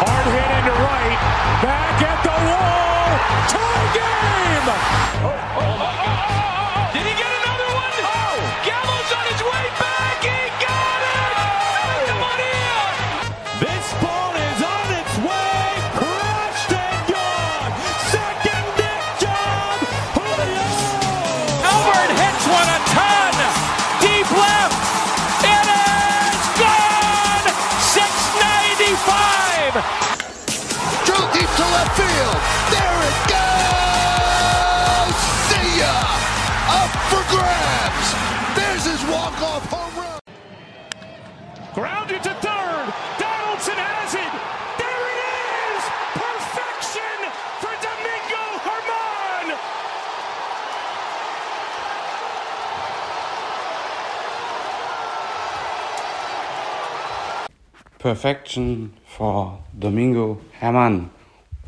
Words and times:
Hard 0.00 0.26
hit 0.30 0.50
into 0.58 0.74
right. 0.78 1.18
Back 1.60 1.98
at 2.06 2.18
the 2.22 2.36
wall. 2.46 3.10
Tie 3.50 3.88
game. 3.98 4.68
Oh, 4.70 5.26
oh, 5.26 5.58
oh, 5.58 6.04
oh. 6.04 6.07
Perfection 58.08 58.94
for 59.04 59.58
Domingo 59.78 60.40
Hermann. 60.52 61.10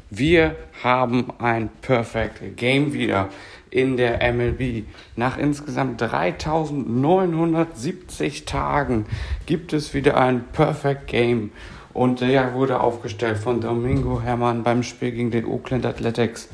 Wir 0.09 0.57
haben 0.83 1.31
ein 1.39 1.69
Perfect 1.83 2.56
Game 2.56 2.95
wieder 2.95 3.28
in 3.69 3.98
der 3.98 4.33
MLB. 4.33 4.84
Nach 5.17 5.37
insgesamt 5.37 6.01
3970 6.01 8.47
Tagen 8.47 9.05
gibt 9.45 9.75
es 9.75 9.92
wieder 9.92 10.17
ein 10.17 10.45
Perfect 10.51 11.09
Game. 11.09 11.53
Und 11.92 12.23
der 12.23 12.55
wurde 12.55 12.81
aufgestellt 12.81 13.36
von 13.36 13.61
Domingo 13.61 14.23
Hermann 14.23 14.62
beim 14.62 14.83
Spiel 14.83 15.12
gegen 15.12 15.31
den 15.31 15.45
Oakland 15.45 15.84
Athletics 15.84 16.48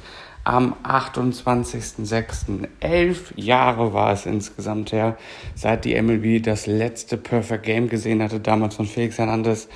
am 0.46 0.74
28.06. 0.84 2.68
Elf 2.78 3.32
Jahre 3.34 3.92
war 3.92 4.12
es 4.12 4.26
insgesamt 4.26 4.92
her, 4.92 5.16
seit 5.56 5.84
die 5.84 6.00
MLB 6.00 6.40
das 6.40 6.68
letzte 6.68 7.16
Perfect 7.16 7.64
Game 7.64 7.88
gesehen 7.88 8.22
hatte, 8.22 8.38
damals 8.38 8.76
von 8.76 8.86
Felix 8.86 9.18
Hernandez 9.18 9.68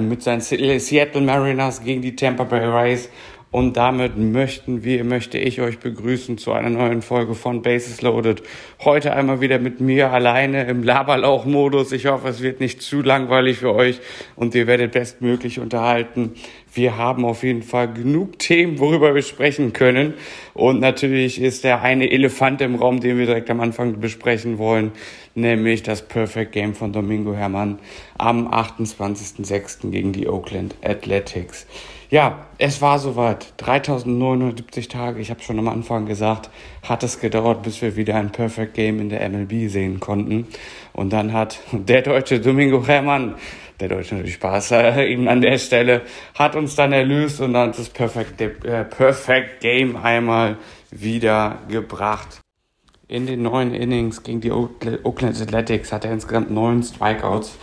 mit 0.00 0.22
seinen 0.22 0.40
Seattle 0.40 1.20
Mariners 1.20 1.84
gegen 1.84 2.02
die 2.02 2.16
Tampa 2.16 2.44
Bay 2.44 2.64
Rays. 2.64 3.08
Und 3.52 3.76
damit 3.76 4.16
möchten 4.16 4.84
wir, 4.84 5.02
möchte 5.02 5.36
ich 5.36 5.60
euch 5.60 5.80
begrüßen 5.80 6.38
zu 6.38 6.52
einer 6.52 6.70
neuen 6.70 7.02
Folge 7.02 7.34
von 7.34 7.62
Bases 7.62 8.00
Loaded. 8.00 8.44
Heute 8.84 9.12
einmal 9.12 9.40
wieder 9.40 9.58
mit 9.58 9.80
mir 9.80 10.12
alleine 10.12 10.66
im 10.66 10.84
Laberlauch-Modus. 10.84 11.90
Ich 11.90 12.06
hoffe, 12.06 12.28
es 12.28 12.42
wird 12.42 12.60
nicht 12.60 12.80
zu 12.80 13.02
langweilig 13.02 13.58
für 13.58 13.74
euch 13.74 13.98
und 14.36 14.54
ihr 14.54 14.68
werdet 14.68 14.92
bestmöglich 14.92 15.58
unterhalten. 15.58 16.34
Wir 16.72 16.96
haben 16.96 17.24
auf 17.24 17.42
jeden 17.42 17.64
Fall 17.64 17.92
genug 17.92 18.38
Themen, 18.38 18.78
worüber 18.78 19.16
wir 19.16 19.22
sprechen 19.22 19.72
können. 19.72 20.14
Und 20.54 20.78
natürlich 20.78 21.40
ist 21.40 21.64
der 21.64 21.82
eine 21.82 22.08
Elefant 22.08 22.60
im 22.60 22.76
Raum, 22.76 23.00
den 23.00 23.18
wir 23.18 23.26
direkt 23.26 23.50
am 23.50 23.58
Anfang 23.58 23.98
besprechen 23.98 24.58
wollen, 24.58 24.92
nämlich 25.34 25.82
das 25.82 26.02
Perfect 26.02 26.52
Game 26.52 26.76
von 26.76 26.92
Domingo 26.92 27.34
Hermann 27.34 27.80
am 28.16 28.46
28.06. 28.46 29.90
gegen 29.90 30.12
die 30.12 30.28
Oakland 30.28 30.76
Athletics. 30.84 31.66
Ja, 32.10 32.46
es 32.58 32.82
war 32.82 32.98
soweit. 32.98 33.52
3970 33.58 34.88
Tage, 34.88 35.20
ich 35.20 35.30
habe 35.30 35.42
schon 35.42 35.60
am 35.60 35.68
Anfang 35.68 36.06
gesagt, 36.06 36.50
hat 36.82 37.04
es 37.04 37.20
gedauert, 37.20 37.62
bis 37.62 37.80
wir 37.82 37.94
wieder 37.94 38.16
ein 38.16 38.32
Perfect 38.32 38.74
Game 38.74 38.98
in 38.98 39.10
der 39.10 39.28
MLB 39.28 39.70
sehen 39.70 40.00
konnten. 40.00 40.48
Und 40.92 41.12
dann 41.12 41.32
hat 41.32 41.60
der 41.70 42.02
deutsche 42.02 42.40
Domingo 42.40 42.84
Hermann, 42.84 43.36
der 43.78 43.90
Deutsche 43.90 44.16
natürlich 44.16 44.34
Spaß, 44.34 44.72
äh, 44.72 45.06
eben 45.06 45.28
an 45.28 45.40
der 45.40 45.56
Stelle, 45.58 46.02
hat 46.34 46.56
uns 46.56 46.74
dann 46.74 46.92
erlöst 46.92 47.40
und 47.40 47.52
dann 47.52 47.70
das 47.70 47.88
Perfect, 47.90 48.40
äh, 48.40 48.84
Perfect 48.84 49.60
Game 49.60 49.94
einmal 49.94 50.56
wieder 50.90 51.58
gebracht. 51.68 52.40
In 53.06 53.26
den 53.26 53.42
neun 53.42 53.72
Innings 53.72 54.24
gegen 54.24 54.40
die 54.40 54.50
Oakland 54.50 55.40
Athletics 55.40 55.92
hat 55.92 56.04
er 56.04 56.12
insgesamt 56.12 56.50
neun 56.50 56.82
Strikeouts 56.82 57.56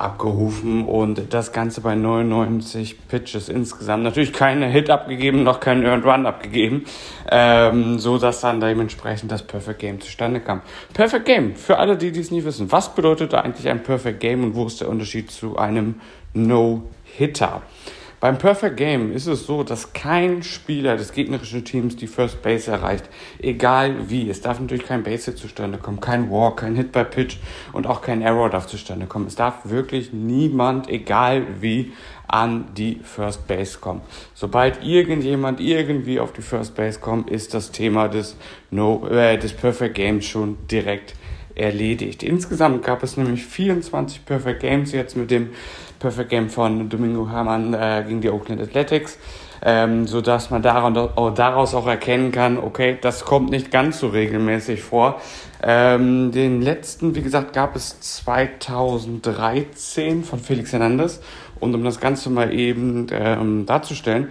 abgerufen 0.00 0.84
und 0.84 1.32
das 1.32 1.52
Ganze 1.52 1.80
bei 1.80 1.94
99 1.94 3.08
Pitches 3.08 3.48
insgesamt. 3.48 4.02
Natürlich 4.02 4.32
keine 4.32 4.66
Hit 4.66 4.90
abgegeben, 4.90 5.42
noch 5.42 5.60
keinen 5.60 5.84
Earned 5.84 6.04
Run 6.04 6.26
abgegeben, 6.26 6.84
ähm, 7.30 7.98
so 7.98 8.18
dass 8.18 8.40
dann 8.40 8.60
dementsprechend 8.60 9.32
das 9.32 9.42
Perfect 9.42 9.80
Game 9.80 10.00
zustande 10.00 10.40
kam. 10.40 10.62
Perfect 10.92 11.24
Game, 11.24 11.56
für 11.56 11.78
alle, 11.78 11.96
die 11.96 12.12
dies 12.12 12.30
nicht 12.30 12.44
wissen, 12.44 12.70
was 12.70 12.94
bedeutet 12.94 13.34
eigentlich 13.34 13.68
ein 13.68 13.82
Perfect 13.82 14.20
Game 14.20 14.44
und 14.44 14.54
wo 14.54 14.66
ist 14.66 14.80
der 14.80 14.88
Unterschied 14.88 15.30
zu 15.30 15.56
einem 15.56 16.00
No-Hitter? 16.34 17.62
Beim 18.18 18.38
Perfect 18.38 18.78
Game 18.78 19.12
ist 19.12 19.26
es 19.26 19.44
so, 19.46 19.62
dass 19.62 19.92
kein 19.92 20.42
Spieler 20.42 20.96
des 20.96 21.12
gegnerischen 21.12 21.66
Teams 21.66 21.96
die 21.96 22.06
First 22.06 22.40
Base 22.40 22.70
erreicht, 22.70 23.04
egal 23.38 24.08
wie. 24.08 24.30
Es 24.30 24.40
darf 24.40 24.58
natürlich 24.58 24.86
kein 24.86 25.02
Base 25.02 25.30
Hit 25.30 25.38
zustande 25.38 25.76
kommen, 25.76 26.00
kein 26.00 26.30
Walk, 26.30 26.60
kein 26.60 26.76
Hit 26.76 26.92
by 26.92 27.04
Pitch 27.04 27.36
und 27.74 27.86
auch 27.86 28.00
kein 28.00 28.22
Error 28.22 28.48
darf 28.48 28.66
zustande 28.66 29.06
kommen. 29.06 29.26
Es 29.26 29.34
darf 29.34 29.56
wirklich 29.64 30.14
niemand, 30.14 30.88
egal 30.88 31.46
wie, 31.60 31.92
an 32.26 32.68
die 32.74 33.00
First 33.02 33.46
Base 33.46 33.78
kommen. 33.78 34.00
Sobald 34.34 34.82
irgendjemand 34.82 35.60
irgendwie 35.60 36.18
auf 36.18 36.32
die 36.32 36.42
First 36.42 36.74
Base 36.74 36.98
kommt, 36.98 37.30
ist 37.30 37.52
das 37.52 37.70
Thema 37.70 38.08
des 38.08 38.36
No 38.70 39.06
äh, 39.08 39.36
des 39.38 39.52
Perfect 39.52 39.94
Games 39.94 40.24
schon 40.24 40.56
direkt 40.68 41.14
erledigt. 41.54 42.22
Insgesamt 42.22 42.84
gab 42.84 43.02
es 43.02 43.16
nämlich 43.16 43.44
24 43.44 44.24
Perfect 44.24 44.60
Games 44.60 44.92
jetzt 44.92 45.16
mit 45.16 45.30
dem 45.30 45.50
Perfect 45.98 46.30
Game 46.30 46.48
von 46.50 46.88
Domingo 46.88 47.28
Hermann 47.30 47.74
äh, 47.74 48.04
gegen 48.06 48.20
die 48.20 48.30
Oakland 48.30 48.60
Athletics, 48.60 49.18
ähm, 49.62 50.06
so 50.06 50.20
dass 50.20 50.50
man 50.50 50.62
daraus 50.62 51.74
auch 51.74 51.86
erkennen 51.86 52.32
kann, 52.32 52.58
okay, 52.58 52.98
das 53.00 53.24
kommt 53.24 53.50
nicht 53.50 53.70
ganz 53.70 54.00
so 54.00 54.08
regelmäßig 54.08 54.82
vor. 54.82 55.20
Ähm, 55.62 56.32
den 56.32 56.60
letzten, 56.62 57.14
wie 57.14 57.22
gesagt, 57.22 57.52
gab 57.52 57.76
es 57.76 58.00
2013 58.00 60.24
von 60.24 60.38
Felix 60.38 60.72
Hernandez 60.72 61.20
und 61.60 61.74
um 61.74 61.84
das 61.84 62.00
Ganze 62.00 62.30
mal 62.30 62.52
eben 62.52 63.06
ähm, 63.10 63.66
darzustellen, 63.66 64.28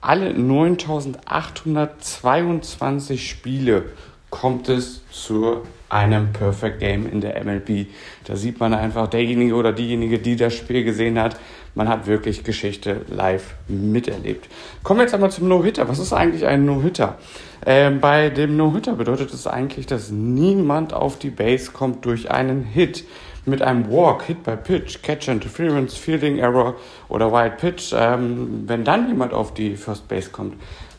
alle 0.00 0.34
9822 0.34 3.28
Spiele 3.28 3.84
kommt 4.30 4.68
es 4.68 5.02
zu 5.16 5.62
einem 5.88 6.32
Perfect 6.32 6.80
Game 6.80 7.10
in 7.10 7.20
der 7.20 7.42
MLB. 7.42 7.86
Da 8.24 8.36
sieht 8.36 8.60
man 8.60 8.74
einfach, 8.74 9.08
derjenige 9.08 9.54
oder 9.54 9.72
diejenige, 9.72 10.18
die 10.18 10.36
das 10.36 10.54
Spiel 10.54 10.84
gesehen 10.84 11.18
hat, 11.18 11.36
man 11.74 11.88
hat 11.88 12.06
wirklich 12.06 12.42
Geschichte 12.42 13.02
live 13.08 13.54
miterlebt. 13.68 14.48
Kommen 14.82 15.00
wir 15.00 15.04
jetzt 15.04 15.14
einmal 15.14 15.30
zum 15.30 15.48
No-Hitter. 15.48 15.88
Was 15.88 15.98
ist 15.98 16.12
eigentlich 16.12 16.46
ein 16.46 16.64
No-Hitter? 16.64 17.18
Ähm, 17.64 18.00
bei 18.00 18.30
dem 18.30 18.56
No-Hitter 18.56 18.94
bedeutet 18.94 19.32
es 19.32 19.46
eigentlich, 19.46 19.86
dass 19.86 20.10
niemand 20.10 20.92
auf 20.94 21.18
die 21.18 21.30
Base 21.30 21.70
kommt 21.70 22.04
durch 22.04 22.30
einen 22.30 22.64
Hit. 22.64 23.04
Mit 23.48 23.62
einem 23.62 23.88
Walk, 23.92 24.24
Hit 24.24 24.42
by 24.42 24.56
Pitch, 24.56 25.02
Catch 25.02 25.28
Interference, 25.28 25.94
Fielding 25.94 26.38
Error 26.38 26.74
oder 27.08 27.30
Wild 27.30 27.58
Pitch, 27.58 27.92
ähm, 27.96 28.64
wenn 28.66 28.82
dann 28.82 29.06
jemand 29.06 29.32
auf 29.32 29.54
die 29.54 29.76
First 29.76 30.08
Base 30.08 30.30
kommt, 30.30 30.54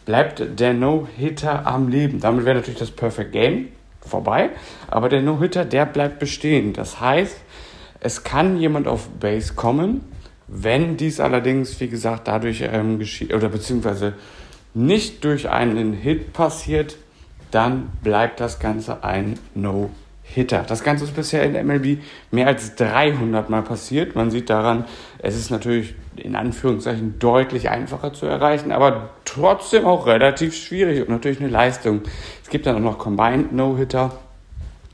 bleibt 0.05 0.41
der 0.57 0.73
No-Hitter 0.73 1.67
am 1.67 1.89
Leben. 1.89 2.21
Damit 2.21 2.45
wäre 2.45 2.55
natürlich 2.55 2.79
das 2.79 2.91
Perfect 2.91 3.33
Game 3.33 3.67
vorbei, 4.07 4.49
aber 4.87 5.09
der 5.09 5.21
No-Hitter, 5.21 5.65
der 5.65 5.85
bleibt 5.85 6.19
bestehen. 6.19 6.73
Das 6.73 6.99
heißt, 6.99 7.37
es 7.99 8.23
kann 8.23 8.57
jemand 8.57 8.87
auf 8.87 9.07
Base 9.19 9.53
kommen, 9.53 10.01
wenn 10.47 10.97
dies 10.97 11.19
allerdings, 11.19 11.79
wie 11.79 11.89
gesagt, 11.89 12.27
dadurch 12.27 12.61
ähm, 12.61 12.99
geschieht, 12.99 13.33
oder 13.33 13.49
beziehungsweise 13.49 14.13
nicht 14.73 15.23
durch 15.23 15.49
einen 15.49 15.93
Hit 15.93 16.33
passiert, 16.33 16.97
dann 17.51 17.89
bleibt 18.03 18.39
das 18.39 18.59
Ganze 18.59 19.03
ein 19.03 19.37
No-Hitter. 19.55 19.91
Hitter. 20.33 20.63
Das 20.67 20.83
Ganze 20.83 21.05
ist 21.05 21.15
bisher 21.15 21.43
in 21.43 21.53
MLB 21.65 21.99
mehr 22.31 22.47
als 22.47 22.75
300 22.75 23.49
Mal 23.49 23.61
passiert. 23.61 24.15
Man 24.15 24.29
sieht 24.29 24.49
daran, 24.49 24.85
es 25.19 25.35
ist 25.35 25.49
natürlich 25.49 25.95
in 26.19 26.35
Anführungszeichen 26.35 27.19
deutlich 27.19 27.69
einfacher 27.69 28.13
zu 28.13 28.25
erreichen, 28.25 28.71
aber 28.71 29.09
trotzdem 29.25 29.85
auch 29.85 30.05
relativ 30.05 30.55
schwierig 30.55 31.01
und 31.01 31.09
natürlich 31.09 31.39
eine 31.39 31.49
Leistung. 31.49 32.01
Es 32.43 32.49
gibt 32.49 32.65
dann 32.65 32.75
auch 32.77 32.91
noch 32.91 32.97
Combined 32.97 33.53
No-Hitter. 33.53 34.11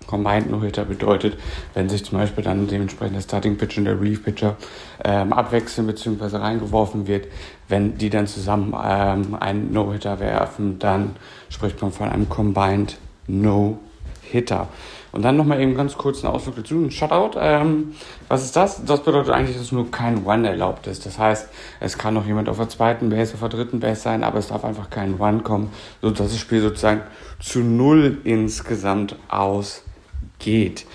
Combined 0.07 0.51
No-Hitter 0.51 0.85
bedeutet, 0.85 1.37
wenn 1.73 1.89
sich 1.89 2.05
zum 2.05 2.17
Beispiel 2.17 2.43
dann 2.43 2.67
dementsprechend 2.67 3.15
der 3.15 3.21
Starting 3.21 3.57
Pitcher 3.57 3.79
und 3.79 3.85
der 3.85 3.99
Relief 3.99 4.23
Pitcher 4.23 4.57
ähm, 5.03 5.33
abwechseln 5.33 5.87
bzw. 5.87 6.37
reingeworfen 6.37 7.07
wird, 7.07 7.27
wenn 7.67 7.97
die 7.97 8.09
dann 8.09 8.27
zusammen 8.27 8.75
ähm, 8.83 9.35
einen 9.39 9.73
No-Hitter 9.73 10.19
werfen, 10.19 10.77
dann 10.79 11.15
spricht 11.49 11.81
man 11.81 11.91
von 11.91 12.09
einem 12.09 12.29
Combined 12.29 12.97
No-Hitter. 13.27 14.67
Und 15.13 15.21
dann 15.21 15.37
nochmal 15.37 15.61
eben 15.61 15.75
ganz 15.75 15.95
kurz 15.95 16.23
einen 16.23 16.33
Ausflug 16.33 16.55
dazu, 16.55 16.73
ein 16.73 16.89
Shutout. 16.89 17.37
Ähm, 17.39 17.93
was 18.27 18.43
ist 18.43 18.55
das? 18.55 18.83
Das 18.83 19.03
bedeutet 19.03 19.31
eigentlich, 19.31 19.55
dass 19.55 19.71
nur 19.71 19.91
kein 19.91 20.25
One 20.25 20.49
erlaubt 20.49 20.87
ist. 20.87 21.05
Das 21.05 21.19
heißt, 21.19 21.49
es 21.79 21.99
kann 21.99 22.15
noch 22.15 22.25
jemand 22.25 22.49
auf 22.49 22.57
der 22.57 22.67
zweiten 22.67 23.09
Base, 23.09 23.35
auf 23.35 23.39
der 23.41 23.49
dritten 23.49 23.79
Base 23.79 24.01
sein, 24.01 24.23
aber 24.23 24.39
es 24.39 24.47
darf 24.47 24.65
einfach 24.65 24.89
kein 24.89 25.19
One 25.19 25.41
kommen, 25.41 25.71
sodass 26.01 26.31
das 26.31 26.39
Spiel 26.39 26.61
sozusagen 26.61 27.01
zu 27.39 27.59
null 27.59 28.17
insgesamt 28.23 29.15
ausgeht. 29.27 30.87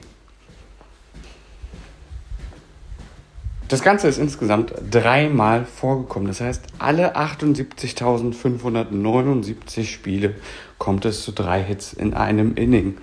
Das 3.71 3.81
Ganze 3.81 4.07
ist 4.09 4.17
insgesamt 4.17 4.73
dreimal 4.91 5.63
vorgekommen. 5.63 6.27
Das 6.27 6.41
heißt, 6.41 6.65
alle 6.77 7.15
78.579 7.15 9.85
Spiele 9.85 10.35
kommt 10.77 11.05
es 11.05 11.23
zu 11.23 11.31
drei 11.31 11.63
Hits 11.63 11.93
in 11.93 12.13
einem 12.13 12.55
Inning. 12.55 12.97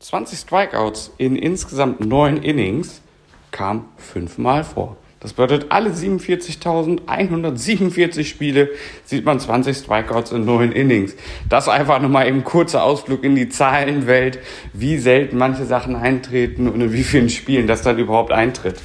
20 0.00 0.40
Strikeouts 0.40 1.12
in 1.16 1.36
insgesamt 1.36 2.04
neun 2.04 2.38
Innings 2.38 3.02
kam 3.52 3.84
fünfmal 3.98 4.64
vor. 4.64 4.96
Das 5.20 5.34
bedeutet, 5.34 5.70
alle 5.70 5.90
47.147 5.90 8.24
Spiele 8.24 8.70
sieht 9.04 9.24
man 9.24 9.38
20 9.38 9.76
Strikeouts 9.76 10.32
in 10.32 10.44
neun 10.44 10.72
Innings. 10.72 11.14
Das 11.48 11.68
einfach 11.68 12.00
nochmal 12.00 12.26
eben 12.26 12.42
kurzer 12.42 12.82
Ausflug 12.82 13.22
in 13.22 13.36
die 13.36 13.48
Zahlenwelt, 13.48 14.40
wie 14.72 14.98
selten 14.98 15.38
manche 15.38 15.66
Sachen 15.66 15.94
eintreten 15.94 16.66
und 16.66 16.80
in 16.80 16.92
wie 16.92 17.04
vielen 17.04 17.30
Spielen 17.30 17.68
das 17.68 17.82
dann 17.82 18.00
überhaupt 18.00 18.32
eintritt. 18.32 18.80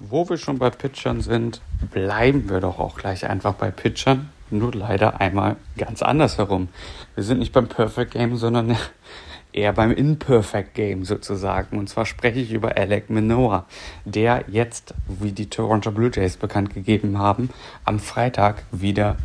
Wo 0.00 0.28
wir 0.28 0.38
schon 0.38 0.58
bei 0.58 0.70
Pitchern 0.70 1.20
sind, 1.20 1.60
bleiben 1.92 2.48
wir 2.50 2.58
doch 2.58 2.80
auch 2.80 2.96
gleich 2.96 3.26
einfach 3.26 3.54
bei 3.54 3.70
Pitchern. 3.70 4.28
Nur 4.50 4.74
leider 4.74 5.20
einmal 5.20 5.54
ganz 5.78 6.02
anders 6.02 6.36
herum. 6.36 6.68
Wir 7.14 7.22
sind 7.22 7.38
nicht 7.38 7.52
beim 7.52 7.68
Perfect 7.68 8.10
Game, 8.10 8.36
sondern 8.36 8.76
eher 9.52 9.72
beim 9.72 9.92
Imperfect 9.92 10.74
Game 10.74 11.04
sozusagen. 11.04 11.78
Und 11.78 11.88
zwar 11.88 12.06
spreche 12.06 12.40
ich 12.40 12.50
über 12.50 12.76
Alec 12.76 13.08
Manoa, 13.08 13.66
der 14.04 14.44
jetzt, 14.48 14.94
wie 15.06 15.30
die 15.30 15.48
Toronto 15.48 15.92
Blue 15.92 16.10
Jays 16.12 16.36
bekannt 16.38 16.74
gegeben 16.74 17.18
haben, 17.18 17.50
am 17.84 18.00
Freitag 18.00 18.64
wieder 18.72 19.16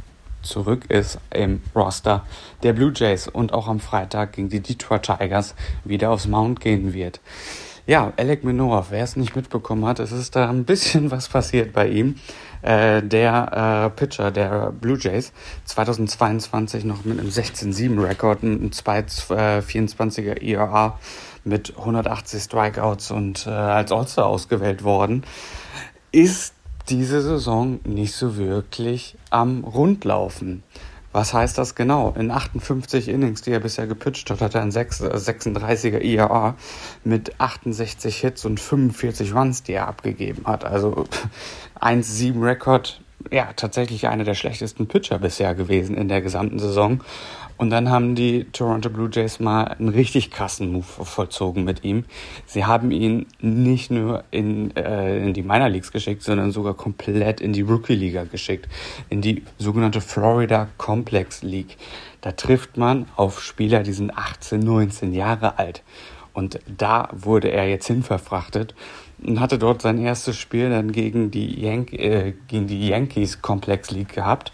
zurück 0.44 0.86
ist 0.90 1.18
im 1.32 1.64
Roster 1.76 2.26
der 2.62 2.74
Blue 2.74 2.94
Jays 2.96 3.28
und 3.28 3.54
auch 3.54 3.68
am 3.68 3.80
Freitag 3.80 4.34
gegen 4.34 4.50
die 4.50 4.62
Detroit 4.62 5.02
Tigers 5.04 5.56
wieder 5.84 6.12
aufs 6.12 6.28
Mount 6.28 6.62
gehen 6.62 6.94
wird. 6.94 7.20
Ja, 7.90 8.14
Alec 8.18 8.44
Manoa, 8.44 8.86
wer 8.92 9.04
es 9.04 9.16
nicht 9.16 9.36
mitbekommen 9.36 9.84
hat, 9.86 9.98
es 9.98 10.12
ist 10.12 10.36
da 10.36 10.48
ein 10.48 10.64
bisschen 10.64 11.10
was 11.10 11.28
passiert 11.28 11.74
bei 11.74 11.88
ihm. 11.88 12.18
Äh, 12.62 13.02
der 13.02 13.88
äh, 13.88 13.90
Pitcher 13.90 14.30
der 14.30 14.72
Blue 14.72 14.96
Jays 14.96 15.34
2022 15.66 16.86
noch 16.86 17.04
mit 17.04 17.20
einem 17.20 17.30
16-7-Rekord, 17.30 18.44
einem 18.44 18.70
2,24er 18.70 20.40
ERA 20.40 21.00
mit 21.44 21.80
180 21.80 22.44
Strikeouts 22.44 23.10
und 23.10 23.48
äh, 23.48 23.50
als 23.50 23.92
All-Star 23.92 24.28
ausgewählt 24.28 24.84
worden, 24.84 25.24
ist 26.12 26.54
diese 26.90 27.24
Saison 27.24 27.80
nicht 27.86 28.14
so 28.14 28.38
wirklich 28.38 29.18
am 29.32 29.64
Rundlaufen. 29.64 30.62
Was 31.12 31.34
heißt 31.34 31.58
das 31.58 31.74
genau? 31.74 32.14
In 32.18 32.30
58 32.30 33.08
Innings, 33.08 33.42
die 33.42 33.52
er 33.52 33.60
bisher 33.60 33.88
gepitcht 33.88 34.30
hat, 34.30 34.42
hat 34.42 34.54
er 34.54 34.62
ein 34.62 34.72
36er 34.72 36.02
IAA 36.02 36.56
mit 37.04 37.40
68 37.40 38.18
Hits 38.18 38.46
und 38.46 38.60
45 38.60 39.34
Runs, 39.34 39.64
die 39.64 39.74
er 39.74 39.88
abgegeben 39.88 40.44
hat. 40.46 40.66
Also 40.66 41.06
1-7 41.82 42.44
Rekord, 42.44 43.02
ja, 43.32 43.50
tatsächlich 43.56 44.08
einer 44.08 44.24
der 44.24 44.36
schlechtesten 44.36 44.88
Pitcher 44.88 45.18
bisher 45.18 45.56
gewesen 45.56 45.98
in 45.98 46.10
der 46.10 46.22
gesamten 46.22 46.60
Saison. 46.60 47.02
Und 47.60 47.72
dann 47.72 47.90
haben 47.90 48.16
die 48.16 48.46
Toronto 48.46 48.90
Blue 48.90 49.10
Jays 49.12 49.42
mal 49.42 49.66
einen 49.66 49.90
richtig 49.90 50.32
krassen 50.32 50.72
Move 50.72 50.86
vollzogen 50.86 51.66
mit 51.66 51.84
ihm. 51.84 52.06
Sie 52.46 52.64
haben 52.64 52.90
ihn 52.90 53.26
nicht 53.42 53.92
nur 53.92 54.24
in, 54.32 54.74
äh, 54.78 55.18
in 55.18 55.34
die 55.34 55.44
Minor 55.44 55.68
Leagues 55.68 55.92
geschickt, 55.92 56.24
sondern 56.24 56.54
sogar 56.54 56.74
komplett 56.74 57.42
in 57.42 57.52
die 57.52 57.60
Rookie 57.60 57.96
Liga 57.96 58.24
geschickt, 58.24 58.70
in 59.10 59.20
die 59.20 59.44
sogenannte 59.58 60.00
Florida 60.00 60.70
Complex 60.78 61.44
League. 61.44 61.76
Da 62.22 62.32
trifft 62.32 62.78
man 62.78 63.08
auf 63.18 63.42
Spieler, 63.42 63.84
die 63.84 63.92
sind 63.92 64.18
18, 64.18 64.62
19 64.62 65.14
Jahre 65.14 65.60
alt. 65.60 65.84
Und 66.32 66.62
da 66.66 67.10
wurde 67.12 67.52
er 67.52 67.68
jetzt 67.68 67.88
hinverfrachtet 67.88 68.74
und 69.22 69.42
hatte 69.42 69.60
dort 69.60 69.82
sein 69.82 69.98
erstes 69.98 70.38
Spiel 70.38 70.70
dann 70.70 70.94
gegen 70.94 71.30
die, 71.30 71.60
Yan 71.60 71.88
äh, 71.90 72.36
gegen 72.48 72.68
die 72.68 72.88
Yankees 72.88 73.42
Complex 73.42 73.92
League 73.92 74.14
gehabt. 74.14 74.54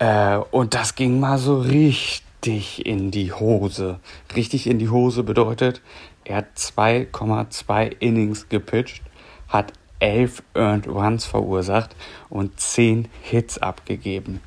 Äh, 0.00 0.38
und 0.50 0.74
das 0.74 0.94
ging 0.96 1.20
mal 1.20 1.38
so 1.38 1.60
richtig 1.60 2.84
in 2.84 3.12
die 3.12 3.32
Hose. 3.32 4.00
Richtig 4.34 4.66
in 4.66 4.78
die 4.80 4.88
Hose 4.88 5.22
bedeutet, 5.22 5.82
er 6.24 6.38
hat 6.38 6.56
2,2 6.56 7.96
Innings 8.00 8.48
gepitcht, 8.48 9.02
hat 9.48 9.72
11 9.98 10.42
Earned 10.54 10.88
Runs 10.88 11.26
verursacht 11.26 11.94
und 12.30 12.58
10 12.58 13.08
Hits 13.22 13.58
abgegeben. 13.58 14.40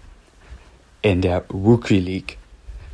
In 1.03 1.21
der 1.21 1.43
Rookie 1.49 1.99
League 1.99 2.37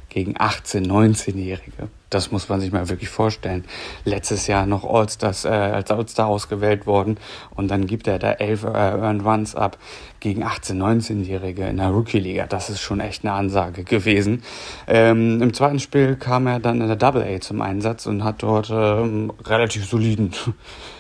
gegen 0.10 0.36
18-, 0.36 0.86
19-Jährige. 0.86 1.88
Das 2.10 2.32
muss 2.32 2.50
man 2.50 2.60
sich 2.60 2.72
mal 2.72 2.89
wirklich 2.89 3.10
vorstellen. 3.10 3.66
Letztes 4.04 4.48
Jahr 4.48 4.66
noch 4.66 4.84
Allstars, 4.84 5.46
äh, 5.46 5.50
als 5.50 5.92
Allstar 5.92 6.28
ausgewählt 6.28 6.88
worden 6.88 7.18
und 7.56 7.70
dann 7.70 7.86
gibt 7.86 8.08
er 8.08 8.20
da 8.20 8.32
elf 8.34 8.63
äh, 8.63 8.68
Earned 8.68 9.24
Runs 9.24 9.56
ab 9.56 9.78
gegen 10.20 10.44
18-, 10.44 10.74
19-Jährige 10.74 11.68
in 11.68 11.78
der 11.78 11.89
Rookie-Liga. 11.89 12.48
Das 12.48 12.70
ist 12.70 12.82
schon 12.82 13.00
echt 13.00 13.24
eine 13.24 13.34
Ansage 13.34 13.84
gewesen. 13.84 14.44
Ähm, 14.88 15.42
Im 15.42 15.54
zweiten 15.54 15.80
Spiel 15.80 16.16
kam 16.16 16.48
er 16.48 16.60
dann 16.60 16.82
in 16.82 16.88
der 16.88 16.96
Double 16.96 17.24
A 17.24 17.39
zum 17.39 17.62
Einsatz 17.62 18.06
und 18.06 18.24
hat 18.24 18.44
dort 18.44 18.70
ähm, 18.72 19.32
relativ 19.46 19.86
soliden 19.88 20.32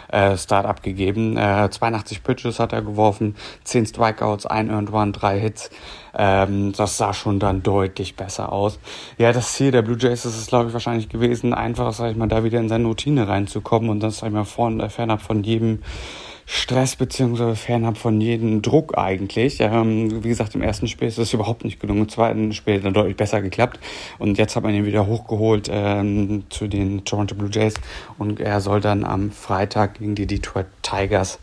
äh, 0.09 0.37
Start 0.37 0.65
abgegeben. 0.65 1.37
Äh, 1.37 1.69
82 1.69 2.23
Pitches 2.23 2.59
hat 2.59 2.73
er 2.73 2.81
geworfen, 2.81 3.35
10 3.63 3.87
Strikeouts, 3.87 4.45
ein 4.45 4.69
Earned 4.69 4.91
Run, 4.91 5.13
drei 5.13 5.39
Hits. 5.39 5.69
Ähm, 6.15 6.73
das 6.73 6.97
sah 6.97 7.13
schon 7.13 7.39
dann 7.39 7.63
deutlich 7.63 8.15
besser 8.15 8.51
aus. 8.51 8.79
Ja, 9.17 9.31
das 9.31 9.53
Ziel 9.53 9.71
der 9.71 9.81
Blue 9.81 9.97
Jays 9.97 10.25
ist 10.25 10.37
es, 10.37 10.47
glaube 10.47 10.67
ich, 10.67 10.73
wahrscheinlich 10.73 11.09
gewesen, 11.09 11.53
einfach, 11.53 11.93
sag 11.93 12.11
ich 12.11 12.17
mal, 12.17 12.27
da 12.27 12.43
wieder 12.43 12.59
in 12.59 12.69
seine 12.69 12.87
Routine 12.87 13.27
reinzukommen 13.27 13.89
und 13.89 14.01
das, 14.01 14.19
sag 14.19 14.27
ich 14.27 14.33
mal, 14.33 14.45
von, 14.45 14.79
äh, 14.79 14.89
fernab 14.89 15.21
von 15.21 15.43
jedem 15.43 15.79
Stress 16.51 16.95
beziehungsweise 16.95 17.55
fernab 17.55 17.99
von 17.99 18.19
jedem 18.19 18.63
Druck 18.63 18.97
eigentlich. 18.97 19.59
Ähm, 19.59 20.23
wie 20.23 20.29
gesagt, 20.29 20.55
im 20.55 20.63
ersten 20.63 20.87
Spiel 20.87 21.07
ist 21.07 21.19
es 21.19 21.31
überhaupt 21.31 21.63
nicht 21.63 21.79
gelungen. 21.79 22.01
Im 22.01 22.09
zweiten 22.09 22.53
Spiel 22.53 22.77
hat 22.77 22.85
dann 22.85 22.95
deutlich 22.95 23.15
besser 23.15 23.39
geklappt. 23.43 23.79
Und 24.17 24.39
jetzt 24.39 24.55
hat 24.55 24.63
man 24.63 24.73
ihn 24.73 24.87
wieder 24.87 25.05
hochgeholt 25.05 25.69
ähm, 25.71 26.45
zu 26.49 26.67
den 26.67 27.05
Toronto 27.05 27.35
Blue 27.35 27.51
Jays. 27.51 27.75
Und 28.17 28.39
er 28.39 28.61
soll 28.61 28.81
dann 28.81 29.05
am 29.05 29.29
Freitag 29.29 29.99
gegen 29.99 30.15
die 30.15 30.25
Detroit 30.25 30.65
Tigers 30.81 31.37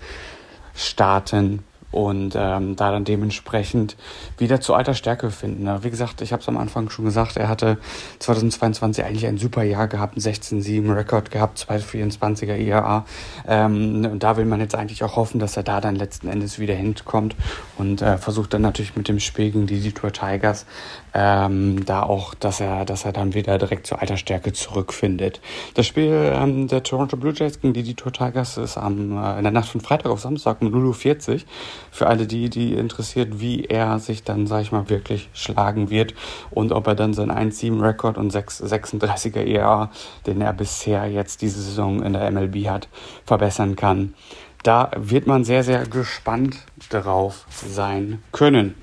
starten 0.75 1.63
und 1.91 2.35
ähm, 2.37 2.77
da 2.77 2.91
dann 2.91 3.05
dementsprechend 3.05 3.97
wieder 4.39 4.61
zu 4.61 4.75
alter 4.75 4.95
Stärke 4.95 5.31
finden. 5.31 5.65
Ne? 5.65 5.79
Wie 5.83 5.91
gesagt, 5.91 6.21
ich 6.21 6.33
habe 6.33 6.43
es 6.43 6.49
am 6.49 6.57
Anfang 6.57 6.91
schon 6.91 7.05
gesagt, 7.05 7.37
er 7.37 7.49
hatte 7.49 7.79
2022 8.19 9.05
eigentlich 9.05 9.27
ein 9.27 9.39
super 9.39 9.63
Jahr 9.63 9.89
gehabt, 9.89 10.17
ein 10.17 10.21
16-7-Rekord 10.21 11.31
gehabt, 11.31 11.67
224er 11.69 12.57
IAA. 12.57 13.07
Ähm, 13.47 14.09
und 14.11 14.23
da 14.23 14.37
will 14.37 14.45
man 14.45 14.61
jetzt 14.61 14.75
eigentlich 14.75 15.05
auch 15.05 15.17
hoffen, 15.17 15.39
dass 15.39 15.57
er 15.57 15.63
da 15.63 15.81
dann 15.81 15.97
letzten 15.97 16.29
Endes 16.29 16.59
wieder 16.59 16.75
hinkommt 16.75 17.37
und 17.79 18.03
äh, 18.03 18.19
versucht 18.19 18.55
dann 18.55 18.63
natürlich 18.63 18.97
mit 18.97 19.09
dem 19.09 19.21
Spiel 19.21 19.51
gegen 19.51 19.67
die 19.67 19.81
Detroit 19.81 20.21
Tigers 20.21 20.67
ähm, 21.19 21.87
da 21.87 22.03
auch, 22.03 22.35
dass 22.35 22.61
er, 22.61 22.85
dass 22.85 23.07
er 23.07 23.13
dann 23.13 23.33
wieder 23.33 23.57
direkt 23.57 23.87
zu 23.87 23.97
alter 23.97 24.19
Stärke 24.19 24.53
zurückfindet. 24.53 25.41
Das 25.73 25.87
Spiel 25.87 26.13
ähm, 26.35 26.69
der 26.69 26.83
Toronto 26.83 27.17
Blue 27.17 27.33
Jays 27.33 27.59
gegen 27.59 27.73
die 27.73 27.83
Detroit 27.83 28.19
Tigers 28.19 28.59
ist 28.59 28.77
am, 28.77 29.17
äh, 29.17 29.39
in 29.39 29.43
der 29.45 29.53
Nacht 29.53 29.71
von 29.71 29.81
Freitag 29.81 30.13
auf 30.13 30.21
Samstag 30.21 30.61
um 30.61 30.69
0.40 30.69 31.33
Uhr 31.33 31.41
für 31.91 32.07
alle 32.07 32.27
die, 32.27 32.51
die 32.51 32.75
interessiert, 32.75 33.41
wie 33.41 33.65
er 33.65 33.99
sich 33.99 34.25
dann, 34.25 34.47
sag 34.47 34.61
ich 34.61 34.73
mal, 34.73 34.91
wirklich 34.91 35.31
schlagen 35.33 35.89
wird 35.89 36.13
und 36.51 36.71
ob 36.73 36.87
er 36.87 36.95
dann 36.95 37.15
seinen 37.15 37.33
1-7-Rekord 37.33 38.19
und 38.19 38.35
36er 38.35 39.41
ERA, 39.41 39.91
den 40.27 40.43
er 40.43 40.53
bisher 40.53 41.07
jetzt 41.07 41.41
diese 41.41 41.63
Saison 41.63 42.03
in 42.03 42.13
der 42.13 42.31
MLB 42.31 42.67
hat, 42.67 42.89
verbessern 43.25 43.75
kann. 43.75 44.13
Da 44.63 44.91
wird 44.97 45.27
man 45.27 45.45
sehr, 45.45 45.65
sehr 45.65 45.87
gespannt 45.87 46.59
darauf 46.91 47.47
sein 47.49 48.23
können. 48.33 48.75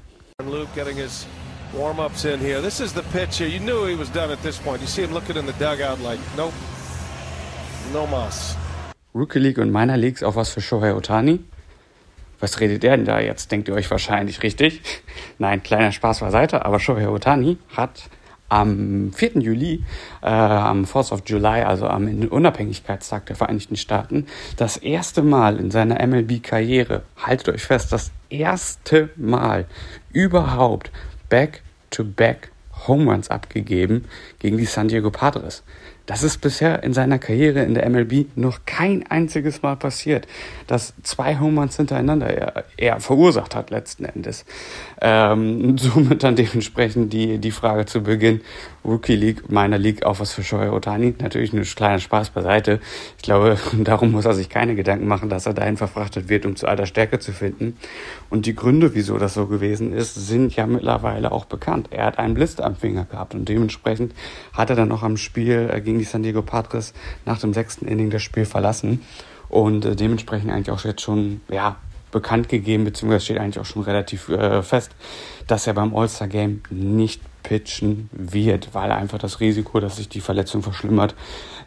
Luke 0.41 0.67
getting 0.73 0.97
his 0.97 1.27
warm-ups 1.73 2.25
in 2.25 2.39
here. 2.39 2.61
This 2.61 2.79
is 2.79 2.93
the 2.93 3.03
pitch. 3.11 3.41
You 3.41 3.59
knew 3.59 3.85
he 3.85 3.95
was 3.95 4.09
done 4.09 4.31
at 4.31 4.41
this 4.41 4.57
point. 4.57 4.81
You 4.81 4.87
see 4.87 5.03
him 5.03 5.13
looking 5.13 5.37
in 5.37 5.45
the 5.45 5.53
dugout 5.53 5.99
like, 6.01 6.19
nope, 6.37 6.53
no 7.91 8.07
mas. 8.07 8.55
Rookie 9.13 9.39
League 9.39 9.59
und 9.59 9.71
Minor 9.71 9.97
Leagues 9.97 10.23
auch 10.23 10.35
was 10.35 10.49
für 10.49 10.61
Shohei 10.61 10.93
Otani? 10.95 11.39
was 12.43 12.59
redet 12.59 12.83
der 12.83 12.97
denn 12.97 13.05
da 13.05 13.21
jetzt? 13.21 13.51
Denkt 13.51 13.69
ihr 13.69 13.73
euch 13.73 13.89
wahrscheinlich 13.89 14.43
richtig? 14.43 14.81
Nein, 15.39 15.63
kleiner 15.63 15.93
Spaß 15.93 16.19
beiseite, 16.19 16.65
aber 16.65 16.79
Shohei 16.79 17.07
Otani 17.07 17.57
hat 17.75 18.09
am 18.49 19.13
4. 19.15 19.39
Juli, 19.39 19.83
äh, 20.21 20.27
am 20.27 20.83
4th 20.83 21.13
of 21.13 21.21
July, 21.25 21.61
also 21.63 21.87
am 21.87 22.05
Unabhängigkeitstag 22.27 23.25
der 23.27 23.37
Vereinigten 23.37 23.77
Staaten, 23.77 24.27
das 24.57 24.75
erste 24.77 25.23
Mal 25.23 25.57
in 25.57 25.71
seiner 25.71 26.05
MLB-Karriere, 26.05 27.03
haltet 27.17 27.55
euch 27.55 27.63
fest, 27.63 27.93
das 27.93 28.11
erste 28.29 29.09
Mal 29.15 29.65
überhaupt 30.11 30.91
back-to-back 31.29 32.47
-back 32.47 32.53
Home 32.87 33.11
Runs 33.11 33.29
abgegeben 33.29 34.05
gegen 34.39 34.57
die 34.57 34.65
San 34.65 34.87
Diego 34.87 35.11
Padres. 35.11 35.63
Das 36.05 36.21
ist 36.21 36.41
bisher 36.41 36.83
in 36.83 36.93
seiner 36.93 37.17
Karriere 37.17 37.63
in 37.63 37.75
der 37.75 37.89
MLB 37.89 38.25
noch 38.35 38.59
kein 38.65 39.07
einziges 39.09 39.61
Mal 39.61 39.77
passiert, 39.77 40.27
dass 40.67 40.93
zwei 41.03 41.39
Home 41.39 41.65
hintereinander 41.65 42.27
er, 42.27 42.65
er, 42.75 42.99
verursacht 42.99 43.55
hat 43.55 43.69
letzten 43.69 44.03
Endes. 44.03 44.43
Ähm, 44.99 45.77
somit 45.77 46.23
dann 46.23 46.35
dementsprechend 46.35 47.13
die, 47.13 47.37
die 47.37 47.51
Frage 47.51 47.85
zu 47.85 48.03
Beginn, 48.03 48.41
Rookie 48.83 49.15
League, 49.15 49.49
meiner 49.49 49.77
League, 49.77 50.03
auch 50.03 50.19
was 50.19 50.33
für 50.33 50.43
Shohei 50.43 50.71
Otani. 50.71 51.15
Natürlich 51.21 51.53
ein 51.53 51.63
kleiner 51.63 51.99
Spaß 51.99 52.31
beiseite. 52.31 52.81
Ich 53.15 53.23
glaube, 53.23 53.57
darum 53.77 54.11
muss 54.11 54.25
er 54.25 54.33
sich 54.33 54.49
keine 54.49 54.75
Gedanken 54.75 55.07
machen, 55.07 55.29
dass 55.29 55.45
er 55.45 55.53
dahin 55.53 55.77
verfrachtet 55.77 56.27
wird, 56.27 56.45
um 56.45 56.57
zu 56.57 56.67
alter 56.67 56.85
Stärke 56.85 57.19
zu 57.19 57.31
finden. 57.31 57.77
Und 58.29 58.45
die 58.45 58.55
Gründe, 58.55 58.93
wieso 58.93 59.17
das 59.17 59.35
so 59.35 59.47
gewesen 59.47 59.93
ist, 59.93 60.15
sind 60.15 60.53
ja 60.57 60.67
mittlerweile 60.67 61.31
auch 61.31 61.45
bekannt. 61.45 61.87
Er 61.91 62.07
hat 62.07 62.19
einen 62.19 62.33
Blister 62.33 62.65
am 62.65 62.75
Finger 62.75 63.05
gehabt 63.05 63.35
und 63.35 63.47
dementsprechend 63.47 64.13
hat 64.51 64.69
er 64.69 64.75
dann 64.75 64.89
noch 64.89 65.03
am 65.03 65.15
Spiel 65.15 65.69
äh, 65.71 65.79
gegen 65.93 65.99
die 65.99 66.05
San 66.05 66.23
Diego 66.23 66.41
Padres 66.41 66.93
nach 67.25 67.39
dem 67.39 67.53
sechsten 67.53 67.87
Inning 67.87 68.09
das 68.09 68.23
Spiel 68.23 68.45
verlassen 68.45 69.01
und 69.49 69.85
äh, 69.85 69.95
dementsprechend 69.95 70.51
eigentlich 70.51 70.71
auch 70.71 70.83
jetzt 70.83 71.01
schon, 71.01 71.41
ja, 71.51 71.75
bekannt 72.11 72.47
gegeben, 72.47 72.83
beziehungsweise 72.83 73.25
steht 73.25 73.39
eigentlich 73.39 73.59
auch 73.59 73.65
schon 73.65 73.81
relativ 73.83 74.29
äh, 74.29 74.61
fest, 74.61 74.91
dass 75.47 75.65
er 75.65 75.73
beim 75.73 75.95
All-Star 75.95 76.27
Game 76.27 76.61
nicht 76.69 77.21
pitchen 77.41 78.07
wird, 78.11 78.73
weil 78.73 78.91
einfach 78.91 79.17
das 79.17 79.39
Risiko, 79.39 79.79
dass 79.79 79.97
sich 79.97 80.09
die 80.09 80.21
Verletzung 80.21 80.61
verschlimmert, 80.61 81.15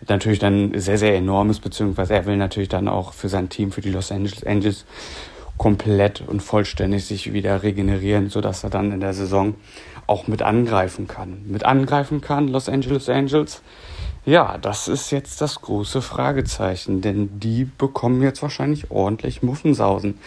natürlich 0.09 0.39
dann 0.39 0.73
sehr, 0.79 0.99
sehr 0.99 1.17
enorm 1.17 1.51
ist, 1.51 1.61
beziehungsweise 1.61 2.15
er 2.15 2.27
will 2.27 2.37
natürlich 2.37 2.69
dann 2.69 2.87
auch 2.87 3.13
für 3.13 3.29
sein 3.29 3.49
Team, 3.49 3.73
für 3.73 3.81
die 3.81 3.91
Los 3.91 4.13
Angeles 4.13 4.45
Angels 4.45 4.85
komplett 5.59 6.23
und 6.27 6.43
vollständig 6.43 7.05
sich 7.07 7.33
wieder 7.33 7.63
regenerieren, 7.65 8.31
sodass 8.31 8.63
er 8.63 8.71
dann 8.71 8.93
in 8.93 9.01
der 9.01 9.15
Saison 9.15 9.55
auch 10.07 10.29
mit 10.29 10.43
angreifen 10.43 11.09
kann. 11.09 11.43
Mit 11.47 11.65
angreifen 11.65 12.21
kann 12.21 12.49
Los 12.49 12.69
Angeles 12.69 13.09
Angels. 13.09 13.63
Ja, 14.27 14.59
das 14.59 14.89
ist 14.89 15.13
jetzt 15.13 15.41
das 15.41 15.61
große 15.61 16.03
Fragezeichen, 16.03 17.01
denn 17.01 17.39
die 17.39 17.65
bekommen 17.65 18.23
jetzt 18.23 18.43
wahrscheinlich 18.43 18.91
ordentlich 18.91 19.45
Muffensausen. 19.45 20.19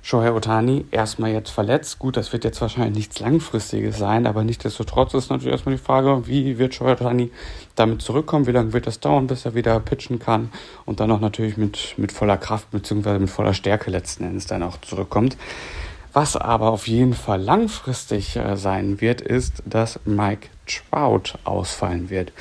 Shohei 0.00 0.32
Otani 0.32 0.84
erstmal 0.92 1.32
jetzt 1.32 1.50
verletzt. 1.50 1.98
Gut, 1.98 2.16
das 2.16 2.32
wird 2.32 2.44
jetzt 2.44 2.60
wahrscheinlich 2.60 2.94
nichts 2.94 3.18
Langfristiges 3.18 3.98
sein, 3.98 4.28
aber 4.28 4.44
nichtsdestotrotz 4.44 5.14
ist 5.14 5.30
natürlich 5.30 5.50
erstmal 5.50 5.74
die 5.74 5.82
Frage, 5.82 6.28
wie 6.28 6.56
wird 6.58 6.76
Shohei 6.76 6.92
Otani 6.92 7.32
damit 7.74 8.00
zurückkommen? 8.00 8.46
Wie 8.46 8.52
lange 8.52 8.72
wird 8.72 8.86
das 8.86 9.00
dauern, 9.00 9.26
bis 9.26 9.44
er 9.44 9.56
wieder 9.56 9.80
pitchen 9.80 10.20
kann? 10.20 10.52
Und 10.84 11.00
dann 11.00 11.10
auch 11.10 11.20
natürlich 11.20 11.56
mit, 11.56 11.94
mit 11.96 12.12
voller 12.12 12.36
Kraft 12.36 12.70
bzw. 12.70 13.18
mit 13.18 13.30
voller 13.30 13.54
Stärke 13.54 13.90
letzten 13.90 14.22
Endes 14.22 14.46
dann 14.46 14.62
auch 14.62 14.80
zurückkommt. 14.82 15.36
Was 16.12 16.36
aber 16.36 16.70
auf 16.70 16.86
jeden 16.86 17.14
Fall 17.14 17.40
langfristig 17.40 18.36
äh, 18.36 18.56
sein 18.56 19.00
wird, 19.00 19.20
ist, 19.20 19.64
dass 19.66 19.98
Mike 20.04 20.48
Trout 20.90 21.38
ausfallen 21.44 22.10
wird. 22.10 22.32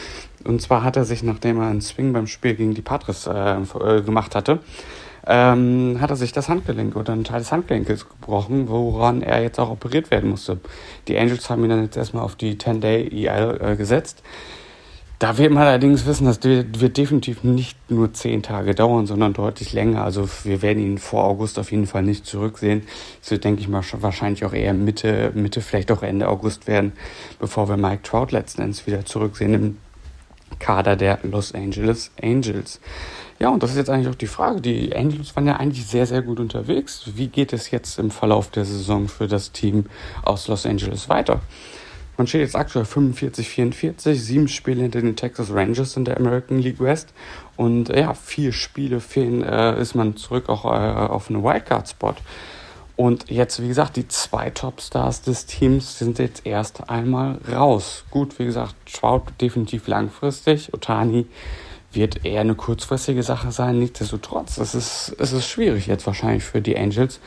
Und 0.43 0.61
zwar 0.61 0.83
hat 0.83 0.95
er 0.95 1.05
sich, 1.05 1.23
nachdem 1.23 1.59
er 1.59 1.67
einen 1.67 1.81
Swing 1.81 2.13
beim 2.13 2.27
Spiel 2.27 2.55
gegen 2.55 2.73
die 2.73 2.81
Padres 2.81 3.27
äh, 3.27 3.31
äh 3.31 4.01
gemacht 4.01 4.35
hatte, 4.35 4.59
ähm, 5.27 5.97
hat 6.01 6.09
er 6.09 6.15
sich 6.15 6.31
das 6.31 6.49
Handgelenk 6.49 6.95
oder 6.95 7.13
einen 7.13 7.23
Teil 7.23 7.39
des 7.39 7.51
Handgelenkes 7.51 8.09
gebrochen, 8.09 8.67
woran 8.69 9.21
er 9.21 9.41
jetzt 9.41 9.59
auch 9.59 9.69
operiert 9.69 10.09
werden 10.09 10.29
musste. 10.29 10.59
Die 11.07 11.17
Angels 11.17 11.49
haben 11.49 11.63
ihn 11.63 11.69
dann 11.69 11.83
jetzt 11.83 11.97
erstmal 11.97 12.23
auf 12.23 12.35
die 12.35 12.55
10-Day-EL 12.55 13.59
äh, 13.61 13.75
gesetzt. 13.75 14.23
Da 15.21 15.37
wird 15.37 15.51
man 15.51 15.61
allerdings 15.61 16.07
wissen, 16.07 16.25
das 16.25 16.39
wird 16.43 16.97
definitiv 16.97 17.43
nicht 17.43 17.77
nur 17.91 18.11
zehn 18.11 18.41
Tage 18.41 18.73
dauern, 18.73 19.05
sondern 19.05 19.33
deutlich 19.33 19.71
länger. 19.71 20.03
Also 20.03 20.27
wir 20.45 20.63
werden 20.63 20.81
ihn 20.81 20.97
vor 20.97 21.25
August 21.25 21.59
auf 21.59 21.69
jeden 21.69 21.85
Fall 21.85 22.01
nicht 22.01 22.25
zurücksehen. 22.25 22.87
Es 23.21 23.29
wird, 23.29 23.43
denke 23.43 23.61
ich 23.61 23.67
mal, 23.67 23.83
wahrscheinlich 23.99 24.43
auch 24.45 24.53
eher 24.53 24.73
Mitte, 24.73 25.31
Mitte, 25.35 25.61
vielleicht 25.61 25.91
auch 25.91 26.01
Ende 26.01 26.27
August 26.27 26.65
werden, 26.65 26.93
bevor 27.37 27.69
wir 27.69 27.77
Mike 27.77 28.01
Trout 28.01 28.29
letzten 28.31 28.63
Endes 28.63 28.87
wieder 28.87 29.05
zurücksehen 29.05 29.53
im 29.53 29.77
Kader 30.57 30.95
der 30.95 31.19
Los 31.21 31.53
Angeles 31.53 32.09
Angels. 32.19 32.81
Ja, 33.37 33.49
und 33.49 33.61
das 33.61 33.69
ist 33.69 33.77
jetzt 33.77 33.91
eigentlich 33.91 34.09
auch 34.09 34.15
die 34.15 34.25
Frage. 34.25 34.59
Die 34.59 34.95
Angels 34.95 35.35
waren 35.35 35.45
ja 35.45 35.57
eigentlich 35.57 35.85
sehr, 35.85 36.07
sehr 36.07 36.23
gut 36.23 36.39
unterwegs. 36.39 37.03
Wie 37.13 37.27
geht 37.27 37.53
es 37.53 37.69
jetzt 37.69 37.99
im 37.99 38.09
Verlauf 38.09 38.49
der 38.49 38.65
Saison 38.65 39.07
für 39.07 39.27
das 39.27 39.51
Team 39.51 39.85
aus 40.23 40.47
Los 40.47 40.65
Angeles 40.65 41.09
weiter? 41.09 41.41
Man 42.21 42.27
steht 42.27 42.41
jetzt 42.41 42.55
aktuell 42.55 42.85
45, 42.85 43.49
44, 43.49 44.23
sieben 44.23 44.47
Spiele 44.47 44.83
hinter 44.83 45.01
den 45.01 45.15
Texas 45.15 45.51
Rangers 45.51 45.97
in 45.97 46.05
der 46.05 46.17
American 46.17 46.59
League 46.59 46.79
West. 46.79 47.15
Und 47.57 47.89
ja, 47.89 48.13
vier 48.13 48.53
Spiele 48.53 48.99
fehlen, 48.99 49.41
äh, 49.41 49.81
ist 49.81 49.95
man 49.95 50.15
zurück 50.17 50.47
auch 50.47 50.65
äh, 50.65 50.67
auf 50.67 51.31
eine 51.31 51.43
Wildcard-Spot. 51.43 52.13
Und 52.95 53.31
jetzt, 53.31 53.59
wie 53.63 53.67
gesagt, 53.67 53.95
die 53.95 54.07
zwei 54.07 54.51
Topstars 54.51 55.23
des 55.23 55.47
Teams 55.47 55.97
sind 55.97 56.19
jetzt 56.19 56.45
erst 56.45 56.91
einmal 56.91 57.39
raus. 57.51 58.05
Gut, 58.11 58.37
wie 58.37 58.45
gesagt, 58.45 58.75
Trout 58.85 59.23
definitiv 59.41 59.87
langfristig. 59.87 60.75
Otani 60.75 61.25
wird 61.91 62.23
eher 62.23 62.41
eine 62.41 62.53
kurzfristige 62.53 63.23
Sache 63.23 63.51
sein. 63.51 63.79
Nichtsdestotrotz, 63.79 64.59
es 64.59 64.75
ist, 64.75 65.15
es 65.17 65.31
ist 65.31 65.49
schwierig 65.49 65.87
jetzt 65.87 66.05
wahrscheinlich 66.05 66.43
für 66.43 66.61
die 66.61 66.77
Angels, 66.77 67.19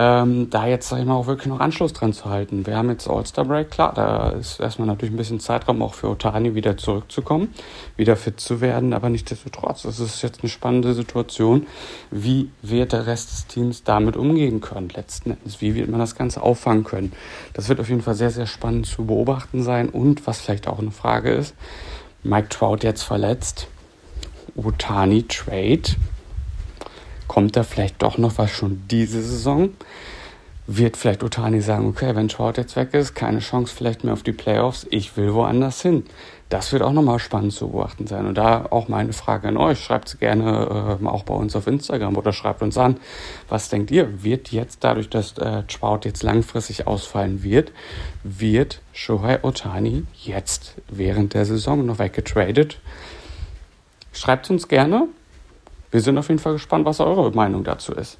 ähm, 0.00 0.48
da 0.48 0.68
jetzt, 0.68 0.88
sag 0.88 1.00
ich 1.00 1.04
mal, 1.04 1.16
auch 1.16 1.26
wirklich 1.26 1.48
noch 1.48 1.58
Anschluss 1.58 1.92
dran 1.92 2.12
zu 2.12 2.26
halten. 2.26 2.64
Wir 2.68 2.76
haben 2.76 2.88
jetzt 2.88 3.08
All-Star 3.08 3.44
Break, 3.44 3.72
klar, 3.72 3.92
da 3.92 4.30
ist 4.30 4.60
erstmal 4.60 4.86
natürlich 4.86 5.12
ein 5.12 5.16
bisschen 5.16 5.40
Zeitraum 5.40 5.82
auch 5.82 5.94
für 5.94 6.08
Otani 6.08 6.54
wieder 6.54 6.76
zurückzukommen, 6.76 7.52
wieder 7.96 8.14
fit 8.14 8.38
zu 8.38 8.60
werden, 8.60 8.92
aber 8.92 9.08
nichtsdestotrotz, 9.08 9.84
es 9.84 9.98
ist 9.98 10.22
jetzt 10.22 10.40
eine 10.40 10.50
spannende 10.50 10.94
Situation. 10.94 11.66
Wie 12.12 12.48
wird 12.62 12.92
der 12.92 13.08
Rest 13.08 13.32
des 13.32 13.46
Teams 13.48 13.82
damit 13.82 14.16
umgehen 14.16 14.60
können, 14.60 14.88
letzten 14.88 15.32
Endes? 15.32 15.60
Wie 15.60 15.74
wird 15.74 15.90
man 15.90 15.98
das 15.98 16.14
Ganze 16.14 16.42
auffangen 16.42 16.84
können? 16.84 17.12
Das 17.54 17.68
wird 17.68 17.80
auf 17.80 17.88
jeden 17.88 18.02
Fall 18.02 18.14
sehr, 18.14 18.30
sehr 18.30 18.46
spannend 18.46 18.86
zu 18.86 19.04
beobachten 19.04 19.64
sein 19.64 19.88
und 19.88 20.28
was 20.28 20.40
vielleicht 20.40 20.68
auch 20.68 20.78
eine 20.78 20.92
Frage 20.92 21.30
ist, 21.30 21.56
Mike 22.22 22.50
Trout 22.50 22.78
jetzt 22.82 23.02
verletzt, 23.02 23.66
Otani 24.54 25.24
Trade. 25.24 25.96
Kommt 27.28 27.56
da 27.56 27.62
vielleicht 27.62 28.02
doch 28.02 28.18
noch 28.18 28.36
was 28.38 28.50
schon 28.50 28.82
diese 28.88 29.22
Saison? 29.22 29.70
wird 30.70 30.98
vielleicht 30.98 31.24
Otani 31.24 31.62
sagen, 31.62 31.88
okay, 31.88 32.14
wenn 32.14 32.28
Trout 32.28 32.52
jetzt 32.58 32.76
weg 32.76 32.92
ist, 32.92 33.14
keine 33.14 33.38
Chance 33.38 33.74
vielleicht 33.74 34.04
mehr 34.04 34.12
auf 34.12 34.22
die 34.22 34.32
Playoffs, 34.32 34.86
ich 34.90 35.16
will 35.16 35.32
woanders 35.32 35.80
hin. 35.80 36.04
Das 36.50 36.72
wird 36.72 36.82
auch 36.82 36.92
nochmal 36.92 37.18
spannend 37.18 37.54
zu 37.54 37.68
beobachten 37.68 38.06
sein. 38.06 38.26
Und 38.26 38.36
da 38.36 38.66
auch 38.68 38.88
meine 38.88 39.14
Frage 39.14 39.48
an 39.48 39.56
euch. 39.56 39.80
Schreibt 39.80 40.08
es 40.08 40.18
gerne 40.18 40.98
äh, 41.02 41.06
auch 41.06 41.22
bei 41.24 41.34
uns 41.34 41.56
auf 41.56 41.66
Instagram 41.66 42.16
oder 42.16 42.32
schreibt 42.32 42.62
uns 42.62 42.76
an. 42.76 42.98
Was 43.48 43.70
denkt 43.70 43.90
ihr? 43.90 44.22
Wird 44.22 44.52
jetzt 44.52 44.84
dadurch, 44.84 45.08
dass 45.08 45.36
äh, 45.38 45.62
Trout 45.64 46.00
jetzt 46.04 46.22
langfristig 46.22 46.86
ausfallen 46.86 47.42
wird, 47.42 47.72
wird 48.22 48.80
Shohei 48.92 49.42
Otani 49.42 50.04
jetzt 50.22 50.74
während 50.90 51.32
der 51.32 51.46
Saison 51.46 51.84
noch 51.84 51.98
weggetradet? 51.98 52.78
Schreibt 54.12 54.50
uns 54.50 54.68
gerne. 54.68 55.08
Wir 55.90 56.00
sind 56.00 56.18
auf 56.18 56.28
jeden 56.28 56.40
Fall 56.40 56.54
gespannt, 56.54 56.84
was 56.84 57.00
eure 57.00 57.30
Meinung 57.32 57.64
dazu 57.64 57.92
ist. 57.92 58.18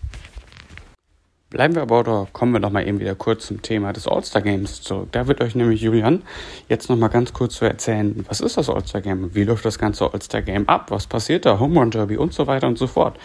Bleiben 1.50 1.74
wir 1.74 1.80
aber 1.80 2.00
oder 2.00 2.28
kommen 2.34 2.52
wir 2.52 2.60
noch 2.60 2.70
mal 2.70 2.86
eben 2.86 3.00
wieder 3.00 3.14
kurz 3.14 3.46
zum 3.46 3.62
Thema 3.62 3.94
des 3.94 4.06
All-Star 4.06 4.42
Games 4.42 4.82
zurück. 4.82 5.08
Da 5.12 5.28
wird 5.28 5.40
euch 5.40 5.54
nämlich 5.54 5.80
Julian 5.80 6.22
jetzt 6.68 6.90
noch 6.90 6.96
mal 6.96 7.08
ganz 7.08 7.32
kurz 7.32 7.54
zu 7.54 7.64
erzählen, 7.64 8.22
was 8.28 8.40
ist 8.40 8.58
das 8.58 8.68
All-Star 8.68 9.00
Game? 9.00 9.34
Wie 9.34 9.44
läuft 9.44 9.64
das 9.64 9.78
ganze 9.78 10.12
All-Star 10.12 10.42
Game 10.42 10.68
ab? 10.68 10.90
Was 10.90 11.06
passiert 11.06 11.46
da? 11.46 11.58
Home 11.58 11.80
Run 11.80 11.90
Derby 11.90 12.18
und 12.18 12.34
so 12.34 12.46
weiter 12.46 12.66
und 12.66 12.76
so 12.76 12.86
fort. 12.86 13.18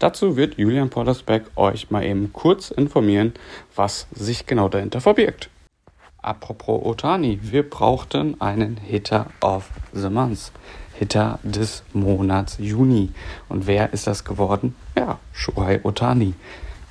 Dazu 0.00 0.36
wird 0.36 0.58
Julian 0.58 0.90
Pollersbeck 0.90 1.44
euch 1.54 1.88
mal 1.92 2.04
eben 2.04 2.32
kurz 2.32 2.72
informieren, 2.72 3.34
was 3.76 4.08
sich 4.12 4.46
genau 4.46 4.68
dahinter 4.68 5.00
verbirgt. 5.00 5.48
Apropos 6.20 6.84
Otani, 6.84 7.38
wir 7.42 7.68
brauchten 7.68 8.40
einen 8.40 8.76
Hitter 8.76 9.26
of 9.40 9.70
the 9.92 10.10
Month. 10.10 10.50
Hitter 10.98 11.38
des 11.42 11.84
Monats 11.92 12.56
Juni. 12.58 13.10
Und 13.48 13.66
wer 13.66 13.92
ist 13.92 14.06
das 14.06 14.24
geworden? 14.24 14.74
Ja, 14.96 15.18
Shohei 15.32 15.80
Otani. 15.84 16.34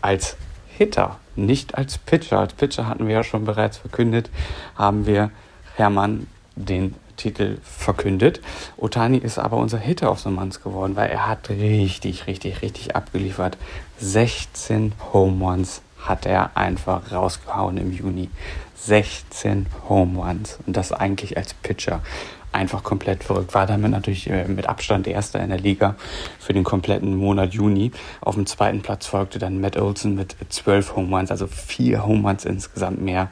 Als 0.02 0.38
Hitter, 0.78 1.18
nicht 1.36 1.78
als 1.78 1.98
Pitcher. 1.98 2.40
Als 2.40 2.54
Pitcher 2.54 2.88
hatten 2.88 3.08
wir 3.08 3.16
ja 3.16 3.24
schon 3.24 3.46
bereits 3.46 3.78
verkündet, 3.78 4.30
haben 4.76 5.06
wir 5.06 5.32
Hermann 5.76 6.28
den 6.56 6.96
Titel 7.18 7.58
verkündet. 7.64 8.42
Otani 8.78 9.18
ist 9.18 9.40
aber 9.40 9.58
unser 9.58 9.80
Hitter 9.80 10.12
of 10.12 10.20
the 10.20 10.30
Month 10.30 10.64
geworden, 10.64 10.96
weil 10.96 11.10
er 11.10 11.28
hat 11.28 11.50
richtig, 11.50 12.28
richtig, 12.28 12.62
richtig 12.62 12.96
abgeliefert. 12.96 13.58
16 14.00 14.94
Home 15.12 15.44
Runs 15.44 15.82
hat 16.00 16.26
er 16.26 16.56
einfach 16.56 17.12
rausgehauen 17.12 17.78
im 17.78 17.92
Juni. 17.92 18.30
16 18.76 19.66
Home 19.90 20.20
Runs 20.20 20.60
und 20.66 20.78
das 20.78 20.92
eigentlich 20.92 21.36
als 21.36 21.54
Pitcher 21.56 22.02
einfach 22.52 22.84
komplett 22.84 23.24
verrückt. 23.24 23.54
War 23.54 23.66
damit 23.66 23.92
natürlich 23.92 24.30
äh, 24.30 24.48
mit 24.48 24.68
Abstand 24.68 25.08
Erster 25.08 25.40
in 25.40 25.50
der 25.50 25.60
Liga 25.60 25.96
für 26.40 26.54
den 26.54 26.64
kompletten 26.64 27.16
Monat 27.16 27.54
Juni. 27.54 27.92
Auf 28.22 28.36
dem 28.36 28.46
zweiten 28.46 28.82
Platz 28.82 29.08
folgte 29.08 29.40
dann 29.40 29.62
Matt 29.62 29.78
Olson 29.78 30.16
mit 30.16 30.36
zwölf 30.50 30.96
Home 30.96 31.16
Runs, 31.16 31.32
also 31.32 31.48
vier 31.48 32.06
Home 32.06 32.28
Runs 32.28 32.46
insgesamt 32.46 33.02
mehr 33.02 33.30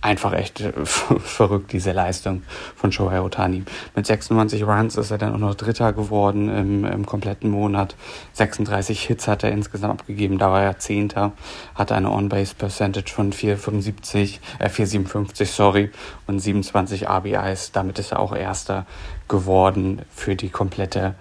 einfach 0.00 0.32
echt 0.32 0.60
äh, 0.60 0.72
verrückt, 0.84 1.72
diese 1.72 1.92
Leistung 1.92 2.42
von 2.76 2.92
Shohei 2.92 3.20
Otani. 3.20 3.64
Mit 3.94 4.06
26 4.06 4.64
Runs 4.64 4.96
ist 4.96 5.10
er 5.10 5.18
dann 5.18 5.34
auch 5.34 5.38
noch 5.38 5.54
Dritter 5.54 5.92
geworden 5.92 6.48
im, 6.48 6.84
im 6.84 7.06
kompletten 7.06 7.50
Monat. 7.50 7.96
36 8.34 9.02
Hits 9.02 9.28
hat 9.28 9.44
er 9.44 9.52
insgesamt 9.52 10.00
abgegeben, 10.00 10.38
da 10.38 10.50
war 10.50 10.62
er 10.62 10.78
Zehnter, 10.78 11.32
hatte 11.74 11.94
eine 11.94 12.10
On-Base-Percentage 12.10 13.12
von 13.12 13.32
475, 13.32 14.40
äh, 14.58 14.68
457, 14.68 15.50
sorry, 15.50 15.90
und 16.26 16.40
27 16.40 17.08
RBIs. 17.08 17.72
Damit 17.72 17.98
ist 17.98 18.12
er 18.12 18.20
auch 18.20 18.34
Erster 18.34 18.86
geworden 19.28 20.02
für 20.14 20.36
die 20.36 20.48
komplette 20.48 21.14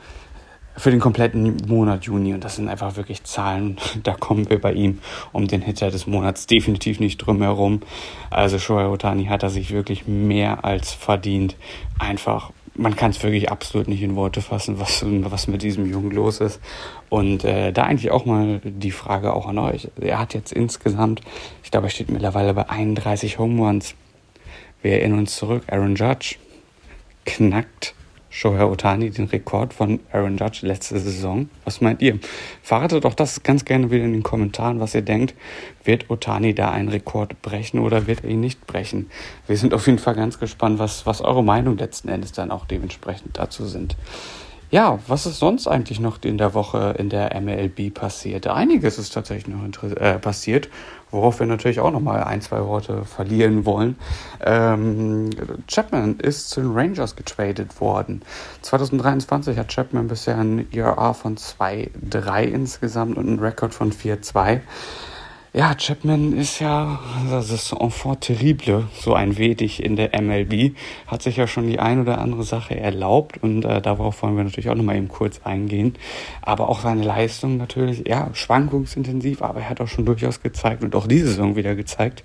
für 0.77 0.91
den 0.91 0.99
kompletten 0.99 1.57
Monat 1.67 2.05
Juni. 2.05 2.33
Und 2.33 2.43
das 2.43 2.55
sind 2.55 2.69
einfach 2.69 2.95
wirklich 2.95 3.23
Zahlen. 3.23 3.77
Da 4.03 4.13
kommen 4.13 4.49
wir 4.49 4.61
bei 4.61 4.73
ihm 4.73 4.99
um 5.33 5.47
den 5.47 5.61
Hitter 5.61 5.89
des 5.89 6.07
Monats 6.07 6.45
definitiv 6.45 6.99
nicht 6.99 7.17
drum 7.17 7.41
herum. 7.41 7.81
Also 8.29 8.59
Shohei 8.59 8.87
Otani 8.87 9.25
hat 9.25 9.43
er 9.43 9.49
sich 9.49 9.71
wirklich 9.71 10.07
mehr 10.07 10.63
als 10.63 10.93
verdient. 10.93 11.55
Einfach, 11.99 12.51
man 12.75 12.95
kann 12.95 13.11
es 13.11 13.21
wirklich 13.23 13.51
absolut 13.51 13.87
nicht 13.87 14.03
in 14.03 14.15
Worte 14.15 14.41
fassen, 14.41 14.79
was, 14.79 15.03
was 15.03 15.47
mit 15.47 15.63
diesem 15.63 15.89
Jungen 15.91 16.11
los 16.11 16.39
ist. 16.39 16.61
Und 17.09 17.43
äh, 17.43 17.73
da 17.73 17.83
eigentlich 17.83 18.11
auch 18.11 18.25
mal 18.25 18.61
die 18.63 18.91
Frage 18.91 19.33
auch 19.33 19.47
an 19.47 19.57
euch. 19.57 19.89
Er 19.99 20.19
hat 20.19 20.33
jetzt 20.35 20.53
insgesamt, 20.53 21.21
ich 21.63 21.71
glaube, 21.71 21.87
er 21.87 21.91
steht 21.91 22.11
mittlerweile 22.11 22.53
bei 22.53 22.69
31 22.69 23.39
Home 23.39 23.61
Runs. 23.65 23.95
Wir 24.81 24.93
erinnern 24.93 25.19
uns 25.19 25.35
zurück, 25.35 25.63
Aaron 25.67 25.95
Judge 25.95 26.35
knackt 27.25 27.95
Shohei 28.29 28.65
Otani 28.65 29.09
den 29.09 29.25
Rekord 29.25 29.73
von 29.73 29.99
Aaron 30.11 30.37
Judge 30.37 30.65
letzte 30.65 30.99
Saison. 30.99 31.49
Was 31.65 31.81
meint 31.81 32.01
ihr? 32.01 32.19
Verratet 32.61 33.05
doch 33.05 33.13
das 33.13 33.43
ganz 33.43 33.65
gerne 33.65 33.89
wieder 33.89 34.03
in 34.03 34.13
den 34.13 34.23
Kommentaren, 34.23 34.79
was 34.79 34.93
ihr 34.95 35.01
denkt. 35.01 35.33
Wird 35.83 36.09
Otani 36.09 36.53
da 36.53 36.71
einen 36.71 36.89
Rekord 36.89 37.41
brechen 37.41 37.79
oder 37.79 38.07
wird 38.07 38.23
er 38.23 38.29
ihn 38.29 38.41
nicht 38.41 38.67
brechen? 38.67 39.09
Wir 39.47 39.57
sind 39.57 39.73
auf 39.73 39.85
jeden 39.87 39.99
Fall 39.99 40.15
ganz 40.15 40.39
gespannt, 40.39 40.79
was, 40.79 41.05
was 41.05 41.21
eure 41.21 41.43
Meinung 41.43 41.77
letzten 41.77 42.09
Endes 42.09 42.31
dann 42.31 42.51
auch 42.51 42.65
dementsprechend 42.65 43.37
dazu 43.37 43.65
sind. 43.65 43.95
Ja, 44.69 44.99
was 45.07 45.25
ist 45.25 45.39
sonst 45.39 45.65
eigentlich 45.65 46.01
noch 46.01 46.21
in 46.23 46.37
der 46.37 46.53
Woche 46.53 46.93
in 46.97 47.07
der 47.07 47.39
MLB 47.39 47.93
passiert? 47.93 48.47
Einiges 48.47 48.97
ist 48.97 49.13
tatsächlich 49.13 49.55
noch 49.55 49.83
äh, 49.83 50.19
passiert, 50.19 50.67
worauf 51.09 51.39
wir 51.39 51.47
natürlich 51.47 51.79
auch 51.79 51.91
noch 51.91 52.01
mal 52.01 52.21
ein, 52.21 52.41
zwei 52.41 52.65
Worte 52.65 53.05
verlieren 53.05 53.65
wollen. 53.65 53.95
Ähm, 54.43 55.29
Chapman 55.67 56.19
ist 56.19 56.49
zu 56.49 56.59
den 56.59 56.73
Rangers 56.73 57.15
getradet 57.15 57.79
worden. 57.79 58.23
2023 58.61 59.57
hat 59.57 59.69
Chapman 59.69 60.09
bisher 60.09 60.37
ein 60.37 60.67
ERA 60.73 61.13
von 61.13 61.37
2,3 61.37 62.43
insgesamt 62.43 63.17
und 63.17 63.27
einen 63.27 63.39
Rekord 63.39 63.73
von 63.73 63.93
4,2. 63.93 64.59
Ja, 65.57 65.73
Chapman 65.73 66.37
ist 66.37 66.59
ja, 66.59 66.99
das 67.31 67.71
enfant 67.71 68.21
terrible, 68.21 68.83
so 68.93 69.15
ein 69.15 69.39
wenig 69.39 69.83
in 69.83 69.95
der 69.95 70.11
MLB. 70.21 70.75
Hat 71.07 71.23
sich 71.23 71.37
ja 71.37 71.47
schon 71.47 71.65
die 71.65 71.79
ein 71.79 71.99
oder 71.99 72.19
andere 72.19 72.43
Sache 72.43 72.79
erlaubt 72.79 73.41
und 73.41 73.65
äh, 73.65 73.81
darauf 73.81 74.21
wollen 74.21 74.37
wir 74.37 74.43
natürlich 74.43 74.69
auch 74.69 74.75
nochmal 74.75 74.97
eben 74.97 75.07
kurz 75.07 75.41
eingehen. 75.43 75.95
Aber 76.43 76.69
auch 76.69 76.81
seine 76.81 77.01
Leistung 77.01 77.57
natürlich, 77.57 78.07
ja, 78.07 78.29
schwankungsintensiv, 78.33 79.41
aber 79.41 79.61
er 79.61 79.69
hat 79.71 79.81
auch 79.81 79.87
schon 79.87 80.05
durchaus 80.05 80.43
gezeigt 80.43 80.83
und 80.83 80.93
auch 80.93 81.07
diese 81.07 81.29
Saison 81.29 81.55
wieder 81.55 81.73
gezeigt, 81.73 82.23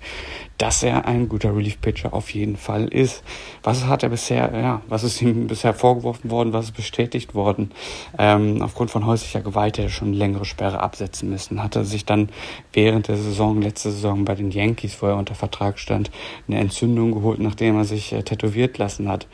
dass 0.59 0.83
er 0.83 1.07
ein 1.07 1.27
guter 1.27 1.55
Relief-Pitcher 1.55 2.13
auf 2.13 2.29
jeden 2.29 2.55
Fall 2.55 2.87
ist. 2.87 3.23
Was 3.63 3.87
hat 3.87 4.03
er 4.03 4.09
bisher, 4.09 4.51
ja, 4.53 4.81
was 4.87 5.03
ist 5.03 5.19
ihm 5.23 5.47
bisher 5.47 5.73
vorgeworfen 5.73 6.29
worden, 6.29 6.53
was 6.53 6.65
ist 6.65 6.75
bestätigt 6.75 7.33
worden? 7.33 7.71
Ähm, 8.19 8.61
aufgrund 8.61 8.91
von 8.91 9.07
häuslicher 9.07 9.41
Gewalt 9.41 9.79
hätte 9.79 9.87
er 9.87 9.89
schon 9.89 10.13
längere 10.13 10.45
Sperre 10.45 10.81
absetzen 10.81 11.31
müssen. 11.31 11.63
Hat 11.63 11.75
er 11.75 11.83
sich 11.83 12.05
dann 12.05 12.29
während 12.73 13.07
der 13.07 13.22
Saison, 13.23 13.61
letzte 13.61 13.91
Saison 13.91 14.25
bei 14.25 14.35
den 14.35 14.51
Yankees, 14.51 15.01
wo 15.01 15.07
er 15.07 15.17
unter 15.17 15.35
Vertrag 15.35 15.79
stand, 15.79 16.11
eine 16.47 16.59
Entzündung 16.59 17.13
geholt, 17.13 17.39
nachdem 17.39 17.77
er 17.77 17.85
sich 17.85 18.13
äh, 18.13 18.23
tätowiert 18.23 18.77
lassen 18.77 19.09
hat. 19.09 19.27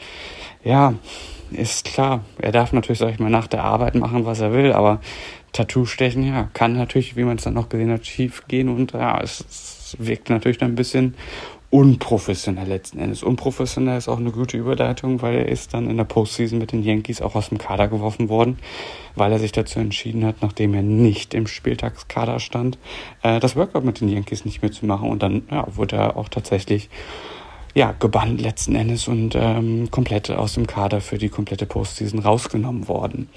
Ja, 0.63 0.93
ist 1.51 1.85
klar, 1.85 2.23
er 2.39 2.51
darf 2.51 2.73
natürlich, 2.73 2.99
sag 2.99 3.11
ich 3.11 3.19
mal, 3.19 3.29
nach 3.29 3.47
der 3.47 3.63
Arbeit 3.63 3.95
machen, 3.95 4.25
was 4.25 4.39
er 4.39 4.53
will, 4.53 4.71
aber 4.71 5.01
Tattoo 5.51 5.85
stechen, 5.85 6.23
ja, 6.27 6.49
kann 6.53 6.73
natürlich, 6.73 7.15
wie 7.15 7.23
man 7.23 7.37
es 7.37 7.43
dann 7.43 7.55
noch 7.55 7.69
gesehen 7.69 7.91
hat, 7.91 8.05
schief 8.05 8.43
gehen 8.47 8.69
und 8.69 8.93
ja, 8.93 9.19
es, 9.19 9.43
es 9.49 9.95
wirkt 9.99 10.29
natürlich 10.29 10.59
dann 10.59 10.71
ein 10.71 10.75
bisschen 10.75 11.15
unprofessionell 11.71 12.67
letzten 12.67 12.99
Endes. 12.99 13.21
Unprofessionell 13.21 13.97
ist 13.97 14.07
auch 14.07 14.17
eine 14.17 14.31
gute 14.31 14.57
Überleitung, 14.57 15.21
weil 15.21 15.35
er 15.35 15.47
ist 15.49 15.73
dann 15.73 15.89
in 15.89 15.97
der 15.97 16.03
Postseason 16.03 16.57
mit 16.57 16.71
den 16.71 16.83
Yankees 16.83 17.21
auch 17.21 17.35
aus 17.35 17.49
dem 17.49 17.59
Kader 17.59 17.87
geworfen 17.87 18.27
worden, 18.27 18.57
weil 19.15 19.31
er 19.31 19.39
sich 19.39 19.51
dazu 19.51 19.79
entschieden 19.79 20.25
hat, 20.25 20.41
nachdem 20.41 20.73
er 20.73 20.81
nicht 20.81 21.33
im 21.35 21.45
Spieltagskader 21.45 22.39
stand, 22.39 22.79
äh, 23.21 23.39
das 23.39 23.55
Workout 23.55 23.85
mit 23.85 24.01
den 24.01 24.09
Yankees 24.09 24.45
nicht 24.45 24.61
mehr 24.63 24.71
zu 24.71 24.87
machen. 24.87 25.09
Und 25.09 25.21
dann 25.21 25.43
ja, 25.51 25.67
wurde 25.75 25.97
er 25.97 26.17
auch 26.17 26.29
tatsächlich 26.29 26.89
ja, 27.75 27.93
gebannt 27.99 28.41
letzten 28.41 28.75
Endes 28.75 29.07
und 29.07 29.35
ähm, 29.35 29.89
komplett 29.91 30.31
aus 30.31 30.53
dem 30.53 30.67
Kader 30.67 31.01
für 31.01 31.17
die 31.17 31.29
komplette 31.29 31.65
Postseason 31.65 32.19
rausgenommen 32.19 32.87
worden. 32.87 33.29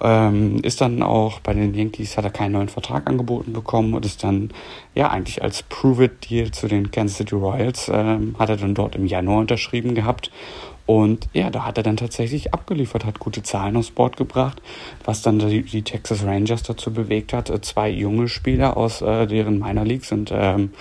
Ähm, 0.00 0.60
ist 0.62 0.80
dann 0.80 1.02
auch 1.02 1.40
bei 1.40 1.52
den 1.54 1.74
Yankees, 1.74 2.16
hat 2.16 2.24
er 2.24 2.30
keinen 2.30 2.52
neuen 2.52 2.68
Vertrag 2.68 3.08
angeboten 3.08 3.52
bekommen 3.52 3.94
und 3.94 4.06
ist 4.06 4.22
dann 4.24 4.50
ja 4.94 5.10
eigentlich 5.10 5.42
als 5.42 5.62
Prove-It-Deal 5.64 6.50
zu 6.52 6.68
den 6.68 6.90
Kansas 6.90 7.18
City 7.18 7.34
Royals, 7.34 7.90
ähm, 7.92 8.36
hat 8.38 8.48
er 8.48 8.56
dann 8.56 8.74
dort 8.74 8.94
im 8.94 9.06
Januar 9.06 9.40
unterschrieben 9.40 9.94
gehabt 9.94 10.30
und 10.86 11.28
ja, 11.32 11.50
da 11.50 11.64
hat 11.64 11.76
er 11.76 11.84
dann 11.84 11.96
tatsächlich 11.96 12.52
abgeliefert, 12.52 13.04
hat 13.04 13.18
gute 13.18 13.42
Zahlen 13.42 13.76
aufs 13.76 13.90
Board 13.90 14.16
gebracht, 14.16 14.60
was 15.04 15.22
dann 15.22 15.38
die, 15.38 15.62
die 15.62 15.82
Texas 15.82 16.24
Rangers 16.24 16.64
dazu 16.64 16.92
bewegt 16.92 17.32
hat, 17.32 17.50
äh, 17.50 17.60
zwei 17.60 17.88
junge 17.88 18.28
Spieler 18.28 18.76
aus 18.76 19.00
äh, 19.00 19.26
deren 19.26 19.58
Minor 19.58 19.84
Leagues 19.84 20.10
und 20.12 20.30
ähm, 20.34 20.72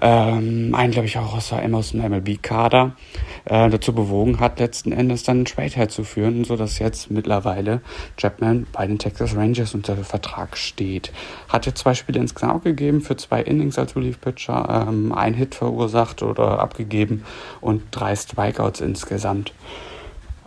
ähm, 0.00 0.74
einen, 0.74 0.92
glaube 0.92 1.06
ich, 1.06 1.18
auch 1.18 1.34
aus, 1.34 1.52
aus 1.52 1.90
dem 1.90 2.00
MLB-Kader 2.00 2.96
äh, 3.44 3.68
dazu 3.68 3.94
bewogen 3.94 4.40
hat, 4.40 4.58
letzten 4.58 4.92
Endes 4.92 5.22
dann 5.22 5.38
einen 5.38 5.44
Trade 5.44 5.70
herzuführen, 5.70 6.44
sodass 6.44 6.78
jetzt 6.78 7.10
mittlerweile 7.10 7.80
Chapman 8.16 8.66
bei 8.72 8.86
den 8.86 8.98
Texas 8.98 9.36
Rangers 9.36 9.74
unter 9.74 9.96
Vertrag 9.96 10.56
steht. 10.56 11.12
Hat 11.48 11.66
jetzt 11.66 11.80
zwei 11.80 11.94
Spiele 11.94 12.20
insgesamt 12.20 12.64
gegeben 12.64 13.00
für 13.00 13.16
zwei 13.16 13.42
Innings 13.42 13.78
als 13.78 13.96
Relief-Pitcher, 13.96 14.86
ähm, 14.88 15.12
ein 15.12 15.34
Hit 15.34 15.54
verursacht 15.54 16.22
oder 16.22 16.60
abgegeben 16.60 17.24
und 17.60 17.82
drei 17.90 18.16
Strikeouts 18.16 18.80
insgesamt 18.80 19.52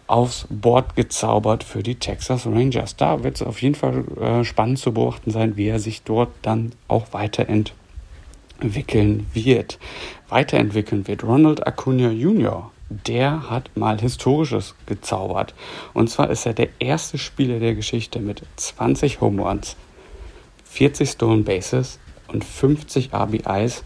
aufs 0.07 0.47
Board 0.49 0.95
gezaubert 0.95 1.63
für 1.63 1.81
die 1.81 1.95
Texas 1.95 2.45
Rangers. 2.45 2.95
Da 2.95 3.23
wird 3.23 3.37
es 3.37 3.41
auf 3.41 3.61
jeden 3.61 3.75
Fall 3.75 4.03
äh, 4.21 4.43
spannend 4.43 4.77
zu 4.77 4.93
beobachten 4.93 5.31
sein, 5.31 5.57
wie 5.57 5.67
er 5.67 5.79
sich 5.79 6.03
dort 6.03 6.29
dann 6.43 6.73
auch 6.87 7.07
weiterentwickelt 7.11 7.73
wickeln 8.59 9.27
wird, 9.33 9.79
weiterentwickeln 10.29 11.07
wird. 11.07 11.23
Ronald 11.23 11.65
Acuna 11.65 12.09
Jr., 12.09 12.71
der 12.89 13.49
hat 13.49 13.75
mal 13.75 13.99
Historisches 13.99 14.75
gezaubert. 14.85 15.53
Und 15.93 16.09
zwar 16.09 16.29
ist 16.29 16.45
er 16.45 16.53
der 16.53 16.69
erste 16.79 17.17
Spieler 17.17 17.59
der 17.59 17.75
Geschichte 17.75 18.19
mit 18.19 18.43
20 18.57 19.21
Home 19.21 19.41
Runs, 19.41 19.75
40 20.65 21.09
Stolen 21.09 21.43
Bases 21.43 21.99
und 22.27 22.43
50 22.43 23.13
RBIs 23.13 23.83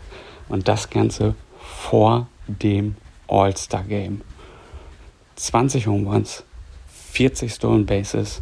und 0.49 0.67
das 0.67 0.89
Ganze 0.89 1.35
vor 1.59 2.27
dem 2.47 2.95
All-Star 3.27 3.83
Game. 3.83 4.21
20 5.35 5.87
Home 5.87 6.09
Runs, 6.09 6.43
40 7.11 7.53
Stolen 7.53 7.85
Bases, 7.85 8.41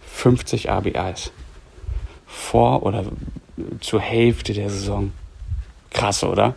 50 0.00 0.68
RBIs. 0.68 1.32
Vor 2.26 2.82
oder 2.82 3.04
zur 3.80 4.00
Hälfte 4.00 4.52
der 4.52 4.68
Saison. 4.68 5.12
Krass, 5.94 6.22
oder? 6.24 6.54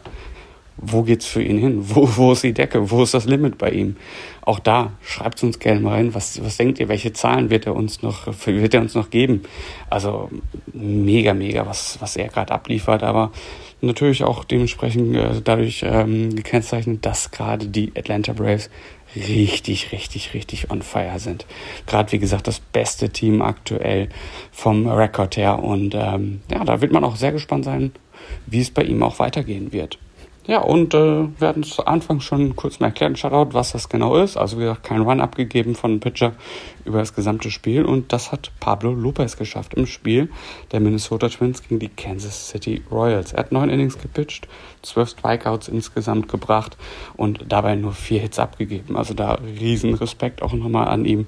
Wo 0.75 1.03
geht's 1.03 1.25
für 1.25 1.41
ihn 1.41 1.57
hin? 1.57 1.77
Wo, 1.95 2.09
wo 2.17 2.33
ist 2.33 2.43
die 2.43 2.53
Decke? 2.53 2.91
Wo 2.91 3.03
ist 3.03 3.13
das 3.13 3.25
Limit 3.25 3.57
bei 3.57 3.71
ihm? 3.71 3.95
Auch 4.41 4.59
da, 4.59 4.91
schreibt 5.01 5.41
uns 5.43 5.59
gerne 5.59 5.79
mal 5.79 5.93
rein. 5.93 6.13
Was, 6.13 6.43
was 6.43 6.57
denkt 6.57 6.79
ihr? 6.79 6.89
Welche 6.89 7.13
Zahlen 7.13 7.49
wird 7.49 7.65
er 7.65 7.75
uns 7.75 8.01
noch, 8.01 8.27
wird 8.45 8.73
er 8.73 8.81
uns 8.81 8.93
noch 8.93 9.09
geben? 9.09 9.43
Also, 9.89 10.29
mega, 10.73 11.33
mega, 11.33 11.65
was, 11.65 11.97
was 12.01 12.17
er 12.17 12.27
gerade 12.27 12.53
abliefert. 12.53 13.03
Aber 13.03 13.31
natürlich 13.81 14.23
auch 14.23 14.43
dementsprechend 14.43 15.15
äh, 15.15 15.41
dadurch 15.43 15.83
ähm, 15.87 16.35
gekennzeichnet, 16.35 17.05
dass 17.05 17.31
gerade 17.31 17.67
die 17.67 17.93
Atlanta 17.95 18.33
Braves 18.33 18.69
richtig, 19.15 19.91
richtig, 19.91 20.33
richtig 20.33 20.69
on 20.69 20.81
fire 20.81 21.19
sind. 21.19 21.45
Gerade 21.85 22.11
wie 22.11 22.19
gesagt 22.19 22.47
das 22.47 22.59
beste 22.59 23.09
Team 23.09 23.41
aktuell 23.41 24.09
vom 24.51 24.87
Rekord 24.87 25.37
her 25.37 25.63
und 25.63 25.95
ähm, 25.95 26.41
ja, 26.51 26.63
da 26.63 26.81
wird 26.81 26.91
man 26.91 27.03
auch 27.03 27.15
sehr 27.15 27.31
gespannt 27.31 27.65
sein, 27.65 27.91
wie 28.45 28.61
es 28.61 28.71
bei 28.71 28.83
ihm 28.83 29.03
auch 29.03 29.19
weitergehen 29.19 29.71
wird. 29.71 29.97
Ja, 30.47 30.61
und 30.61 30.93
äh, 30.93 31.27
wir 31.37 31.47
hatten 31.49 31.63
zu 31.63 31.85
Anfang 31.85 32.21
schon 32.21 32.55
kurz 32.55 32.79
mal 32.79 32.87
erklärt, 32.87 33.19
Shoutout, 33.19 33.53
was 33.53 33.73
das 33.73 33.89
genau 33.89 34.15
ist. 34.15 34.37
Also 34.37 34.57
wie 34.57 34.61
gesagt, 34.61 34.85
kein 34.85 35.01
Run 35.01 35.19
abgegeben 35.19 35.75
von 35.75 35.99
Pitcher 35.99 36.31
über 36.85 36.99
das 36.99 37.13
gesamte 37.13 37.51
Spiel. 37.51 37.83
Und 37.83 38.13
das 38.13 38.31
hat 38.31 38.53
Pablo 38.61 38.93
Lopez 38.93 39.35
geschafft 39.35 39.73
im 39.73 39.85
Spiel 39.85 40.29
der 40.71 40.79
Minnesota 40.79 41.27
Twins 41.27 41.63
gegen 41.63 41.79
die 41.79 41.89
Kansas 41.89 42.47
City 42.47 42.81
Royals. 42.89 43.33
Er 43.33 43.39
hat 43.39 43.51
neun 43.51 43.67
Innings 43.69 43.99
gepitcht, 43.99 44.47
zwölf 44.83 45.09
Strikeouts 45.09 45.67
insgesamt 45.67 46.29
gebracht 46.29 46.77
und 47.17 47.43
dabei 47.49 47.75
nur 47.75 47.91
vier 47.91 48.21
Hits 48.21 48.39
abgegeben. 48.39 48.95
Also 48.95 49.13
da 49.13 49.39
riesen 49.59 49.95
Respekt 49.95 50.41
auch 50.41 50.53
nochmal 50.53 50.87
an 50.87 51.03
ihm. 51.03 51.25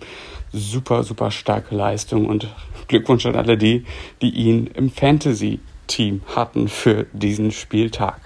Super, 0.54 1.04
super 1.04 1.30
starke 1.30 1.76
Leistung 1.76 2.26
und 2.26 2.48
Glückwunsch 2.88 3.26
an 3.26 3.36
alle 3.36 3.58
die, 3.58 3.84
die 4.22 4.30
ihn 4.30 4.68
im 4.68 4.92
Fantasy-Team 5.90 6.22
hatten 6.36 6.68
für 6.68 7.06
diesen 7.14 7.52
Spieltag. 7.52 8.22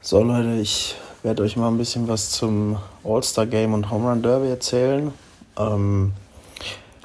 So 0.00 0.22
Leute, 0.22 0.54
ich 0.60 0.94
werde 1.22 1.42
euch 1.42 1.56
mal 1.56 1.68
ein 1.68 1.78
bisschen 1.78 2.08
was 2.08 2.30
zum 2.30 2.78
All-Star 3.04 3.46
Game 3.46 3.74
und 3.74 3.90
Home 3.90 4.08
Run 4.08 4.22
Derby 4.22 4.48
erzählen. 4.48 5.12
Ähm, 5.58 6.12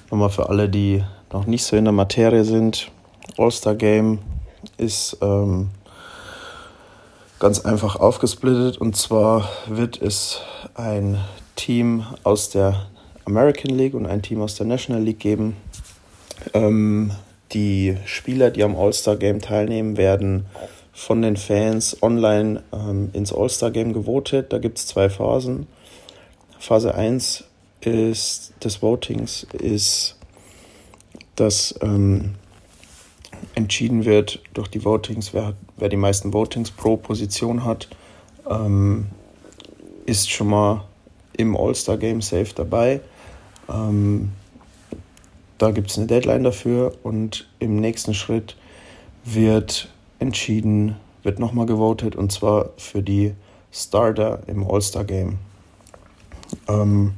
nochmal 0.10 0.30
für 0.30 0.50
alle, 0.50 0.70
die 0.70 1.04
noch 1.32 1.48
nicht 1.48 1.64
so 1.64 1.76
in 1.76 1.86
der 1.86 1.92
Materie 1.94 2.44
sind. 2.44 2.92
All-Star 3.38 3.76
Game 3.76 4.20
ist 4.78 5.18
ähm, 5.22 5.70
ganz 7.40 7.62
einfach 7.62 7.96
aufgesplittet 7.96 8.78
und 8.78 8.96
zwar 8.96 9.50
wird 9.68 10.00
es 10.02 10.42
ein 10.76 11.18
Team 11.56 12.06
aus 12.24 12.50
der 12.50 12.86
American 13.26 13.76
League 13.76 13.96
und 13.96 14.06
ein 14.06 14.22
Team 14.22 14.42
aus 14.42 14.56
der 14.56 14.68
National 14.68 15.02
League 15.02 15.20
geben. 15.20 15.58
Ähm, 16.54 17.12
die 17.54 17.98
Spieler, 18.06 18.52
die 18.52 18.64
am 18.64 18.76
All-Star 18.76 19.18
Game 19.18 19.42
teilnehmen, 19.42 19.98
werden 19.98 20.46
von 20.94 21.22
den 21.22 21.38
Fans 21.38 22.02
online 22.02 22.64
ähm, 22.74 23.10
ins 23.14 23.34
All-Star-Game 23.34 23.94
gewotet. 23.94 24.52
Da 24.54 24.60
gibt 24.60 24.78
es 24.78 24.88
zwei 24.88 25.10
Phasen. 25.10 25.68
Phase 26.60 26.94
1 26.94 27.46
ist, 27.82 28.54
des 28.64 28.82
Votings 28.82 29.48
ist, 29.54 30.18
dass 31.36 31.74
ähm, 31.82 32.36
entschieden 33.56 34.06
wird 34.06 34.42
durch 34.54 34.68
die 34.68 34.84
Votings, 34.84 35.34
wer, 35.34 35.54
wer 35.78 35.90
die 35.90 35.98
meisten 35.98 36.34
Votings 36.34 36.72
pro 36.72 36.98
Position 36.98 37.66
hat, 37.66 37.88
ähm, 38.50 39.08
ist 40.06 40.30
schon 40.30 40.48
mal 40.48 40.86
im 41.38 41.56
All-Star-Game 41.56 42.22
safe 42.22 42.54
dabei. 42.54 43.02
Ähm, 43.70 44.32
da 45.62 45.70
gibt 45.70 45.92
es 45.92 45.98
eine 45.98 46.08
Deadline 46.08 46.44
dafür 46.44 46.94
und 47.04 47.48
im 47.60 47.76
nächsten 47.76 48.16
Schritt 48.16 48.56
wird 49.24 49.90
entschieden, 50.18 50.96
wird 51.22 51.38
nochmal 51.38 51.68
gewotet 51.68 52.16
und 52.16 52.32
zwar 52.32 52.70
für 52.78 53.04
die 53.04 53.36
Starter 53.72 54.42
im 54.48 54.68
All-Star-Game. 54.68 55.38
Ähm, 56.68 57.14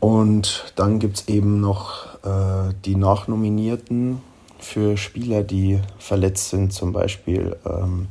und 0.00 0.72
dann 0.74 1.00
gibt 1.00 1.18
es 1.18 1.28
eben 1.28 1.60
noch 1.60 2.06
äh, 2.24 2.72
die 2.86 2.96
Nachnominierten 2.96 4.22
für 4.58 4.96
Spieler, 4.96 5.42
die 5.42 5.80
verletzt 5.98 6.48
sind, 6.48 6.72
zum 6.72 6.94
Beispiel 6.94 7.56
ähm, 7.66 8.08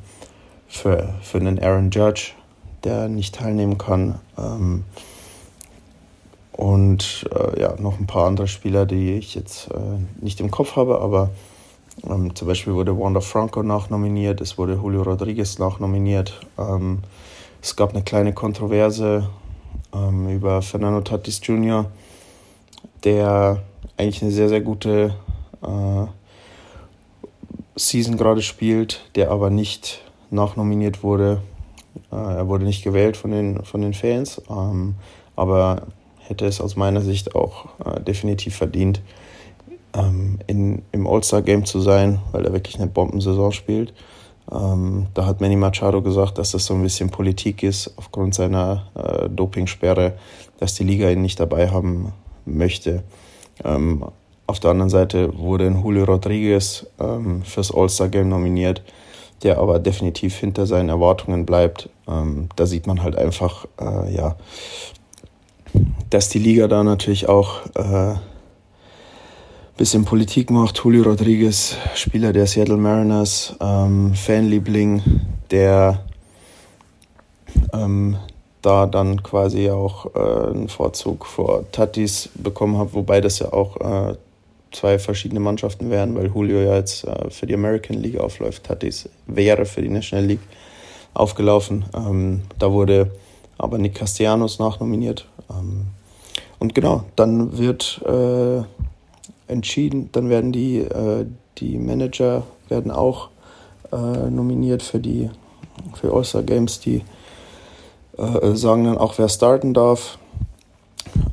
für, 0.67 1.15
für 1.23 1.39
einen 1.39 1.57
Aaron 1.57 1.89
Judge, 1.89 2.33
der 2.83 3.09
nicht 3.09 3.33
teilnehmen 3.33 3.79
kann. 3.79 4.19
Ähm, 4.37 4.83
und 6.53 7.27
äh, 7.33 7.59
ja, 7.59 7.75
noch 7.79 7.99
ein 7.99 8.07
paar 8.07 8.27
andere 8.27 8.47
Spieler, 8.47 8.85
die 8.85 9.13
ich 9.13 9.35
jetzt 9.35 9.69
äh, 9.71 10.23
nicht 10.23 10.39
im 10.39 10.51
Kopf 10.51 10.75
habe, 10.75 11.01
aber 11.01 11.31
ähm, 12.07 12.35
zum 12.35 12.47
Beispiel 12.47 12.73
wurde 12.73 12.97
Wanda 12.97 13.21
Franco 13.21 13.63
nachnominiert, 13.63 14.41
es 14.41 14.57
wurde 14.57 14.73
Julio 14.73 15.03
Rodriguez 15.03 15.59
nachnominiert. 15.59 16.39
Ähm, 16.57 16.99
es 17.61 17.75
gab 17.75 17.91
eine 17.91 18.03
kleine 18.03 18.33
Kontroverse 18.33 19.29
ähm, 19.93 20.29
über 20.29 20.61
Fernando 20.61 21.01
Tatis 21.01 21.41
Jr., 21.43 21.85
der 23.03 23.63
eigentlich 23.97 24.21
eine 24.21 24.31
sehr, 24.31 24.49
sehr 24.49 24.61
gute 24.61 25.15
äh, 25.61 26.05
Season 27.75 28.17
gerade 28.17 28.41
spielt, 28.41 29.05
der 29.15 29.31
aber 29.31 29.49
nicht 29.49 30.01
nachnominiert 30.29 31.03
wurde. 31.03 31.41
Äh, 32.11 32.15
er 32.15 32.47
wurde 32.47 32.65
nicht 32.65 32.83
gewählt 32.83 33.17
von 33.17 33.31
den, 33.31 33.63
von 33.63 33.81
den 33.81 33.93
Fans, 33.93 34.41
ähm, 34.49 34.95
aber 35.35 35.87
hätte 36.27 36.45
es 36.45 36.61
aus 36.61 36.75
meiner 36.75 37.01
Sicht 37.01 37.35
auch 37.35 37.65
äh, 37.85 38.01
definitiv 38.01 38.55
verdient 38.55 39.01
ähm, 39.95 40.39
in, 40.47 40.81
im 40.91 41.07
All-Star-Game 41.07 41.65
zu 41.65 41.79
sein, 41.79 42.19
weil 42.31 42.45
er 42.45 42.53
wirklich 42.53 42.75
eine 42.75 42.87
Bombensaison 42.87 43.51
spielt. 43.51 43.93
Ähm, 44.51 45.07
da 45.13 45.25
hat 45.25 45.41
Manny 45.41 45.55
Machado 45.55 46.01
gesagt, 46.01 46.37
dass 46.37 46.51
das 46.51 46.65
so 46.65 46.73
ein 46.73 46.83
bisschen 46.83 47.09
Politik 47.09 47.63
ist, 47.63 47.93
aufgrund 47.97 48.35
seiner 48.35 48.87
äh, 48.95 49.29
Dopingsperre, 49.29 50.13
dass 50.59 50.75
die 50.75 50.83
Liga 50.83 51.09
ihn 51.09 51.21
nicht 51.21 51.39
dabei 51.39 51.69
haben 51.69 52.13
möchte. 52.45 53.03
Ähm, 53.63 54.03
auf 54.45 54.59
der 54.59 54.71
anderen 54.71 54.89
Seite 54.89 55.37
wurde 55.37 55.67
ein 55.67 55.81
Julio 55.81 56.03
Rodriguez 56.03 56.85
ähm, 56.99 57.43
fürs 57.43 57.73
All-Star-Game 57.73 58.27
nominiert, 58.27 58.81
der 59.43 59.57
aber 59.57 59.79
definitiv 59.79 60.35
hinter 60.37 60.65
seinen 60.65 60.89
Erwartungen 60.89 61.45
bleibt. 61.45 61.89
Ähm, 62.07 62.49
da 62.55 62.65
sieht 62.65 62.85
man 62.85 63.01
halt 63.03 63.15
einfach, 63.15 63.65
äh, 63.79 64.13
ja, 64.13 64.35
dass 66.09 66.29
die 66.29 66.39
Liga 66.39 66.67
da 66.67 66.83
natürlich 66.83 67.27
auch 67.27 67.65
äh, 67.75 68.15
bisschen 69.77 70.05
Politik 70.05 70.51
macht. 70.51 70.77
Julio 70.83 71.03
Rodriguez, 71.03 71.75
Spieler 71.95 72.31
der 72.31 72.45
Seattle 72.45 72.77
Mariners, 72.77 73.55
ähm, 73.59 74.13
Fanliebling, 74.13 75.01
der 75.49 76.03
ähm, 77.73 78.17
da 78.61 78.85
dann 78.85 79.23
quasi 79.23 79.69
auch 79.69 80.15
äh, 80.15 80.51
einen 80.51 80.69
Vorzug 80.69 81.25
vor 81.25 81.69
Tatis 81.71 82.29
bekommen 82.35 82.77
hat, 82.77 82.93
wobei 82.93 83.19
das 83.19 83.39
ja 83.39 83.51
auch 83.51 83.77
äh, 83.81 84.15
zwei 84.71 84.99
verschiedene 84.99 85.39
Mannschaften 85.39 85.89
wären, 85.89 86.15
weil 86.15 86.27
Julio 86.27 86.59
ja 86.61 86.75
jetzt 86.75 87.05
äh, 87.05 87.29
für 87.29 87.45
die 87.45 87.55
American 87.55 87.97
League 87.97 88.19
aufläuft. 88.19 88.63
Tatis 88.63 89.09
wäre 89.27 89.65
für 89.65 89.81
die 89.81 89.89
National 89.89 90.25
League 90.25 90.47
aufgelaufen. 91.13 91.85
Ähm, 91.95 92.41
da 92.59 92.71
wurde 92.71 93.11
aber 93.57 93.77
Nick 93.77 93.95
Castellanos 93.95 94.59
nachnominiert. 94.59 95.27
Ähm, 95.57 95.87
und 96.59 96.75
genau, 96.75 97.03
dann 97.15 97.57
wird 97.57 98.01
äh, 98.05 98.63
entschieden. 99.51 100.09
Dann 100.11 100.29
werden 100.29 100.51
die, 100.51 100.79
äh, 100.79 101.25
die 101.57 101.77
Manager 101.77 102.43
werden 102.69 102.91
auch 102.91 103.29
äh, 103.91 104.29
nominiert 104.29 104.81
für 104.81 104.99
die 104.99 105.29
für 105.95 106.13
All-Star 106.13 106.43
Games, 106.43 106.79
die 106.79 107.03
äh, 108.17 108.55
sagen 108.55 108.85
dann 108.85 108.97
auch, 108.97 109.17
wer 109.17 109.29
starten 109.29 109.73
darf 109.73 110.17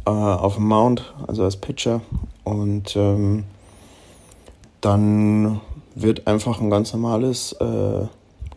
äh, 0.07 0.11
auf 0.11 0.55
dem 0.55 0.67
Mount, 0.67 1.13
also 1.27 1.45
als 1.45 1.57
Pitcher. 1.57 2.01
Und 2.45 2.97
ähm, 2.97 3.45
dann 4.81 5.61
wird 5.95 6.27
einfach 6.27 6.61
ein 6.61 6.71
ganz 6.71 6.93
normales, 6.93 7.53
äh, 7.53 8.07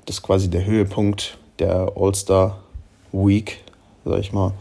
das 0.06 0.17
ist 0.17 0.21
quasi 0.21 0.49
der 0.49 0.65
Höhepunkt 0.65 1.38
der 1.60 1.91
All-Star 1.95 2.60
Week, 3.12 3.63
sag 4.06 4.19
ich 4.19 4.34
mal, 4.34 4.54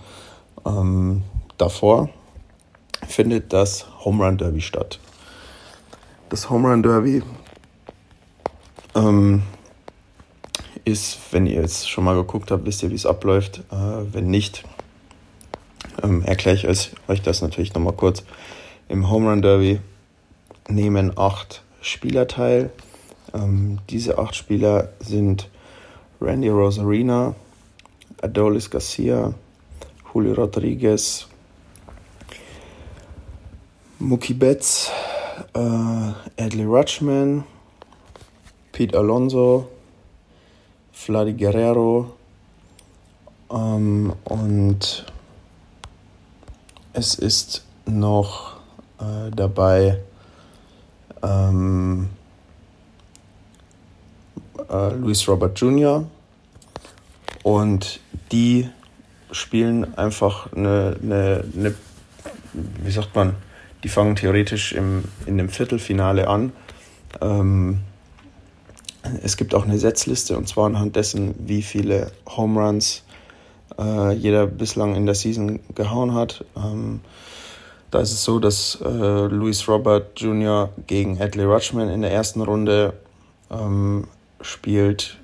ähm, 0.66 1.22
davor 1.59 2.09
findet 3.07 3.53
das 3.53 3.87
Home 4.05 4.25
Run 4.25 4.38
Derby 4.38 4.61
statt. 4.61 4.98
Das 6.29 6.48
Home 6.51 6.68
Run 6.68 6.83
Derby 6.83 7.22
ähm, 8.94 9.42
ist, 10.85 11.18
wenn 11.31 11.46
ihr 11.46 11.61
jetzt 11.61 11.88
schon 11.88 12.05
mal 12.05 12.14
geguckt 12.14 12.51
habt, 12.51 12.64
wisst 12.64 12.83
ihr, 12.83 12.90
wie 12.90 12.94
es 12.94 13.07
abläuft. 13.07 13.62
Äh, 13.70 14.12
wenn 14.12 14.29
nicht, 14.29 14.64
ähm, 16.03 16.22
erkläre 16.22 16.57
ich 16.57 16.66
euch 17.09 17.22
das 17.22 17.42
natürlich 17.42 17.75
nochmal 17.75 17.94
kurz. 17.94 18.25
Im 18.88 19.11
Home 19.11 19.31
Run 19.31 19.42
Derby 19.42 19.81
nehmen 20.68 21.16
acht 21.16 21.62
Spieler 21.81 22.27
teil. 22.27 22.70
Ähm, 23.35 23.79
diese 23.90 24.18
acht 24.18 24.35
Spieler 24.35 24.92
sind 25.01 25.48
Randy 26.20 26.48
Rosarina, 26.48 27.35
Adolis 28.20 28.70
Garcia, 28.70 29.35
Julio 30.12 30.35
Rodriguez, 30.35 31.27
Mookie 33.98 34.35
Betts, 34.35 34.90
äh, 35.55 36.42
Adley 36.42 36.64
Rutschman, 36.64 37.44
Pete 38.72 38.98
Alonso, 38.98 39.68
Vladi 40.92 41.33
Guerrero 41.33 42.12
ähm, 43.51 44.12
und 44.25 45.07
es 46.92 47.14
ist 47.14 47.64
noch 47.87 48.57
äh, 49.01 49.31
dabei 49.35 49.98
ähm, 51.22 52.11
äh, 54.68 54.94
Luis 54.94 55.27
Robert 55.27 55.59
Jr. 55.59 56.05
und 57.42 58.01
die 58.31 58.68
spielen 59.32 59.96
einfach 59.96 60.52
eine, 60.52 60.96
eine, 61.02 61.44
eine, 61.56 61.74
wie 62.52 62.90
sagt 62.90 63.14
man, 63.14 63.34
die 63.82 63.88
fangen 63.88 64.16
theoretisch 64.16 64.72
im, 64.72 65.04
in 65.26 65.38
dem 65.38 65.48
Viertelfinale 65.48 66.28
an. 66.28 66.52
Ähm, 67.20 67.80
es 69.22 69.36
gibt 69.36 69.54
auch 69.54 69.64
eine 69.64 69.78
Setzliste 69.78 70.36
und 70.36 70.48
zwar 70.48 70.66
anhand 70.66 70.94
dessen, 70.94 71.34
wie 71.38 71.62
viele 71.62 72.12
Home 72.36 72.60
Runs 72.60 73.02
äh, 73.78 74.12
jeder 74.12 74.46
bislang 74.46 74.94
in 74.94 75.06
der 75.06 75.14
Season 75.14 75.58
gehauen 75.74 76.14
hat. 76.14 76.44
Ähm, 76.56 77.00
da 77.90 78.00
ist 78.00 78.12
es 78.12 78.24
so, 78.24 78.38
dass 78.38 78.78
äh, 78.80 79.26
Luis 79.26 79.68
Robert 79.68 80.18
Jr. 80.18 80.70
gegen 80.86 81.20
Adley 81.20 81.44
Rutschman 81.44 81.90
in 81.90 82.02
der 82.02 82.12
ersten 82.12 82.40
Runde 82.40 82.94
ähm, 83.50 84.06
spielt, 84.40 85.18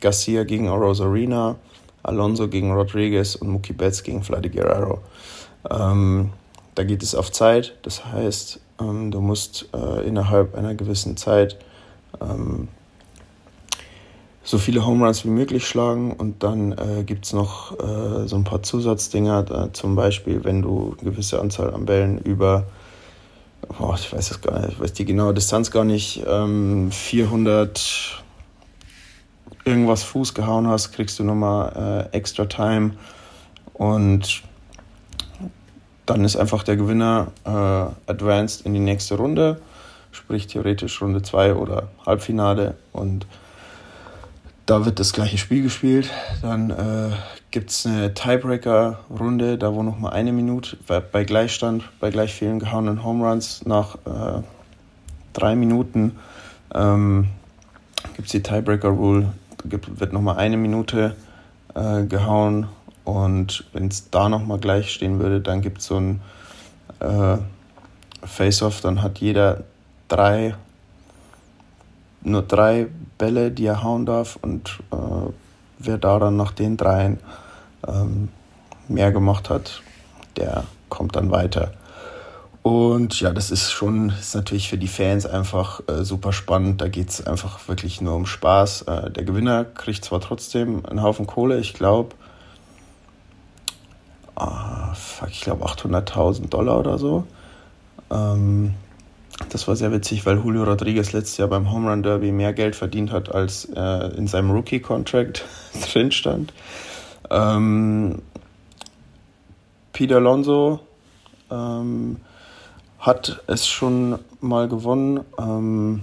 Garcia 0.00 0.44
gegen 0.44 0.68
Rosarina, 0.68 1.56
Alonso 2.08 2.48
gegen 2.48 2.72
Rodriguez 2.72 3.36
und 3.36 3.48
Mookie 3.48 3.72
Betts 3.72 4.02
gegen 4.02 4.22
Vladi 4.22 4.48
Guerrero. 4.48 5.00
Ähm, 5.70 6.30
da 6.74 6.84
geht 6.84 7.02
es 7.02 7.14
auf 7.14 7.30
Zeit, 7.30 7.76
das 7.82 8.04
heißt, 8.04 8.60
ähm, 8.80 9.10
du 9.10 9.20
musst 9.20 9.68
äh, 9.74 10.06
innerhalb 10.06 10.54
einer 10.56 10.74
gewissen 10.74 11.16
Zeit 11.16 11.58
ähm, 12.20 12.68
so 14.42 14.56
viele 14.56 14.86
Home 14.86 15.04
Runs 15.04 15.24
wie 15.24 15.30
möglich 15.30 15.66
schlagen 15.66 16.12
und 16.12 16.42
dann 16.42 16.72
äh, 16.72 17.04
gibt 17.04 17.26
es 17.26 17.32
noch 17.34 17.78
äh, 17.78 18.26
so 18.26 18.36
ein 18.36 18.44
paar 18.44 18.62
Zusatzdinger, 18.62 19.70
zum 19.74 19.94
Beispiel, 19.94 20.42
wenn 20.44 20.62
du 20.62 20.96
eine 20.98 21.10
gewisse 21.10 21.38
Anzahl 21.40 21.74
an 21.74 21.84
Bällen 21.84 22.18
über, 22.18 22.64
boah, 23.76 23.94
ich 23.94 24.10
weiß 24.10 24.30
es 24.30 24.40
gar 24.40 24.60
nicht, 24.60 24.72
ich 24.72 24.80
weiß 24.80 24.94
die 24.94 25.04
genaue 25.04 25.34
Distanz 25.34 25.70
gar 25.70 25.84
nicht, 25.84 26.24
ähm, 26.26 26.90
400 26.90 28.22
irgendwas 29.68 30.02
Fuß 30.02 30.34
gehauen 30.34 30.66
hast, 30.66 30.92
kriegst 30.92 31.18
du 31.18 31.24
nochmal 31.24 32.08
äh, 32.12 32.16
extra 32.16 32.46
Time. 32.46 32.92
Und 33.74 34.42
dann 36.06 36.24
ist 36.24 36.36
einfach 36.36 36.62
der 36.62 36.76
Gewinner 36.76 37.28
äh, 37.44 38.10
advanced 38.10 38.64
in 38.66 38.74
die 38.74 38.80
nächste 38.80 39.16
Runde, 39.16 39.60
sprich 40.10 40.46
theoretisch 40.46 41.00
Runde 41.00 41.22
2 41.22 41.54
oder 41.54 41.88
Halbfinale. 42.04 42.76
Und 42.92 43.26
da 44.66 44.84
wird 44.84 44.98
das 44.98 45.12
gleiche 45.12 45.38
Spiel 45.38 45.62
gespielt. 45.62 46.10
Dann 46.42 46.70
äh, 46.70 47.10
gibt 47.50 47.70
es 47.70 47.86
eine 47.86 48.14
Tiebreaker-Runde, 48.14 49.58
da 49.58 49.74
wo 49.74 49.82
nochmal 49.82 50.12
eine 50.12 50.32
Minute 50.32 50.76
bei 50.86 51.24
Gleichstand, 51.24 51.84
bei 52.00 52.10
gleich 52.10 52.34
vielen 52.34 52.58
gehauenen 52.58 53.04
Home 53.04 53.28
Runs 53.28 53.64
nach 53.64 53.94
äh, 54.06 54.42
drei 55.32 55.54
Minuten 55.54 56.16
ähm, 56.74 57.28
gibt 58.16 58.26
es 58.26 58.32
die 58.32 58.42
Tiebreaker-Rule, 58.42 59.32
wird 59.70 60.12
nochmal 60.12 60.36
eine 60.36 60.56
Minute 60.56 61.16
äh, 61.74 62.04
gehauen. 62.04 62.68
Und 63.04 63.64
wenn 63.72 63.88
es 63.88 64.10
da 64.10 64.28
nochmal 64.28 64.58
gleich 64.58 64.92
stehen 64.92 65.18
würde, 65.18 65.40
dann 65.40 65.62
gibt 65.62 65.78
es 65.78 65.86
so 65.86 65.96
ein 65.96 66.20
äh, 67.00 67.38
Face-Off, 68.22 68.80
dann 68.80 69.02
hat 69.02 69.18
jeder 69.18 69.64
drei 70.08 70.54
nur 72.22 72.42
drei 72.42 72.88
Bälle, 73.16 73.50
die 73.50 73.66
er 73.66 73.82
hauen 73.82 74.06
darf. 74.06 74.38
Und 74.42 74.78
äh, 74.92 75.30
wer 75.78 75.98
da 75.98 76.18
dann 76.18 76.36
nach 76.36 76.52
den 76.52 76.76
dreien 76.76 77.18
ähm, 77.86 78.28
mehr 78.88 79.12
gemacht 79.12 79.50
hat, 79.50 79.82
der 80.36 80.64
kommt 80.88 81.16
dann 81.16 81.30
weiter. 81.30 81.72
Und 82.68 83.18
ja, 83.20 83.32
das 83.32 83.50
ist 83.50 83.72
schon, 83.72 84.10
ist 84.10 84.34
natürlich 84.34 84.68
für 84.68 84.76
die 84.76 84.88
Fans 84.88 85.24
einfach 85.24 85.80
äh, 85.88 86.04
super 86.04 86.34
spannend. 86.34 86.82
Da 86.82 86.88
geht 86.88 87.08
es 87.08 87.26
einfach 87.26 87.66
wirklich 87.66 88.02
nur 88.02 88.14
um 88.14 88.26
Spaß. 88.26 88.82
Äh, 88.82 89.10
der 89.10 89.24
Gewinner 89.24 89.64
kriegt 89.64 90.04
zwar 90.04 90.20
trotzdem 90.20 90.84
einen 90.84 91.02
Haufen 91.02 91.26
Kohle, 91.26 91.60
ich 91.60 91.72
glaube, 91.72 92.14
ah, 94.36 94.92
ich 95.30 95.40
glaube 95.40 95.64
800.000 95.64 96.50
Dollar 96.50 96.78
oder 96.78 96.98
so. 96.98 97.24
Ähm, 98.10 98.74
das 99.48 99.66
war 99.66 99.74
sehr 99.74 99.90
witzig, 99.90 100.26
weil 100.26 100.36
Julio 100.36 100.64
Rodriguez 100.64 101.12
letztes 101.12 101.38
Jahr 101.38 101.48
beim 101.48 101.72
Home 101.72 101.90
Run 101.90 102.02
Derby 102.02 102.32
mehr 102.32 102.52
Geld 102.52 102.76
verdient 102.76 103.12
hat, 103.12 103.34
als 103.34 103.64
äh, 103.64 104.14
in 104.14 104.26
seinem 104.26 104.50
Rookie-Contract 104.50 105.42
drin 105.90 106.12
stand. 106.12 106.52
Ähm, 107.30 108.20
Peter 109.94 110.16
Alonso 110.16 110.80
ähm, 111.50 112.18
hat 112.98 113.42
es 113.46 113.66
schon 113.66 114.18
mal 114.40 114.68
gewonnen, 114.68 115.20
ähm, 115.38 116.02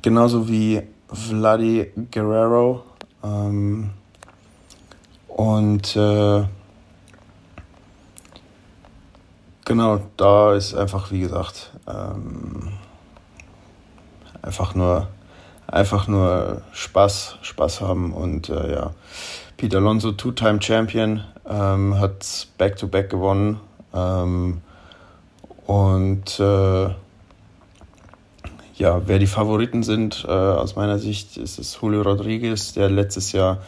genauso 0.00 0.48
wie 0.48 0.82
Vladi 1.12 1.92
Guerrero. 2.10 2.82
Ähm, 3.22 3.90
und 5.28 5.96
äh, 5.96 6.44
Genau, 9.64 10.00
da 10.16 10.54
ist 10.54 10.74
einfach, 10.74 11.12
wie 11.12 11.20
gesagt, 11.20 11.70
ähm, 11.86 12.72
einfach 14.42 14.74
nur 14.74 15.06
einfach 15.68 16.08
nur 16.08 16.62
Spaß, 16.72 17.38
Spaß 17.42 17.80
haben 17.80 18.12
und 18.12 18.48
äh, 18.48 18.74
ja. 18.74 18.90
Peter 19.56 19.78
Alonso, 19.78 20.12
Two-Time 20.12 20.60
Champion, 20.60 21.22
ähm, 21.48 21.98
hat 21.98 22.48
Back-to-Back 22.58 23.06
-back 23.06 23.08
gewonnen 23.08 23.60
ähm, 23.94 24.60
und 25.72 26.38
äh, 26.38 26.90
ja, 28.74 29.00
wer 29.06 29.18
die 29.18 29.26
Favoriten 29.26 29.82
sind, 29.82 30.22
äh, 30.28 30.30
aus 30.30 30.76
meiner 30.76 30.98
Sicht 30.98 31.38
ist 31.38 31.58
es 31.58 31.78
Julio 31.80 32.02
Rodriguez, 32.02 32.74
der 32.74 32.90
letztes 32.90 33.32
Jahr 33.32 33.62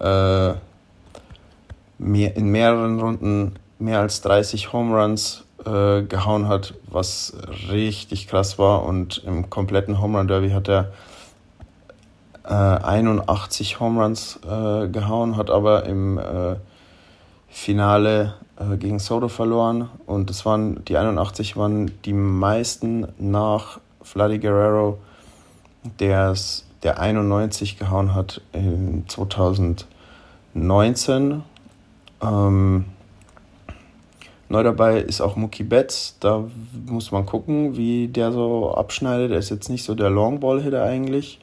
äh, 0.00 0.54
mehr, 1.98 2.34
in 2.34 2.48
mehreren 2.48 2.98
Runden 2.98 3.56
mehr 3.78 4.00
als 4.00 4.22
30 4.22 4.72
Home 4.72 4.98
Runs 4.98 5.44
äh, 5.66 6.04
gehauen 6.04 6.48
hat, 6.48 6.72
was 6.88 7.36
richtig 7.68 8.26
krass 8.26 8.58
war. 8.58 8.84
Und 8.84 9.22
im 9.26 9.50
kompletten 9.50 10.00
Home 10.00 10.16
Run 10.16 10.28
Derby 10.28 10.48
hat 10.48 10.70
er 10.70 10.92
äh, 12.44 12.54
81 12.54 13.80
Home 13.80 14.02
Runs 14.02 14.40
äh, 14.46 14.88
gehauen, 14.88 15.36
hat 15.36 15.50
aber 15.50 15.84
im 15.84 16.16
äh, 16.16 16.56
Finale 17.48 18.32
äh, 18.58 18.76
gegen 18.76 18.98
Soto 18.98 19.28
verloren. 19.28 19.88
Und 20.06 20.30
das 20.30 20.46
waren 20.46 20.84
die 20.84 20.96
81 20.96 21.56
waren 21.56 21.90
die 22.04 22.12
meisten 22.12 23.08
nach 23.18 23.80
Vladi 24.02 24.38
Guerrero, 24.38 24.98
der 25.98 26.34
der 26.82 27.00
91 27.00 27.78
gehauen 27.78 28.14
hat 28.14 28.42
in 28.52 29.04
2019. 29.08 31.42
Ähm, 32.22 32.84
Neu 34.48 34.62
dabei 34.62 35.00
ist 35.00 35.20
auch 35.20 35.36
Mookie 35.36 35.64
Betts. 35.64 36.16
Da 36.20 36.44
muss 36.86 37.10
man 37.10 37.26
gucken, 37.26 37.76
wie 37.76 38.08
der 38.08 38.30
so 38.30 38.74
abschneidet. 38.74 39.32
Er 39.32 39.38
ist 39.38 39.50
jetzt 39.50 39.70
nicht 39.70 39.84
so 39.84 39.94
der 39.94 40.10
Longball-Hitter 40.10 40.82
eigentlich. 40.82 41.40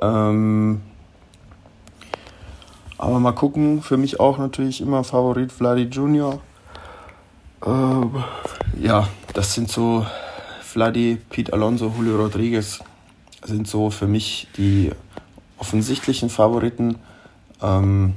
Ähm 0.00 0.80
aber 2.98 3.20
mal 3.20 3.32
gucken. 3.32 3.82
Für 3.82 3.96
mich 3.96 4.20
auch 4.20 4.38
natürlich 4.38 4.80
immer 4.80 5.04
Favorit 5.04 5.52
Vladi 5.52 5.84
Junior. 5.84 6.40
Ähm 7.64 8.24
ja, 8.80 9.08
das 9.34 9.54
sind 9.54 9.70
so 9.70 10.06
Vladi, 10.62 11.18
Pete 11.30 11.52
Alonso, 11.52 11.92
Julio 11.96 12.16
Rodriguez 12.16 12.80
sind 13.44 13.68
so 13.68 13.90
für 13.90 14.06
mich 14.06 14.48
die 14.56 14.90
offensichtlichen 15.58 16.30
Favoriten. 16.30 16.96
Ähm 17.62 18.14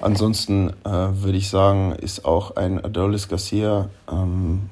Ansonsten 0.00 0.70
äh, 0.84 0.90
würde 0.90 1.38
ich 1.38 1.48
sagen, 1.48 1.92
ist 1.92 2.24
auch 2.24 2.56
ein 2.56 2.84
Adolis 2.84 3.28
Garcia 3.28 3.88
ähm, 4.10 4.68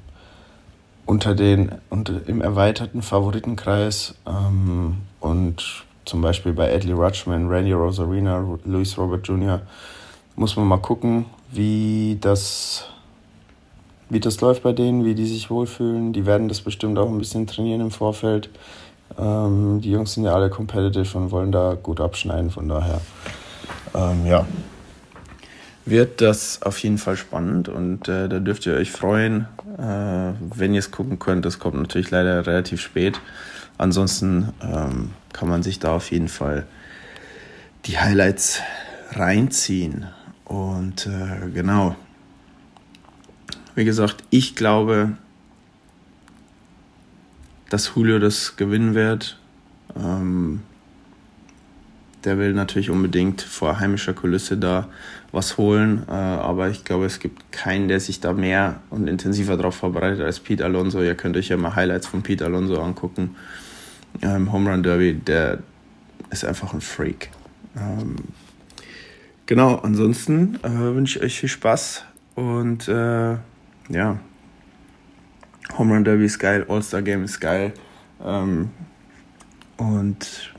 unter 1.06 1.35
den 1.35 1.72
unter, 1.90 2.26
im 2.26 2.40
erweiterten 2.40 3.02
Favoritenkreis 3.02 4.14
ähm, 4.26 4.98
und 5.20 5.85
zum 6.04 6.22
Beispiel 6.22 6.52
bei 6.52 6.74
Adley 6.74 6.92
Rutschman, 6.92 7.48
Randy 7.48 7.72
Rosarina, 7.72 8.44
Luis 8.64 8.96
Robert 8.98 9.26
Jr. 9.26 9.60
Muss 10.36 10.56
man 10.56 10.66
mal 10.66 10.78
gucken, 10.78 11.26
wie 11.50 12.18
das, 12.20 12.86
wie 14.08 14.20
das 14.20 14.40
läuft 14.40 14.62
bei 14.62 14.72
denen, 14.72 15.04
wie 15.04 15.14
die 15.14 15.26
sich 15.26 15.50
wohlfühlen. 15.50 16.12
Die 16.12 16.26
werden 16.26 16.48
das 16.48 16.60
bestimmt 16.60 16.98
auch 16.98 17.08
ein 17.08 17.18
bisschen 17.18 17.46
trainieren 17.46 17.80
im 17.80 17.90
Vorfeld. 17.90 18.48
Ähm, 19.18 19.80
die 19.82 19.90
Jungs 19.90 20.14
sind 20.14 20.24
ja 20.24 20.34
alle 20.34 20.50
competitive 20.50 21.18
und 21.18 21.30
wollen 21.30 21.52
da 21.52 21.76
gut 21.80 22.00
abschneiden, 22.00 22.50
von 22.50 22.68
daher. 22.68 23.00
Ähm, 23.94 24.26
ja, 24.26 24.46
wird 25.84 26.20
das 26.20 26.62
auf 26.62 26.78
jeden 26.78 26.98
Fall 26.98 27.16
spannend 27.16 27.68
und 27.68 28.08
äh, 28.08 28.28
da 28.28 28.38
dürft 28.38 28.66
ihr 28.66 28.74
euch 28.74 28.90
freuen, 28.92 29.48
äh, 29.78 30.32
wenn 30.54 30.74
ihr 30.74 30.78
es 30.78 30.90
gucken 30.90 31.18
könnt. 31.18 31.44
Das 31.44 31.58
kommt 31.58 31.76
natürlich 31.76 32.10
leider 32.10 32.46
relativ 32.46 32.80
spät. 32.80 33.20
Ansonsten 33.78 34.52
ähm, 34.62 35.10
kann 35.32 35.48
man 35.48 35.62
sich 35.62 35.78
da 35.78 35.94
auf 35.94 36.10
jeden 36.10 36.28
Fall 36.28 36.66
die 37.86 37.98
Highlights 37.98 38.60
reinziehen. 39.12 40.06
Und 40.44 41.06
äh, 41.06 41.50
genau, 41.52 41.96
wie 43.74 43.84
gesagt, 43.84 44.22
ich 44.30 44.54
glaube, 44.54 45.16
dass 47.70 47.92
Julio 47.94 48.18
das 48.18 48.56
gewinnen 48.56 48.94
wird. 48.94 49.38
Ähm, 49.96 50.60
der 52.24 52.38
will 52.38 52.52
natürlich 52.52 52.90
unbedingt 52.90 53.42
vor 53.42 53.80
heimischer 53.80 54.12
Kulisse 54.12 54.56
da 54.56 54.88
was 55.32 55.56
holen. 55.56 56.02
Äh, 56.08 56.12
aber 56.12 56.68
ich 56.68 56.84
glaube, 56.84 57.06
es 57.06 57.18
gibt 57.18 57.50
keinen, 57.50 57.88
der 57.88 57.98
sich 57.98 58.20
da 58.20 58.32
mehr 58.32 58.80
und 58.90 59.08
intensiver 59.08 59.56
darauf 59.56 59.74
vorbereitet 59.74 60.20
als 60.20 60.38
Pete 60.38 60.64
Alonso. 60.64 61.02
Ihr 61.02 61.14
könnt 61.14 61.36
euch 61.36 61.48
ja 61.48 61.56
mal 61.56 61.74
Highlights 61.74 62.06
von 62.06 62.22
Pete 62.22 62.44
Alonso 62.44 62.80
angucken. 62.80 63.36
Ähm, 64.20 64.53
Home 64.53 64.70
Run 64.70 64.83
Derby, 64.83 65.14
der 65.14 65.59
ist 66.31 66.44
einfach 66.44 66.75
ein 66.75 66.81
Freak. 66.81 67.31
Ähm, 67.77 68.16
genau, 69.46 69.77
ansonsten 69.77 70.59
äh, 70.62 70.68
wünsche 70.68 71.18
ich 71.18 71.25
euch 71.25 71.40
viel 71.40 71.48
Spaß 71.48 72.05
und 72.35 72.88
äh, 72.88 73.37
ja, 73.88 74.18
Home 75.79 75.94
Run 75.94 76.05
Derby 76.05 76.27
ist 76.27 76.38
geil, 76.38 76.66
All-Star 76.68 77.03
Game 77.03 77.25
ist 77.25 77.40
geil. 77.40 77.72
Ähm, 78.22 78.70
und 79.79 80.53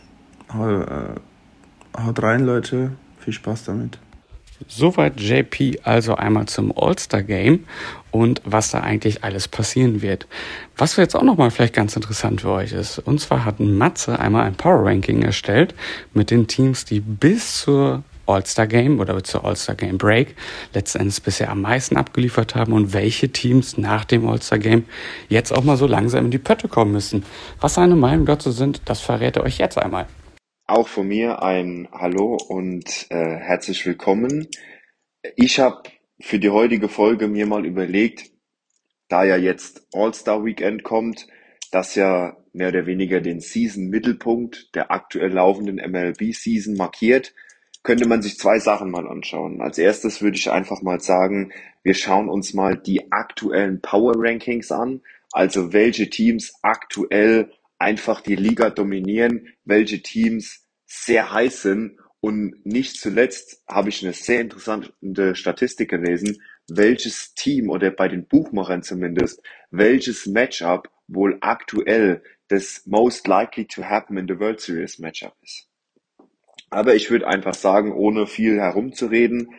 äh, 0.49 1.19
Haut 1.97 2.23
rein, 2.23 2.45
Leute. 2.45 2.91
Viel 3.19 3.33
Spaß 3.33 3.65
damit. 3.65 3.99
Soweit 4.67 5.19
JP 5.19 5.79
also 5.83 6.15
einmal 6.15 6.45
zum 6.47 6.71
All-Star 6.75 7.23
Game 7.23 7.65
und 8.11 8.41
was 8.45 8.71
da 8.71 8.81
eigentlich 8.81 9.23
alles 9.23 9.47
passieren 9.47 10.01
wird. 10.01 10.27
Was 10.77 10.95
jetzt 10.95 11.15
auch 11.15 11.23
nochmal 11.23 11.51
vielleicht 11.51 11.73
ganz 11.73 11.95
interessant 11.95 12.41
für 12.41 12.51
euch 12.51 12.71
ist. 12.71 12.99
Und 12.99 13.19
zwar 13.19 13.45
hat 13.45 13.59
Matze 13.59 14.19
einmal 14.19 14.45
ein 14.45 14.55
Power 14.55 14.85
Ranking 14.85 15.21
erstellt 15.21 15.73
mit 16.13 16.31
den 16.31 16.47
Teams, 16.47 16.85
die 16.85 16.99
bis 16.99 17.61
zur 17.61 18.03
All-Star 18.25 18.67
Game 18.67 18.99
oder 18.99 19.21
zur 19.23 19.43
All-Star 19.43 19.75
Game 19.75 19.97
Break 19.97 20.35
letztendlich 20.73 21.21
bisher 21.21 21.49
am 21.51 21.61
meisten 21.61 21.97
abgeliefert 21.97 22.55
haben 22.55 22.73
und 22.73 22.93
welche 22.93 23.29
Teams 23.29 23.77
nach 23.77 24.05
dem 24.05 24.27
All-Star 24.27 24.59
Game 24.59 24.85
jetzt 25.29 25.51
auch 25.51 25.63
mal 25.63 25.77
so 25.77 25.87
langsam 25.87 26.25
in 26.25 26.31
die 26.31 26.37
Pötte 26.37 26.67
kommen 26.67 26.93
müssen. 26.93 27.25
Was 27.59 27.75
seine 27.75 27.95
Meinung 27.95 28.25
dazu 28.25 28.51
sind, 28.51 28.81
das 28.85 29.01
verrät 29.01 29.35
er 29.35 29.43
euch 29.43 29.57
jetzt 29.57 29.77
einmal. 29.77 30.07
Auch 30.65 30.87
von 30.87 31.09
mir 31.09 31.43
ein 31.43 31.89
Hallo 31.91 32.37
und 32.47 33.07
äh, 33.09 33.35
herzlich 33.35 33.85
willkommen. 33.85 34.47
Ich 35.35 35.59
habe 35.59 35.83
für 36.21 36.39
die 36.39 36.51
heutige 36.51 36.87
Folge 36.87 37.27
mir 37.27 37.45
mal 37.45 37.65
überlegt, 37.65 38.31
da 39.09 39.25
ja 39.25 39.35
jetzt 39.35 39.85
All-Star 39.93 40.45
Weekend 40.45 40.83
kommt, 40.83 41.27
das 41.71 41.95
ja 41.95 42.37
mehr 42.53 42.69
oder 42.69 42.85
weniger 42.85 43.19
den 43.19 43.41
Season-Mittelpunkt 43.41 44.73
der 44.73 44.89
aktuell 44.89 45.33
laufenden 45.33 45.75
MLB-Season 45.75 46.77
markiert, 46.77 47.35
könnte 47.83 48.07
man 48.07 48.21
sich 48.21 48.37
zwei 48.37 48.59
Sachen 48.59 48.89
mal 48.89 49.05
anschauen. 49.05 49.59
Als 49.59 49.77
erstes 49.77 50.21
würde 50.21 50.37
ich 50.37 50.49
einfach 50.49 50.81
mal 50.81 51.01
sagen, 51.01 51.51
wir 51.83 51.93
schauen 51.93 52.29
uns 52.29 52.53
mal 52.53 52.77
die 52.77 53.11
aktuellen 53.11 53.81
Power 53.81 54.13
Rankings 54.15 54.71
an, 54.71 55.01
also 55.33 55.73
welche 55.73 56.09
Teams 56.09 56.53
aktuell 56.61 57.51
einfach 57.83 58.21
die 58.21 58.35
Liga 58.35 58.69
dominieren, 58.69 59.49
welche 59.65 60.01
Teams 60.01 60.67
sehr 60.85 61.31
heiß 61.31 61.61
sind. 61.61 61.99
Und 62.21 62.65
nicht 62.65 62.99
zuletzt 62.99 63.63
habe 63.67 63.89
ich 63.89 64.01
eine 64.01 64.13
sehr 64.13 64.41
interessante 64.41 65.35
Statistik 65.35 65.89
gelesen, 65.89 66.41
welches 66.69 67.33
Team 67.35 67.69
oder 67.69 67.91
bei 67.91 68.07
den 68.07 68.25
Buchmachern 68.25 68.81
zumindest, 68.81 69.43
welches 69.71 70.25
Matchup 70.25 70.89
wohl 71.07 71.37
aktuell 71.41 72.23
das 72.47 72.83
most 72.85 73.27
likely 73.27 73.65
to 73.65 73.83
happen 73.83 74.17
in 74.17 74.27
the 74.27 74.39
World 74.39 74.61
Series 74.61 74.99
Matchup 74.99 75.35
ist. 75.41 75.67
Aber 76.69 76.95
ich 76.95 77.11
würde 77.11 77.27
einfach 77.27 77.53
sagen, 77.53 77.91
ohne 77.91 78.25
viel 78.25 78.59
herumzureden, 78.59 79.53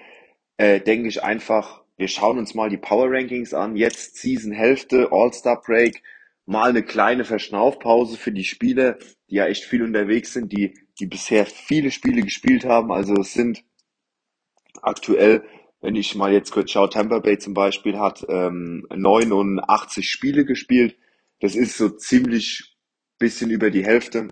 äh, 0.57 0.81
denke 0.81 1.09
ich 1.09 1.23
einfach, 1.23 1.83
wir 1.97 2.09
schauen 2.09 2.39
uns 2.39 2.55
mal 2.55 2.71
die 2.71 2.77
Power 2.77 3.11
Rankings 3.11 3.55
an. 3.55 3.77
Jetzt 3.77 4.17
Season 4.17 4.53
Hälfte, 4.53 5.09
All-Star 5.13 5.61
Break 5.61 6.03
mal 6.47 6.71
eine 6.71 6.83
kleine 6.83 7.25
Verschnaufpause 7.25 8.17
für 8.17 8.33
die 8.33 8.45
Spieler, 8.45 8.99
die 9.31 9.37
ja 9.37 9.47
echt 9.47 9.65
viel 9.65 9.83
unterwegs 9.83 10.33
sind, 10.33 10.53
die, 10.53 10.79
die 10.99 11.07
bisher 11.07 11.47
viele 11.47 11.91
Spiele 11.91 12.23
gespielt 12.23 12.65
haben. 12.65 12.93
Also 12.93 13.15
es 13.15 13.33
sind 13.33 13.65
aktuell, 14.83 15.45
wenn 15.81 15.97
ich 15.97 16.15
mal 16.15 16.33
jetzt 16.33 16.53
kurz 16.53 16.71
schaue, 16.71 16.91
Tampa 16.91 17.19
Bay 17.19 17.39
zum 17.39 17.55
Beispiel 17.55 17.99
hat 17.99 18.25
ähm, 18.29 18.87
89 18.95 20.09
Spiele 20.09 20.45
gespielt. 20.45 20.97
Das 21.41 21.55
ist 21.55 21.77
so 21.77 21.91
ziemlich 21.91 22.75
bisschen 23.19 23.51
über 23.51 23.71
die 23.71 23.85
Hälfte. 23.85 24.29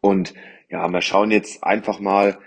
Und 0.00 0.34
ja, 0.68 0.88
wir 0.88 1.00
schauen 1.00 1.30
jetzt 1.30 1.64
einfach 1.64 2.00
mal, 2.00 2.38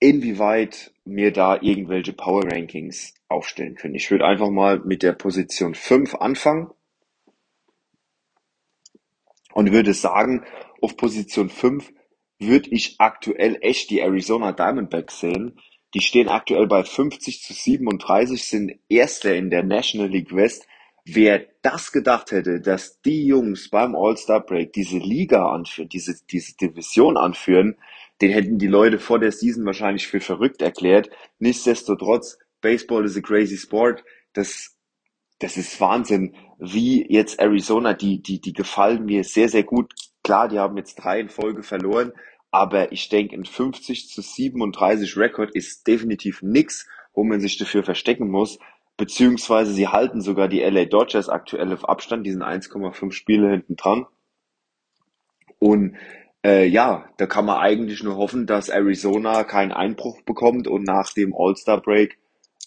inwieweit 0.00 0.92
mir 1.04 1.32
da 1.32 1.60
irgendwelche 1.60 2.14
Power 2.14 2.44
Rankings 2.44 3.14
aufstellen 3.28 3.76
können. 3.76 3.94
Ich 3.94 4.10
würde 4.10 4.24
einfach 4.24 4.50
mal 4.50 4.80
mit 4.80 5.02
der 5.02 5.12
Position 5.12 5.74
5 5.74 6.16
anfangen 6.16 6.70
und 9.52 9.72
würde 9.72 9.94
sagen, 9.94 10.44
auf 10.80 10.96
Position 10.96 11.50
5 11.50 11.92
würde 12.38 12.70
ich 12.70 12.96
aktuell 12.98 13.58
echt 13.60 13.90
die 13.90 14.00
Arizona 14.00 14.52
Diamondbacks 14.52 15.20
sehen. 15.20 15.60
Die 15.94 16.00
stehen 16.00 16.28
aktuell 16.28 16.66
bei 16.66 16.82
50 16.82 17.42
zu 17.42 17.52
37, 17.52 18.42
sind 18.44 18.78
Erster 18.88 19.34
in 19.34 19.50
der 19.50 19.62
National 19.62 20.08
League 20.08 20.34
West. 20.34 20.66
Wer 21.04 21.46
das 21.62 21.92
gedacht 21.92 22.30
hätte, 22.30 22.60
dass 22.60 23.00
die 23.02 23.26
Jungs 23.26 23.68
beim 23.68 23.94
All-Star 23.96 24.40
Break 24.40 24.72
diese 24.72 24.98
Liga 24.98 25.50
anführen, 25.52 25.88
diese, 25.88 26.14
diese 26.30 26.56
Division 26.56 27.16
anführen, 27.16 27.76
den 28.20 28.32
hätten 28.32 28.58
die 28.58 28.66
Leute 28.66 28.98
vor 28.98 29.18
der 29.18 29.32
Season 29.32 29.64
wahrscheinlich 29.64 30.06
für 30.06 30.20
verrückt 30.20 30.62
erklärt. 30.62 31.10
Nichtsdestotrotz, 31.38 32.38
Baseball 32.60 33.04
is 33.04 33.16
a 33.16 33.20
crazy 33.20 33.56
sport. 33.56 34.04
Das, 34.34 34.76
das 35.38 35.56
ist 35.56 35.80
Wahnsinn, 35.80 36.34
wie 36.58 37.06
jetzt 37.10 37.40
Arizona, 37.40 37.94
die, 37.94 38.22
die, 38.22 38.40
die 38.40 38.52
gefallen 38.52 39.06
mir 39.06 39.24
sehr, 39.24 39.48
sehr 39.48 39.62
gut. 39.62 39.94
Klar, 40.22 40.48
die 40.48 40.58
haben 40.58 40.76
jetzt 40.76 40.96
drei 40.96 41.20
in 41.20 41.30
Folge 41.30 41.62
verloren, 41.62 42.12
aber 42.50 42.92
ich 42.92 43.08
denke, 43.08 43.34
ein 43.36 43.46
50 43.46 44.08
zu 44.08 44.20
37 44.20 45.16
Rekord 45.16 45.54
ist 45.54 45.86
definitiv 45.86 46.42
nix, 46.42 46.86
wo 47.14 47.24
man 47.24 47.40
sich 47.40 47.56
dafür 47.56 47.82
verstecken 47.82 48.28
muss. 48.28 48.58
Beziehungsweise 48.98 49.72
sie 49.72 49.88
halten 49.88 50.20
sogar 50.20 50.48
die 50.48 50.60
LA 50.60 50.84
Dodgers 50.84 51.30
aktuell 51.30 51.72
auf 51.72 51.88
Abstand, 51.88 52.26
die 52.26 52.32
sind 52.32 52.42
1,5 52.42 53.12
Spiele 53.12 53.50
hinten 53.50 53.76
dran. 53.76 54.06
Und 55.58 55.96
äh, 56.44 56.66
ja, 56.66 57.08
da 57.18 57.26
kann 57.26 57.46
man 57.46 57.58
eigentlich 57.58 58.02
nur 58.02 58.16
hoffen, 58.16 58.46
dass 58.46 58.68
Arizona 58.68 59.44
keinen 59.44 59.72
Einbruch 59.72 60.22
bekommt 60.22 60.68
und 60.68 60.84
nach 60.84 61.12
dem 61.12 61.34
All-Star-Break 61.36 62.18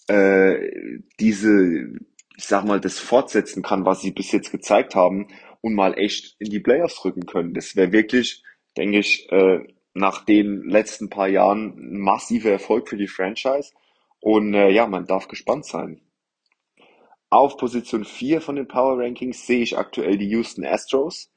äh, 0.08 1.00
diese, 1.18 1.94
ich 2.36 2.44
sag 2.44 2.64
mal, 2.64 2.80
das 2.80 2.98
fortsetzen 2.98 3.62
kann, 3.62 3.84
was 3.84 4.00
sie 4.00 4.12
bis 4.12 4.32
jetzt 4.32 4.52
gezeigt 4.52 4.94
haben 4.94 5.28
und 5.60 5.74
mal 5.74 5.98
echt 5.98 6.36
in 6.38 6.50
die 6.50 6.60
Playoffs 6.60 7.04
rücken 7.04 7.26
können. 7.26 7.54
Das 7.54 7.74
wäre 7.74 7.92
wirklich, 7.92 8.42
denke 8.76 8.98
ich, 8.98 9.30
äh, 9.32 9.60
nach 9.94 10.24
den 10.24 10.68
letzten 10.68 11.08
paar 11.08 11.28
Jahren 11.28 11.78
ein 11.78 11.98
massiver 11.98 12.50
Erfolg 12.50 12.88
für 12.88 12.96
die 12.96 13.08
Franchise. 13.08 13.72
Und 14.20 14.54
äh, 14.54 14.70
ja, 14.70 14.86
man 14.86 15.06
darf 15.06 15.28
gespannt 15.28 15.64
sein. 15.64 16.00
Auf 17.30 17.56
Position 17.56 18.04
4 18.04 18.40
von 18.40 18.56
den 18.56 18.68
Power 18.68 18.98
Rankings 18.98 19.46
sehe 19.46 19.62
ich 19.62 19.76
aktuell 19.76 20.18
die 20.18 20.28
Houston 20.28 20.64
Astros, 20.64 21.30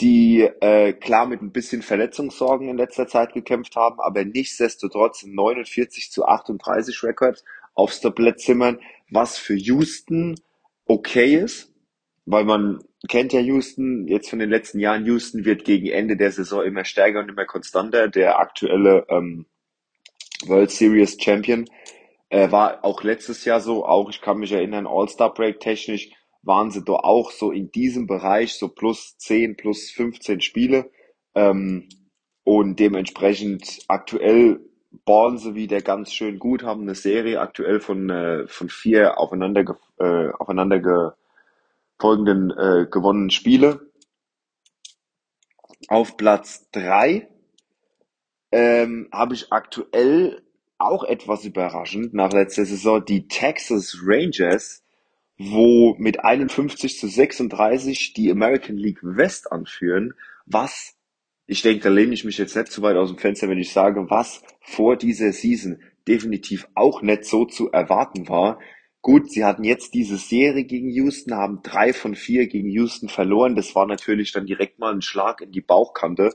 die 0.00 0.40
äh, 0.60 0.92
klar 0.92 1.26
mit 1.26 1.40
ein 1.40 1.52
bisschen 1.52 1.82
Verletzungssorgen 1.82 2.68
in 2.68 2.76
letzter 2.76 3.06
Zeit 3.06 3.32
gekämpft 3.32 3.76
haben, 3.76 4.00
aber 4.00 4.24
nichtsdestotrotz 4.24 5.24
49 5.24 6.10
zu 6.10 6.24
38 6.24 7.02
Rekord 7.04 7.44
aufs 7.74 8.00
Tablett 8.00 8.40
zimmern, 8.40 8.80
was 9.10 9.38
für 9.38 9.54
Houston 9.54 10.34
okay 10.86 11.36
ist, 11.36 11.72
weil 12.26 12.44
man 12.44 12.80
kennt 13.08 13.32
ja 13.32 13.40
Houston 13.40 14.08
jetzt 14.08 14.30
von 14.30 14.38
den 14.38 14.50
letzten 14.50 14.78
Jahren. 14.78 15.04
Houston 15.06 15.44
wird 15.44 15.64
gegen 15.64 15.88
Ende 15.88 16.16
der 16.16 16.32
Saison 16.32 16.64
immer 16.64 16.84
stärker 16.84 17.20
und 17.20 17.28
immer 17.28 17.44
konstanter. 17.44 18.08
Der 18.08 18.38
aktuelle 18.38 19.06
ähm, 19.08 19.46
World 20.46 20.70
Series 20.70 21.16
Champion 21.20 21.66
äh, 22.30 22.50
war 22.50 22.84
auch 22.84 23.02
letztes 23.02 23.44
Jahr 23.44 23.60
so, 23.60 23.84
auch 23.84 24.10
ich 24.10 24.20
kann 24.20 24.38
mich 24.38 24.52
erinnern, 24.52 24.86
All-Star-Break 24.86 25.60
technisch 25.60 26.10
waren 26.44 26.70
sie 26.70 26.84
da 26.84 26.92
auch 26.92 27.30
so 27.30 27.50
in 27.50 27.70
diesem 27.70 28.06
Bereich, 28.06 28.54
so 28.54 28.68
plus 28.68 29.16
10, 29.18 29.56
plus 29.56 29.90
15 29.90 30.40
Spiele. 30.40 30.90
Ähm, 31.34 31.88
und 32.44 32.78
dementsprechend 32.78 33.80
aktuell 33.88 34.60
ballen 35.04 35.38
sie 35.38 35.54
wieder 35.54 35.80
ganz 35.80 36.12
schön 36.12 36.38
gut, 36.38 36.62
haben 36.62 36.82
eine 36.82 36.94
Serie 36.94 37.40
aktuell 37.40 37.80
von, 37.80 38.10
äh, 38.10 38.46
von 38.46 38.68
vier 38.68 39.18
aufeinander, 39.18 39.76
äh, 39.98 40.30
aufeinander 40.38 40.78
ge 40.80 41.10
folgenden 41.98 42.50
äh, 42.50 42.86
gewonnenen 42.90 43.30
Spiele. 43.30 43.90
Auf 45.88 46.16
Platz 46.16 46.68
drei 46.70 47.28
ähm, 48.52 49.08
habe 49.12 49.34
ich 49.34 49.52
aktuell 49.52 50.42
auch 50.78 51.04
etwas 51.04 51.44
überraschend 51.44 52.14
nach 52.14 52.32
letzter 52.32 52.64
Saison 52.64 53.04
die 53.04 53.26
Texas 53.26 53.96
Rangers, 54.04 54.83
wo 55.38 55.94
mit 55.98 56.24
51 56.24 56.98
zu 56.98 57.08
36 57.08 58.12
die 58.14 58.30
American 58.30 58.76
League 58.76 59.00
West 59.02 59.50
anführen, 59.50 60.14
was, 60.46 60.96
ich 61.46 61.62
denke, 61.62 61.84
da 61.84 61.90
lehne 61.90 62.14
ich 62.14 62.24
mich 62.24 62.38
jetzt 62.38 62.56
nicht 62.56 62.70
zu 62.70 62.82
weit 62.82 62.96
aus 62.96 63.08
dem 63.08 63.18
Fenster, 63.18 63.48
wenn 63.48 63.58
ich 63.58 63.72
sage, 63.72 64.10
was 64.10 64.42
vor 64.60 64.96
dieser 64.96 65.32
Season 65.32 65.80
definitiv 66.06 66.68
auch 66.74 67.02
nicht 67.02 67.24
so 67.24 67.44
zu 67.44 67.70
erwarten 67.70 68.28
war. 68.28 68.60
Gut, 69.02 69.30
sie 69.30 69.44
hatten 69.44 69.64
jetzt 69.64 69.92
diese 69.92 70.16
Serie 70.16 70.64
gegen 70.64 70.88
Houston, 70.90 71.34
haben 71.34 71.60
drei 71.62 71.92
von 71.92 72.14
vier 72.14 72.46
gegen 72.46 72.70
Houston 72.70 73.08
verloren. 73.08 73.54
Das 73.54 73.74
war 73.74 73.86
natürlich 73.86 74.32
dann 74.32 74.46
direkt 74.46 74.78
mal 74.78 74.94
ein 74.94 75.02
Schlag 75.02 75.42
in 75.42 75.52
die 75.52 75.60
Bauchkante 75.60 76.34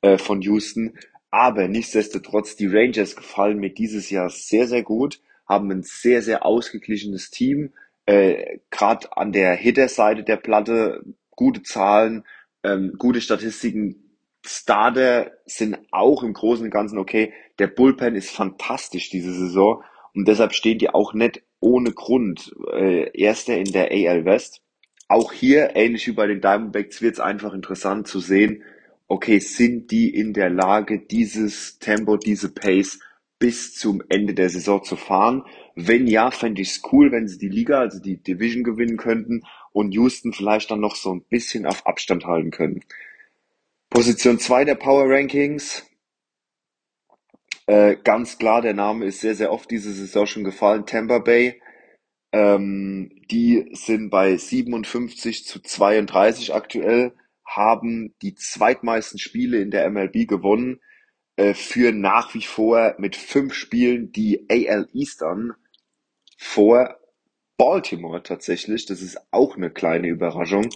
äh, 0.00 0.16
von 0.16 0.40
Houston. 0.40 0.94
Aber 1.30 1.68
nichtsdestotrotz, 1.68 2.56
die 2.56 2.68
Rangers 2.68 3.16
gefallen 3.16 3.58
mir 3.58 3.70
dieses 3.70 4.08
Jahr 4.08 4.30
sehr, 4.30 4.66
sehr 4.66 4.82
gut, 4.82 5.20
haben 5.46 5.70
ein 5.70 5.82
sehr, 5.82 6.22
sehr 6.22 6.46
ausgeglichenes 6.46 7.30
Team. 7.30 7.72
Äh, 8.06 8.58
Gerade 8.70 9.16
an 9.16 9.32
der 9.32 9.54
Hitter-Seite 9.54 10.22
der 10.22 10.36
Platte 10.36 11.02
gute 11.30 11.62
Zahlen, 11.62 12.24
ähm, 12.62 12.94
gute 12.98 13.20
Statistiken. 13.20 14.02
Starter 14.44 15.32
sind 15.44 15.78
auch 15.90 16.22
im 16.22 16.32
Großen 16.32 16.64
und 16.64 16.70
Ganzen 16.70 16.98
okay. 16.98 17.32
Der 17.58 17.66
Bullpen 17.66 18.14
ist 18.14 18.30
fantastisch 18.30 19.10
diese 19.10 19.32
Saison 19.32 19.82
und 20.14 20.28
deshalb 20.28 20.54
stehen 20.54 20.78
die 20.78 20.90
auch 20.90 21.14
nicht 21.14 21.42
ohne 21.58 21.92
Grund 21.92 22.54
äh, 22.72 23.10
Erster 23.18 23.56
in 23.56 23.72
der 23.72 23.90
AL 23.90 24.24
West. 24.24 24.62
Auch 25.08 25.32
hier, 25.32 25.74
ähnlich 25.74 26.06
wie 26.06 26.12
bei 26.12 26.26
den 26.26 26.40
Diamondbacks, 26.40 27.02
wird 27.02 27.14
es 27.14 27.20
einfach 27.20 27.54
interessant 27.54 28.06
zu 28.06 28.20
sehen, 28.20 28.62
okay, 29.08 29.38
sind 29.38 29.90
die 29.90 30.14
in 30.14 30.32
der 30.32 30.50
Lage, 30.50 31.00
dieses 31.00 31.78
Tempo, 31.78 32.16
diese 32.16 32.52
Pace 32.52 32.98
bis 33.38 33.74
zum 33.74 34.02
Ende 34.08 34.34
der 34.34 34.48
Saison 34.48 34.82
zu 34.82 34.96
fahren? 34.96 35.44
Wenn 35.74 36.06
ja, 36.06 36.30
fände 36.30 36.62
ich 36.62 36.70
es 36.70 36.82
cool, 36.92 37.12
wenn 37.12 37.28
sie 37.28 37.38
die 37.38 37.48
Liga, 37.48 37.80
also 37.80 38.00
die 38.00 38.22
Division 38.22 38.64
gewinnen 38.64 38.96
könnten 38.96 39.42
und 39.72 39.92
Houston 39.92 40.32
vielleicht 40.32 40.70
dann 40.70 40.80
noch 40.80 40.96
so 40.96 41.14
ein 41.14 41.22
bisschen 41.22 41.66
auf 41.66 41.86
Abstand 41.86 42.24
halten 42.24 42.50
können. 42.50 42.80
Position 43.90 44.38
2 44.38 44.64
der 44.64 44.74
Power 44.74 45.04
Rankings. 45.08 45.86
Äh, 47.66 47.96
ganz 48.02 48.38
klar, 48.38 48.62
der 48.62 48.74
Name 48.74 49.04
ist 49.06 49.20
sehr, 49.20 49.34
sehr 49.34 49.52
oft 49.52 49.70
diese 49.70 49.92
Saison 49.92 50.26
schon 50.26 50.44
gefallen. 50.44 50.86
Tampa 50.86 51.18
Bay. 51.18 51.60
Ähm, 52.32 53.10
die 53.30 53.68
sind 53.72 54.10
bei 54.10 54.36
57 54.36 55.44
zu 55.44 55.60
32 55.60 56.54
aktuell 56.54 57.12
haben 57.46 58.14
die 58.22 58.34
zweitmeisten 58.34 59.18
Spiele 59.18 59.60
in 59.60 59.70
der 59.70 59.88
MLB 59.88 60.26
gewonnen, 60.26 60.80
führen 61.54 62.00
nach 62.00 62.34
wie 62.34 62.42
vor 62.42 62.94
mit 62.98 63.16
fünf 63.16 63.54
Spielen 63.54 64.12
die 64.12 64.46
AL 64.48 64.88
Eastern 64.92 65.52
vor 66.38 66.96
Baltimore 67.56 68.22
tatsächlich. 68.22 68.86
Das 68.86 69.02
ist 69.02 69.18
auch 69.30 69.56
eine 69.56 69.70
kleine 69.70 70.08
Überraschung. 70.08 70.68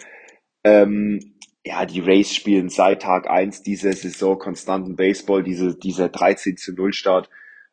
Ähm, 0.64 1.34
ja, 1.64 1.84
die 1.84 2.00
Rays 2.00 2.34
spielen 2.34 2.68
seit 2.70 3.02
Tag 3.02 3.28
eins 3.28 3.62
dieser 3.62 3.92
Saison 3.92 4.38
konstanten 4.38 4.96
Baseball, 4.96 5.42
diese, 5.42 5.76
dieser 5.76 6.08
13 6.08 6.56
zu 6.56 6.72
0 6.72 6.92
Start, 6.92 7.28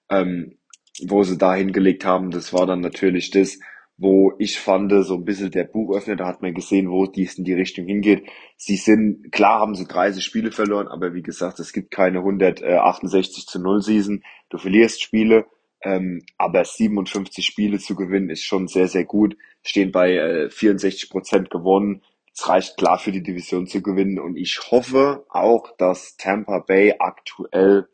ähm, 0.09 0.57
wo 1.05 1.23
sie 1.23 1.37
da 1.37 1.53
hingelegt 1.55 2.05
haben, 2.05 2.31
das 2.31 2.53
war 2.53 2.65
dann 2.65 2.81
natürlich 2.81 3.29
das, 3.31 3.59
wo 3.97 4.33
ich 4.37 4.59
fand, 4.59 4.93
so 5.03 5.15
ein 5.15 5.25
bisschen 5.25 5.49
der 5.49 5.63
Buchöffner, 5.63 6.15
da 6.15 6.27
hat 6.27 6.43
man 6.43 6.53
gesehen, 6.53 6.91
wo 6.91 7.07
dies 7.07 7.39
in 7.39 7.45
die 7.45 7.53
Richtung 7.53 7.87
hingeht. 7.87 8.27
Sie 8.55 8.75
sind, 8.75 9.31
klar 9.31 9.59
haben 9.59 9.73
sie 9.73 9.87
30 9.87 10.23
Spiele 10.23 10.51
verloren, 10.51 10.87
aber 10.87 11.15
wie 11.15 11.23
gesagt, 11.23 11.59
es 11.59 11.73
gibt 11.73 11.89
keine 11.89 12.19
168 12.19 13.47
zu 13.47 13.59
0 13.59 13.81
Season. 13.81 14.23
Du 14.49 14.59
verlierst 14.59 15.01
Spiele, 15.01 15.47
ähm, 15.81 16.21
aber 16.37 16.63
57 16.63 17.43
Spiele 17.43 17.79
zu 17.79 17.95
gewinnen 17.95 18.29
ist 18.29 18.43
schon 18.43 18.67
sehr, 18.67 18.87
sehr 18.87 19.05
gut. 19.05 19.35
Stehen 19.63 19.91
bei 19.91 20.15
äh, 20.15 20.49
64 20.51 21.09
Prozent 21.09 21.49
gewonnen. 21.49 22.03
Es 22.31 22.47
reicht 22.47 22.77
klar 22.77 22.99
für 22.99 23.11
die 23.11 23.23
Division 23.23 23.65
zu 23.65 23.81
gewinnen 23.81 24.19
und 24.19 24.37
ich 24.37 24.59
hoffe 24.69 25.25
auch, 25.29 25.75
dass 25.77 26.17
Tampa 26.17 26.59
Bay 26.59 26.93
aktuell 26.99 27.87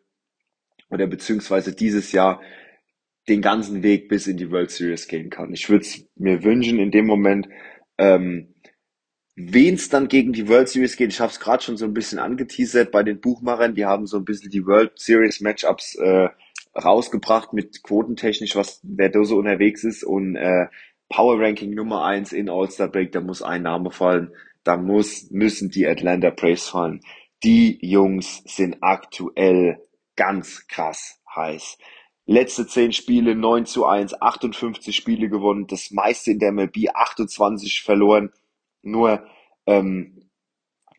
oder 0.89 1.07
beziehungsweise 1.07 1.73
dieses 1.73 2.11
Jahr 2.11 2.41
den 3.29 3.41
ganzen 3.41 3.83
Weg 3.83 4.09
bis 4.09 4.27
in 4.27 4.37
die 4.37 4.51
World 4.51 4.71
Series 4.71 5.07
gehen 5.07 5.29
kann. 5.29 5.53
Ich 5.53 5.69
würde 5.69 5.85
es 5.85 6.05
mir 6.15 6.43
wünschen 6.43 6.79
in 6.79 6.91
dem 6.91 7.05
Moment, 7.05 7.47
ähm, 7.97 8.53
wen 9.35 9.75
es 9.75 9.89
dann 9.89 10.07
gegen 10.07 10.33
die 10.33 10.47
World 10.47 10.69
Series 10.69 10.97
geht. 10.97 11.11
Ich 11.11 11.19
habe 11.19 11.31
es 11.31 11.39
gerade 11.39 11.63
schon 11.63 11.77
so 11.77 11.85
ein 11.85 11.93
bisschen 11.93 12.19
angeteasert 12.19 12.91
bei 12.91 13.03
den 13.03 13.21
Buchmachern. 13.21 13.75
Die 13.75 13.85
haben 13.85 14.07
so 14.07 14.17
ein 14.17 14.25
bisschen 14.25 14.51
die 14.51 14.65
World 14.65 14.99
Series 14.99 15.41
Matchups 15.41 15.95
äh, 15.95 16.29
rausgebracht 16.75 17.53
mit 17.53 17.83
quotentechnisch, 17.83 18.55
was 18.55 18.79
wer 18.83 19.09
da 19.09 19.23
so 19.23 19.37
unterwegs 19.37 19.83
ist 19.83 20.03
und 20.03 20.35
äh, 20.35 20.67
Power 21.09 21.39
Ranking 21.39 21.75
Nummer 21.75 22.03
eins 22.05 22.33
in 22.33 22.49
All-Star 22.49 22.87
Break, 22.87 23.11
da 23.11 23.21
muss 23.21 23.43
ein 23.43 23.61
Name 23.61 23.91
fallen. 23.91 24.31
Da 24.63 24.77
muss, 24.77 25.29
müssen 25.29 25.69
die 25.69 25.85
Atlanta 25.85 26.31
Braves 26.31 26.69
fallen. 26.69 27.01
Die 27.43 27.77
Jungs 27.81 28.41
sind 28.45 28.77
aktuell 28.81 29.77
ganz 30.15 30.67
krass 30.67 31.21
heiß. 31.35 31.77
Letzte 32.25 32.65
zehn 32.67 32.93
Spiele 32.93 33.35
9 33.35 33.65
zu 33.65 33.85
1, 33.85 34.21
58 34.21 34.95
Spiele 34.95 35.29
gewonnen, 35.29 35.67
das 35.67 35.91
meiste 35.91 36.31
in 36.31 36.39
der 36.39 36.51
MLB, 36.53 36.89
28 36.93 37.81
verloren. 37.81 38.31
Nur 38.81 39.25
ähm, 39.65 40.29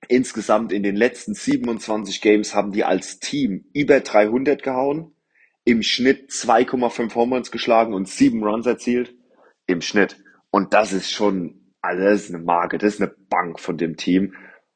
insgesamt 0.09 0.73
in 0.73 0.83
den 0.83 0.97
letzten 0.97 1.35
27 1.35 2.21
Games 2.21 2.55
haben 2.55 2.73
die 2.73 2.85
als 2.85 3.21
Team 3.21 3.65
über 3.73 4.01
300 4.01 4.63
gehauen, 4.63 5.15
im 5.65 5.83
Schnitt 5.83 6.31
2,5 6.31 7.15
Home 7.15 7.37
Runs 7.37 7.51
geschlagen 7.51 7.95
und 7.95 8.09
7 8.09 8.43
Runs 8.43 8.67
erzielt. 8.67 9.15
Im 9.67 9.81
Schnitt. 9.81 10.23
Und 10.51 10.75
das 10.75 10.93
ist 10.93 11.11
schon, 11.11 11.73
also 11.81 12.05
das 12.05 12.25
ist 12.25 12.35
eine 12.35 12.45
Marke, 12.45 12.77
das 12.77 12.95
ist 12.95 13.01
eine 13.01 13.15
Bank 13.31 13.59
von 13.59 13.79
dem 13.79 13.97
Team. 13.97 14.35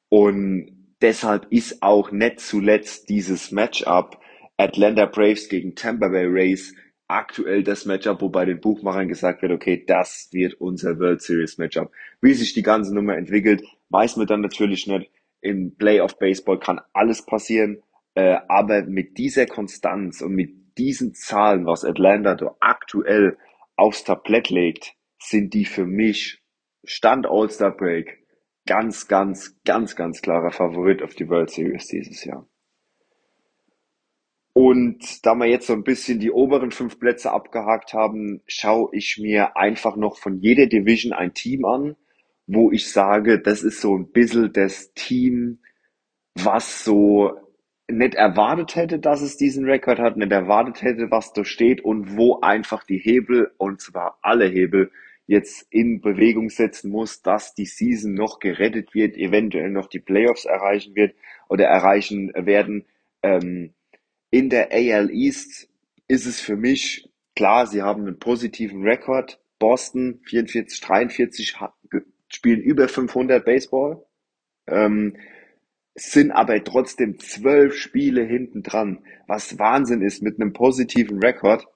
Und 0.09 0.95
deshalb 1.03 1.47
ist 1.51 1.83
auch 1.83 2.11
nicht 2.11 2.41
zuletzt 2.41 3.11
dieses 3.11 3.53
Matchup 3.53 4.19
Atlanta 4.59 5.07
Braves 5.07 5.49
gegen 5.49 5.77
Tampa 5.77 6.09
Bay 6.09 6.27
Rays 6.27 6.75
aktuell 7.07 7.63
das 7.63 7.87
Matchup, 7.87 8.21
wo 8.21 8.29
bei 8.29 8.45
den 8.45 8.61
Buchmachern 8.61 9.09
gesagt 9.09 9.41
wird, 9.41 9.53
okay, 9.53 9.85
das 9.87 10.29
wird 10.33 10.55
unser 10.55 10.99
World 10.99 11.23
Series 11.23 11.59
Matchup. 11.59 11.93
Wie 12.21 12.35
sich 12.35 12.55
die 12.55 12.63
ganze 12.63 12.93
Nummer 12.93 13.17
entwickelt, 13.17 13.63
weiß 13.91 14.17
man 14.17 14.27
dann 14.27 14.41
natürlich 14.41 14.87
nicht. 14.89 15.11
Im 15.41 15.77
Playoff 15.77 16.19
Baseball 16.19 16.59
kann 16.59 16.81
alles 16.93 17.25
passieren, 17.25 17.83
äh, 18.15 18.39
aber 18.49 18.83
mit 18.83 19.17
dieser 19.17 19.47
Konstanz 19.47 20.21
und 20.21 20.35
mit 20.35 20.77
diesen 20.77 21.15
Zahlen, 21.15 21.65
was 21.65 21.85
Atlanta 21.85 22.35
da 22.35 22.57
aktuell 22.59 23.39
aufs 23.77 24.03
Tablett 24.03 24.51
legt, 24.51 24.95
sind 25.21 25.55
die 25.55 25.65
für 25.65 25.87
mich 25.87 26.43
Stand 26.85 27.27
All-Star 27.29 27.77
Break 27.77 28.27
ganz, 28.67 29.07
ganz, 29.07 29.57
ganz, 29.65 29.95
ganz 29.95 30.21
klarer 30.21 30.51
Favorit 30.51 31.03
auf 31.03 31.15
die 31.15 31.29
World 31.29 31.51
Series 31.51 31.87
dieses 31.87 32.25
Jahr. 32.25 32.49
Und 34.69 35.25
da 35.25 35.35
wir 35.35 35.47
jetzt 35.47 35.67
so 35.67 35.73
ein 35.73 35.83
bisschen 35.83 36.21
die 36.21 36.31
oberen 36.31 36.73
fünf 36.73 37.01
Plätze 37.01 37.33
abgehakt 37.33 37.95
haben, 37.95 38.43
schaue 38.47 38.91
ich 38.93 39.17
mir 39.19 39.57
einfach 39.57 39.97
noch 39.97 40.19
von 40.19 40.41
jeder 40.41 40.67
Division 40.67 41.15
ein 41.15 41.33
Team 41.33 41.65
an, 41.65 41.97
wo 42.47 42.71
ich 42.71 42.93
sage, 42.93 43.41
das 43.41 43.63
ist 43.63 43.81
so 43.81 43.97
ein 43.97 44.13
bisschen 44.13 44.53
das 44.53 44.93
Team, 44.93 45.61
was 46.35 46.85
so 46.85 47.33
nicht 47.91 48.15
erwartet 48.15 48.77
hätte, 48.77 48.99
dass 48.99 49.23
es 49.23 49.39
diesen 49.39 49.65
Rekord 49.65 50.01
hat, 50.01 50.19
nicht 50.19 50.33
erwartet 50.33 50.83
hätte, 50.83 51.11
was 51.11 51.33
da 51.33 51.47
steht 51.47 51.83
und 51.83 52.19
wo 52.19 52.41
einfach 52.41 52.85
die 52.85 52.99
Hebel, 52.99 53.51
und 53.57 53.81
zwar 53.81 54.19
alle 54.21 54.45
Hebel, 54.45 54.91
jetzt 55.27 55.67
in 55.71 56.03
Bewegung 56.03 56.51
setzen 56.51 56.91
muss, 56.91 57.23
dass 57.23 57.55
die 57.55 57.65
Season 57.65 58.13
noch 58.13 58.39
gerettet 58.39 58.93
wird, 58.93 59.17
eventuell 59.17 59.71
noch 59.71 59.87
die 59.87 60.01
Playoffs 60.01 60.45
erreichen 60.45 60.95
wird 60.95 61.15
oder 61.49 61.65
erreichen 61.65 62.31
werden. 62.35 62.85
Ähm, 63.23 63.73
in 64.31 64.51
der 64.51 64.73
AL 64.73 65.11
East 65.11 65.69
ist 66.07 66.27
es 66.27 66.41
für 66.41 66.57
mich 66.57 67.11
klar, 67.35 67.67
sie 67.67 67.83
haben 67.83 68.07
einen 68.07 68.19
positiven 68.19 68.83
Rekord. 68.83 69.41
Boston 69.59 70.21
44, 70.25 70.81
43 70.81 71.57
spielen 72.29 72.61
über 72.61 72.89
500 72.89 73.45
Baseball, 73.45 74.05
ähm, 74.67 75.17
sind 75.95 76.31
aber 76.31 76.63
trotzdem 76.63 77.19
zwölf 77.19 77.75
Spiele 77.77 78.23
hinten 78.23 78.63
dran, 78.63 79.05
was 79.27 79.59
Wahnsinn 79.59 80.03
ist 80.03 80.23
mit 80.23 80.41
einem 80.41 80.53
positiven 80.53 81.19
Rekord. 81.19 81.67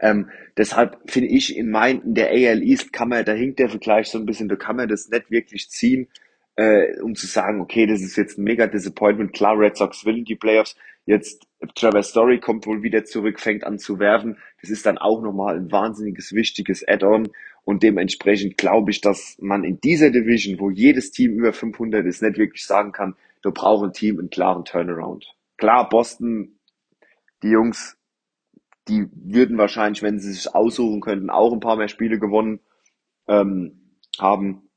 Ähm, 0.00 0.30
deshalb 0.56 0.98
finde 1.10 1.30
ich 1.30 1.56
in 1.56 1.70
mein, 1.70 2.02
in 2.02 2.14
der 2.14 2.30
AL 2.30 2.62
East 2.62 2.92
kann 2.92 3.08
man, 3.08 3.24
da 3.24 3.32
hinkt 3.32 3.60
der 3.60 3.68
Vergleich 3.68 4.08
so 4.08 4.18
ein 4.18 4.26
bisschen, 4.26 4.48
da 4.48 4.56
kann 4.56 4.76
man 4.76 4.88
das 4.88 5.08
nicht 5.08 5.30
wirklich 5.30 5.70
ziehen. 5.70 6.08
Äh, 6.56 7.00
um 7.00 7.14
zu 7.14 7.26
sagen, 7.26 7.60
okay, 7.60 7.86
das 7.86 8.00
ist 8.00 8.16
jetzt 8.16 8.38
ein 8.38 8.44
mega 8.44 8.66
Disappointment. 8.66 9.32
Klar, 9.32 9.58
Red 9.58 9.76
Sox 9.76 10.04
will 10.04 10.18
in 10.18 10.24
die 10.24 10.36
Playoffs. 10.36 10.76
Jetzt 11.06 11.46
Trevor 11.74 12.02
Story 12.02 12.40
kommt 12.40 12.66
wohl 12.66 12.82
wieder 12.82 13.04
zurück, 13.04 13.40
fängt 13.40 13.64
an 13.64 13.78
zu 13.78 13.98
werfen. 13.98 14.38
Das 14.60 14.70
ist 14.70 14.86
dann 14.86 14.98
auch 14.98 15.20
nochmal 15.20 15.56
ein 15.56 15.70
wahnsinniges, 15.70 16.32
wichtiges 16.32 16.86
Add-on. 16.86 17.28
Und 17.64 17.82
dementsprechend 17.82 18.56
glaube 18.56 18.90
ich, 18.90 19.00
dass 19.00 19.36
man 19.40 19.64
in 19.64 19.80
dieser 19.80 20.10
Division, 20.10 20.60
wo 20.60 20.70
jedes 20.70 21.10
Team 21.10 21.32
über 21.32 21.52
500 21.52 22.06
ist, 22.06 22.22
nicht 22.22 22.38
wirklich 22.38 22.66
sagen 22.66 22.92
kann, 22.92 23.16
du 23.42 23.52
brauchst 23.52 23.84
ein 23.84 23.92
Team 23.92 24.18
einen 24.18 24.30
klaren 24.30 24.64
Turnaround. 24.64 25.26
Klar, 25.56 25.88
Boston, 25.88 26.58
die 27.42 27.48
Jungs, 27.48 27.96
die 28.88 29.06
würden 29.14 29.56
wahrscheinlich, 29.56 30.02
wenn 30.02 30.18
sie 30.18 30.32
sich 30.32 30.54
aussuchen 30.54 31.00
könnten, 31.00 31.30
auch 31.30 31.52
ein 31.52 31.60
paar 31.60 31.76
mehr 31.76 31.88
Spiele 31.88 32.18
gewonnen 32.18 32.60
ähm, 33.28 33.98
haben. 34.18 34.68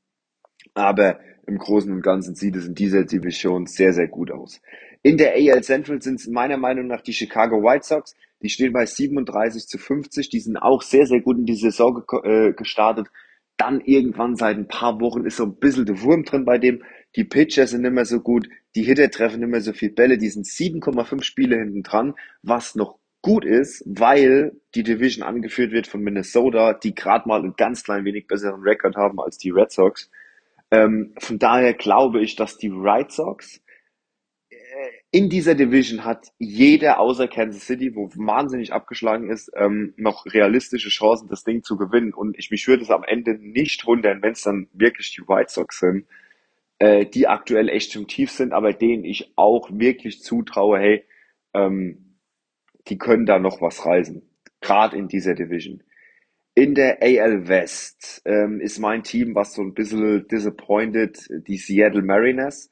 Aber 0.74 1.20
im 1.48 1.58
Großen 1.58 1.90
und 1.92 2.02
Ganzen 2.02 2.34
sieht 2.34 2.56
es 2.56 2.66
in 2.66 2.74
dieser 2.74 3.04
Division 3.04 3.66
sehr, 3.66 3.92
sehr 3.92 4.06
gut 4.06 4.30
aus. 4.30 4.60
In 5.02 5.16
der 5.16 5.34
AL 5.34 5.62
Central 5.62 6.02
sind 6.02 6.20
es 6.20 6.28
meiner 6.28 6.58
Meinung 6.58 6.86
nach 6.86 7.00
die 7.00 7.12
Chicago 7.12 7.62
White 7.62 7.86
Sox. 7.86 8.14
Die 8.42 8.50
stehen 8.50 8.72
bei 8.72 8.86
37 8.86 9.66
zu 9.66 9.78
50. 9.78 10.28
Die 10.28 10.40
sind 10.40 10.56
auch 10.56 10.82
sehr, 10.82 11.06
sehr 11.06 11.20
gut 11.20 11.38
in 11.38 11.46
die 11.46 11.56
Saison 11.56 12.04
ge 12.06 12.48
äh, 12.48 12.52
gestartet. 12.52 13.08
Dann 13.56 13.80
irgendwann 13.80 14.36
seit 14.36 14.56
ein 14.56 14.68
paar 14.68 15.00
Wochen 15.00 15.24
ist 15.24 15.36
so 15.36 15.44
ein 15.44 15.56
bisschen 15.56 15.86
der 15.86 16.02
Wurm 16.02 16.24
drin 16.24 16.44
bei 16.44 16.58
dem. 16.58 16.84
Die 17.16 17.24
Pitcher 17.24 17.66
sind 17.66 17.82
mehr 17.82 18.04
so 18.04 18.20
gut. 18.20 18.48
Die 18.76 18.82
Hitter 18.82 19.10
treffen 19.10 19.40
mehr 19.48 19.60
so 19.60 19.72
viel 19.72 19.90
Bälle. 19.90 20.18
Die 20.18 20.28
sind 20.28 20.46
7,5 20.46 21.22
Spiele 21.22 21.56
hinten 21.56 21.82
dran, 21.82 22.14
was 22.42 22.74
noch 22.74 22.98
gut 23.22 23.44
ist, 23.44 23.82
weil 23.86 24.52
die 24.74 24.84
Division 24.84 25.26
angeführt 25.26 25.72
wird 25.72 25.88
von 25.88 26.02
Minnesota, 26.02 26.74
die 26.74 26.94
gerade 26.94 27.28
mal 27.28 27.40
einen 27.40 27.56
ganz 27.56 27.82
klein 27.82 28.04
wenig 28.04 28.26
besseren 28.28 28.62
Rekord 28.62 28.96
haben 28.96 29.20
als 29.20 29.38
die 29.38 29.50
Red 29.50 29.72
Sox. 29.72 30.10
Ähm, 30.70 31.14
von 31.18 31.38
daher 31.38 31.74
glaube 31.74 32.22
ich, 32.22 32.36
dass 32.36 32.58
die 32.58 32.70
White 32.70 33.12
Sox 33.12 33.60
äh, 34.50 34.56
in 35.10 35.30
dieser 35.30 35.54
Division 35.54 36.04
hat 36.04 36.28
jeder 36.38 37.00
außer 37.00 37.26
Kansas 37.28 37.66
City, 37.66 37.94
wo 37.94 38.10
wahnsinnig 38.14 38.72
abgeschlagen 38.72 39.30
ist, 39.30 39.50
ähm, 39.56 39.94
noch 39.96 40.26
realistische 40.26 40.90
Chancen, 40.90 41.28
das 41.28 41.44
Ding 41.44 41.62
zu 41.62 41.76
gewinnen. 41.76 42.12
Und 42.12 42.38
ich 42.38 42.50
mich 42.50 42.68
würde 42.68 42.82
es 42.82 42.90
am 42.90 43.04
Ende 43.04 43.38
nicht 43.38 43.86
wundern, 43.86 44.22
wenn 44.22 44.32
es 44.32 44.42
dann 44.42 44.68
wirklich 44.72 45.14
die 45.14 45.22
White 45.22 45.52
Sox 45.52 45.78
sind, 45.78 46.06
äh, 46.78 47.06
die 47.06 47.26
aktuell 47.26 47.68
echt 47.70 47.96
im 47.96 48.06
Tief 48.06 48.30
sind, 48.30 48.52
aber 48.52 48.72
denen 48.72 49.04
ich 49.04 49.32
auch 49.36 49.70
wirklich 49.72 50.22
zutraue, 50.22 50.78
hey, 50.78 51.04
ähm, 51.54 52.18
die 52.88 52.98
können 52.98 53.26
da 53.26 53.38
noch 53.38 53.60
was 53.60 53.86
reisen. 53.86 54.22
Gerade 54.60 54.96
in 54.96 55.08
dieser 55.08 55.34
Division. 55.34 55.82
In 56.58 56.74
der 56.74 57.00
AL 57.00 57.46
West 57.46 58.20
ähm, 58.24 58.60
ist 58.60 58.80
mein 58.80 59.04
Team, 59.04 59.36
was 59.36 59.54
so 59.54 59.62
ein 59.62 59.74
bisschen 59.74 60.26
disappointed, 60.26 61.16
die 61.46 61.56
Seattle 61.56 62.02
Mariners. 62.02 62.68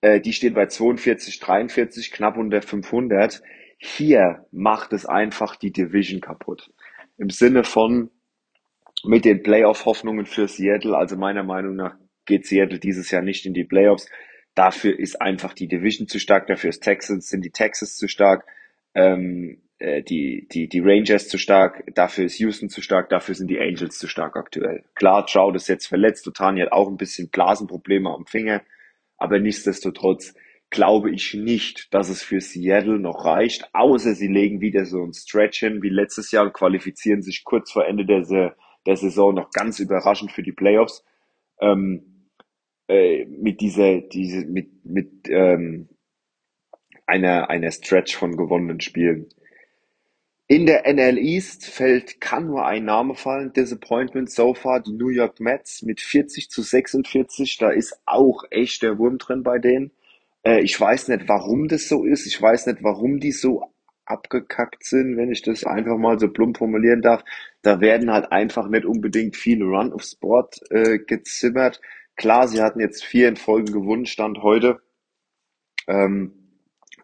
Äh, 0.00 0.20
die 0.20 0.32
stehen 0.32 0.54
bei 0.54 0.66
42, 0.66 1.40
43, 1.40 2.12
knapp 2.12 2.36
unter 2.36 2.62
500. 2.62 3.42
Hier 3.78 4.46
macht 4.52 4.92
es 4.92 5.06
einfach 5.06 5.56
die 5.56 5.72
Division 5.72 6.20
kaputt. 6.20 6.70
Im 7.18 7.30
Sinne 7.30 7.64
von 7.64 8.12
mit 9.02 9.24
den 9.24 9.42
Playoff-Hoffnungen 9.42 10.26
für 10.26 10.46
Seattle. 10.46 10.96
Also 10.96 11.16
meiner 11.16 11.42
Meinung 11.42 11.74
nach 11.74 11.96
geht 12.26 12.46
Seattle 12.46 12.78
dieses 12.78 13.10
Jahr 13.10 13.22
nicht 13.22 13.44
in 13.44 13.54
die 13.54 13.64
Playoffs. 13.64 14.08
Dafür 14.54 14.96
ist 14.96 15.20
einfach 15.20 15.52
die 15.52 15.66
Division 15.66 16.06
zu 16.06 16.20
stark. 16.20 16.46
Dafür 16.46 16.70
ist 16.70 16.84
Texans, 16.84 17.26
sind 17.28 17.44
die 17.44 17.50
Texas 17.50 17.96
zu 17.96 18.06
stark. 18.06 18.46
Ähm, 18.94 19.62
äh, 19.78 20.02
die, 20.02 20.46
die, 20.50 20.68
die 20.68 20.80
Rangers 20.80 21.28
zu 21.28 21.38
stark, 21.38 21.84
dafür 21.94 22.24
ist 22.24 22.38
Houston 22.38 22.68
zu 22.68 22.80
stark, 22.82 23.08
dafür 23.08 23.34
sind 23.34 23.48
die 23.48 23.60
Angels 23.60 23.98
zu 23.98 24.08
stark 24.08 24.36
aktuell. 24.36 24.84
Klar, 24.94 25.26
Trout 25.26 25.54
ist 25.54 25.68
jetzt 25.68 25.86
verletzt, 25.86 26.26
Otani 26.26 26.60
hat 26.60 26.72
auch 26.72 26.88
ein 26.88 26.96
bisschen 26.96 27.28
Blasenprobleme 27.28 28.10
am 28.10 28.26
Finger, 28.26 28.62
aber 29.16 29.38
nichtsdestotrotz 29.38 30.34
glaube 30.70 31.10
ich 31.10 31.34
nicht, 31.34 31.94
dass 31.94 32.08
es 32.08 32.22
für 32.22 32.40
Seattle 32.40 32.98
noch 32.98 33.24
reicht, 33.24 33.68
außer 33.72 34.14
sie 34.14 34.28
legen 34.28 34.60
wieder 34.60 34.84
so 34.84 35.02
ein 35.02 35.14
Stretch 35.14 35.60
hin 35.60 35.82
wie 35.82 35.90
letztes 35.90 36.32
Jahr 36.32 36.44
und 36.44 36.54
qualifizieren 36.54 37.22
sich 37.22 37.44
kurz 37.44 37.70
vor 37.70 37.86
Ende 37.86 38.04
der, 38.04 38.56
der 38.86 38.96
Saison 38.96 39.34
noch 39.34 39.50
ganz 39.50 39.78
überraschend 39.78 40.32
für 40.32 40.42
die 40.42 40.52
Playoffs. 40.52 41.04
Ähm, 41.60 42.16
äh, 42.88 43.24
mit 43.26 43.60
dieser, 43.60 44.00
diese, 44.00 44.46
mit, 44.46 44.84
mit 44.84 45.28
ähm, 45.28 45.88
einer, 47.04 47.50
einer 47.50 47.70
Stretch 47.72 48.16
von 48.16 48.36
gewonnenen 48.36 48.80
Spielen. 48.80 49.28
In 50.48 50.66
der 50.66 50.86
NL 50.86 51.18
East 51.18 51.66
fällt, 51.66 52.20
kann 52.20 52.46
nur 52.46 52.64
ein 52.64 52.84
Name 52.84 53.16
fallen, 53.16 53.52
Disappointment 53.52 54.30
so 54.30 54.54
far, 54.54 54.80
die 54.80 54.92
New 54.92 55.08
York 55.08 55.40
Mets 55.40 55.82
mit 55.82 56.00
40 56.00 56.50
zu 56.50 56.62
46. 56.62 57.58
Da 57.58 57.70
ist 57.70 58.00
auch 58.06 58.44
echt 58.50 58.82
der 58.82 58.96
Wurm 58.98 59.18
drin 59.18 59.42
bei 59.42 59.58
denen. 59.58 59.90
Äh, 60.44 60.60
ich 60.60 60.80
weiß 60.80 61.08
nicht, 61.08 61.28
warum 61.28 61.66
das 61.66 61.88
so 61.88 62.04
ist. 62.04 62.26
Ich 62.26 62.40
weiß 62.40 62.66
nicht, 62.66 62.84
warum 62.84 63.18
die 63.18 63.32
so 63.32 63.64
abgekackt 64.04 64.84
sind, 64.84 65.16
wenn 65.16 65.32
ich 65.32 65.42
das 65.42 65.64
einfach 65.64 65.98
mal 65.98 66.18
so 66.20 66.28
plump 66.28 66.58
formulieren 66.58 67.02
darf. 67.02 67.24
Da 67.62 67.80
werden 67.80 68.12
halt 68.12 68.30
einfach 68.30 68.68
nicht 68.68 68.84
unbedingt 68.84 69.36
viele 69.36 69.64
Run 69.64 69.92
of 69.92 70.04
Sport 70.04 70.60
äh, 70.70 71.00
gezimmert. 71.00 71.80
Klar, 72.14 72.46
sie 72.46 72.62
hatten 72.62 72.78
jetzt 72.78 73.04
vier 73.04 73.28
in 73.28 73.36
Folge 73.36 73.72
gewonnen, 73.72 74.06
Stand 74.06 74.38
heute. 74.42 74.80
Ähm, 75.88 76.35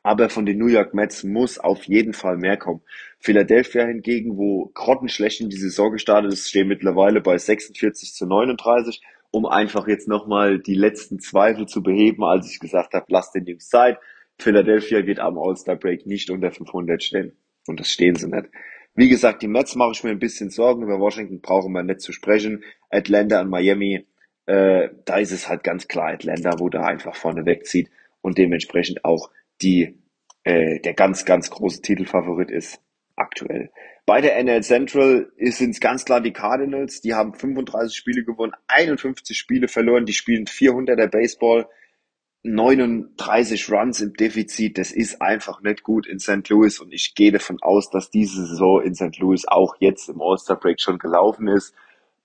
aber 0.02 0.28
von 0.28 0.46
den 0.46 0.58
New 0.58 0.66
York 0.66 0.94
Mets 0.94 1.22
muss 1.22 1.58
auf 1.58 1.84
jeden 1.84 2.12
Fall 2.12 2.36
mehr 2.36 2.56
kommen. 2.56 2.82
Philadelphia 3.20 3.86
hingegen, 3.86 4.36
wo 4.36 4.70
grottenschlecht 4.74 5.40
in 5.40 5.48
die 5.48 5.56
Saison 5.56 5.92
gestartet 5.92 6.32
ist, 6.32 6.48
stehen 6.48 6.68
mittlerweile 6.68 7.20
bei 7.20 7.38
46 7.38 8.14
zu 8.14 8.26
39, 8.26 9.02
um 9.30 9.46
einfach 9.46 9.86
jetzt 9.86 10.08
nochmal 10.08 10.58
die 10.58 10.74
letzten 10.74 11.20
Zweifel 11.20 11.66
zu 11.66 11.82
beheben, 11.82 12.24
als 12.24 12.50
ich 12.50 12.58
gesagt 12.58 12.94
habe, 12.94 13.06
lasst 13.08 13.34
den 13.34 13.46
Jungs 13.46 13.68
Zeit. 13.68 13.98
Philadelphia 14.38 15.06
wird 15.06 15.20
am 15.20 15.38
All-Star 15.38 15.76
Break 15.76 16.06
nicht 16.06 16.30
unter 16.30 16.50
500 16.50 17.02
stehen. 17.02 17.36
Und 17.66 17.78
das 17.78 17.88
stehen 17.88 18.16
sie 18.16 18.28
nicht. 18.28 18.46
Wie 18.94 19.08
gesagt, 19.08 19.42
die 19.42 19.48
Mets 19.48 19.76
mache 19.76 19.92
ich 19.92 20.04
mir 20.04 20.10
ein 20.10 20.18
bisschen 20.18 20.50
Sorgen. 20.50 20.82
Über 20.82 20.98
Washington 20.98 21.40
brauchen 21.40 21.72
wir 21.72 21.82
nicht 21.82 22.00
zu 22.00 22.12
sprechen. 22.12 22.64
Atlanta 22.90 23.40
und 23.40 23.48
Miami, 23.48 24.06
äh, 24.46 24.88
da 25.04 25.18
ist 25.18 25.32
es 25.32 25.48
halt 25.48 25.62
ganz 25.62 25.86
klar 25.86 26.08
Atlanta, 26.08 26.58
wo 26.58 26.68
da 26.68 26.84
einfach 26.84 27.14
vorne 27.14 27.46
wegzieht 27.46 27.88
und 28.20 28.36
dementsprechend 28.36 29.04
auch 29.04 29.30
die, 29.62 29.98
äh, 30.44 30.80
der 30.80 30.94
ganz, 30.94 31.24
ganz 31.24 31.50
große 31.50 31.82
Titelfavorit 31.82 32.50
ist 32.50 32.80
aktuell. 33.16 33.70
Bei 34.04 34.20
der 34.20 34.42
NL 34.42 34.62
Central 34.62 35.32
sind 35.38 35.70
es 35.70 35.80
ganz 35.80 36.04
klar 36.04 36.20
die 36.20 36.32
Cardinals. 36.32 37.00
Die 37.00 37.14
haben 37.14 37.34
35 37.34 37.96
Spiele 37.96 38.24
gewonnen, 38.24 38.52
51 38.66 39.38
Spiele 39.38 39.68
verloren. 39.68 40.06
Die 40.06 40.12
spielen 40.12 40.46
400er 40.46 41.06
Baseball, 41.06 41.68
39 42.42 43.70
Runs 43.70 44.00
im 44.00 44.14
Defizit. 44.14 44.76
Das 44.76 44.90
ist 44.90 45.22
einfach 45.22 45.62
nicht 45.62 45.84
gut 45.84 46.08
in 46.08 46.18
St. 46.18 46.48
Louis. 46.48 46.80
Und 46.80 46.92
ich 46.92 47.14
gehe 47.14 47.30
davon 47.30 47.58
aus, 47.62 47.90
dass 47.90 48.10
diese 48.10 48.44
Saison 48.44 48.82
in 48.82 48.94
St. 48.94 49.18
Louis 49.18 49.46
auch 49.46 49.76
jetzt 49.78 50.08
im 50.08 50.20
All-Star 50.20 50.58
Break 50.58 50.80
schon 50.80 50.98
gelaufen 50.98 51.46
ist. 51.46 51.72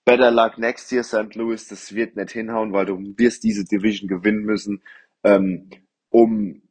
Better 0.04 0.32
luck 0.32 0.58
next 0.58 0.92
year, 0.92 1.04
St. 1.04 1.36
Louis. 1.36 1.68
Das 1.68 1.94
wird 1.94 2.16
nicht 2.16 2.32
hinhauen, 2.32 2.74
weil 2.74 2.86
du 2.86 2.98
wirst 3.18 3.44
diese 3.44 3.66
Division 3.66 4.08
gewinnen 4.08 4.44
müssen, 4.44 4.82
ähm, 5.24 5.70
um 6.10 6.64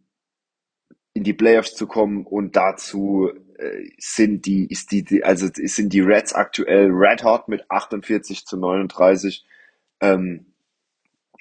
in 1.16 1.24
die 1.24 1.32
Playoffs 1.32 1.74
zu 1.74 1.86
kommen 1.86 2.26
und 2.26 2.56
dazu 2.56 3.30
äh, 3.56 3.88
sind 3.96 4.44
die, 4.44 4.66
ist 4.66 4.92
die, 4.92 5.24
also 5.24 5.48
sind 5.50 5.94
die 5.94 6.02
Reds 6.02 6.34
aktuell 6.34 6.90
red 6.90 7.24
hot 7.24 7.48
mit 7.48 7.70
48 7.70 8.44
zu 8.44 8.58
39, 8.58 9.46
ähm, 10.02 10.44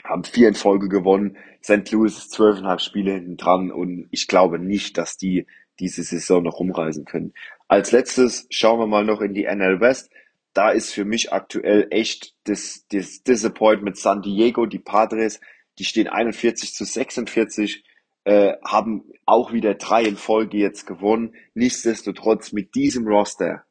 haben 0.02 0.24
vier 0.24 0.48
in 0.48 0.54
Folge 0.54 0.88
gewonnen. 0.88 1.36
St. 1.62 1.92
Louis 1.92 2.18
ist 2.18 2.32
zwölfeinhalb 2.32 2.80
Spiele 2.80 3.16
hinten 3.16 3.36
dran 3.36 3.70
und 3.70 4.08
ich 4.12 4.30
glaube 4.30 4.60
nicht, 4.60 4.98
dass 4.98 5.18
die 5.18 5.46
diese 5.82 6.04
Saison 6.04 6.42
noch 6.42 6.60
rumreisen 6.60 7.04
können. 7.04 7.34
Als 7.68 7.92
letztes 7.92 8.48
schauen 8.50 8.80
wir 8.80 8.88
mal 8.88 9.04
noch 9.04 9.20
in 9.20 9.34
die 9.34 9.44
NL 9.44 9.82
West. 9.82 10.10
Da 10.54 10.70
ist 10.70 10.94
für 10.94 11.04
mich 11.04 11.34
aktuell 11.34 11.88
echt 11.90 12.34
das, 12.46 12.86
das 12.94 13.24
Disappointment 13.24 13.98
San 13.98 14.22
Diego, 14.22 14.68
die 14.68 14.80
Padres, 14.80 15.42
die 15.80 15.84
stehen 15.84 16.08
41 16.08 16.74
zu 16.74 16.86
46 16.86 17.84
äh, 18.26 18.58
haben 18.64 19.12
auch 19.26 19.54
wieder 19.54 19.76
drei 19.76 20.04
in 20.04 20.18
Folge 20.18 20.58
jetzt 20.58 20.86
gewonnen. 20.86 21.36
Nichtsdestotrotz 21.54 22.52
mit 22.52 22.76
diesem 22.76 23.08
Roster 23.08 23.66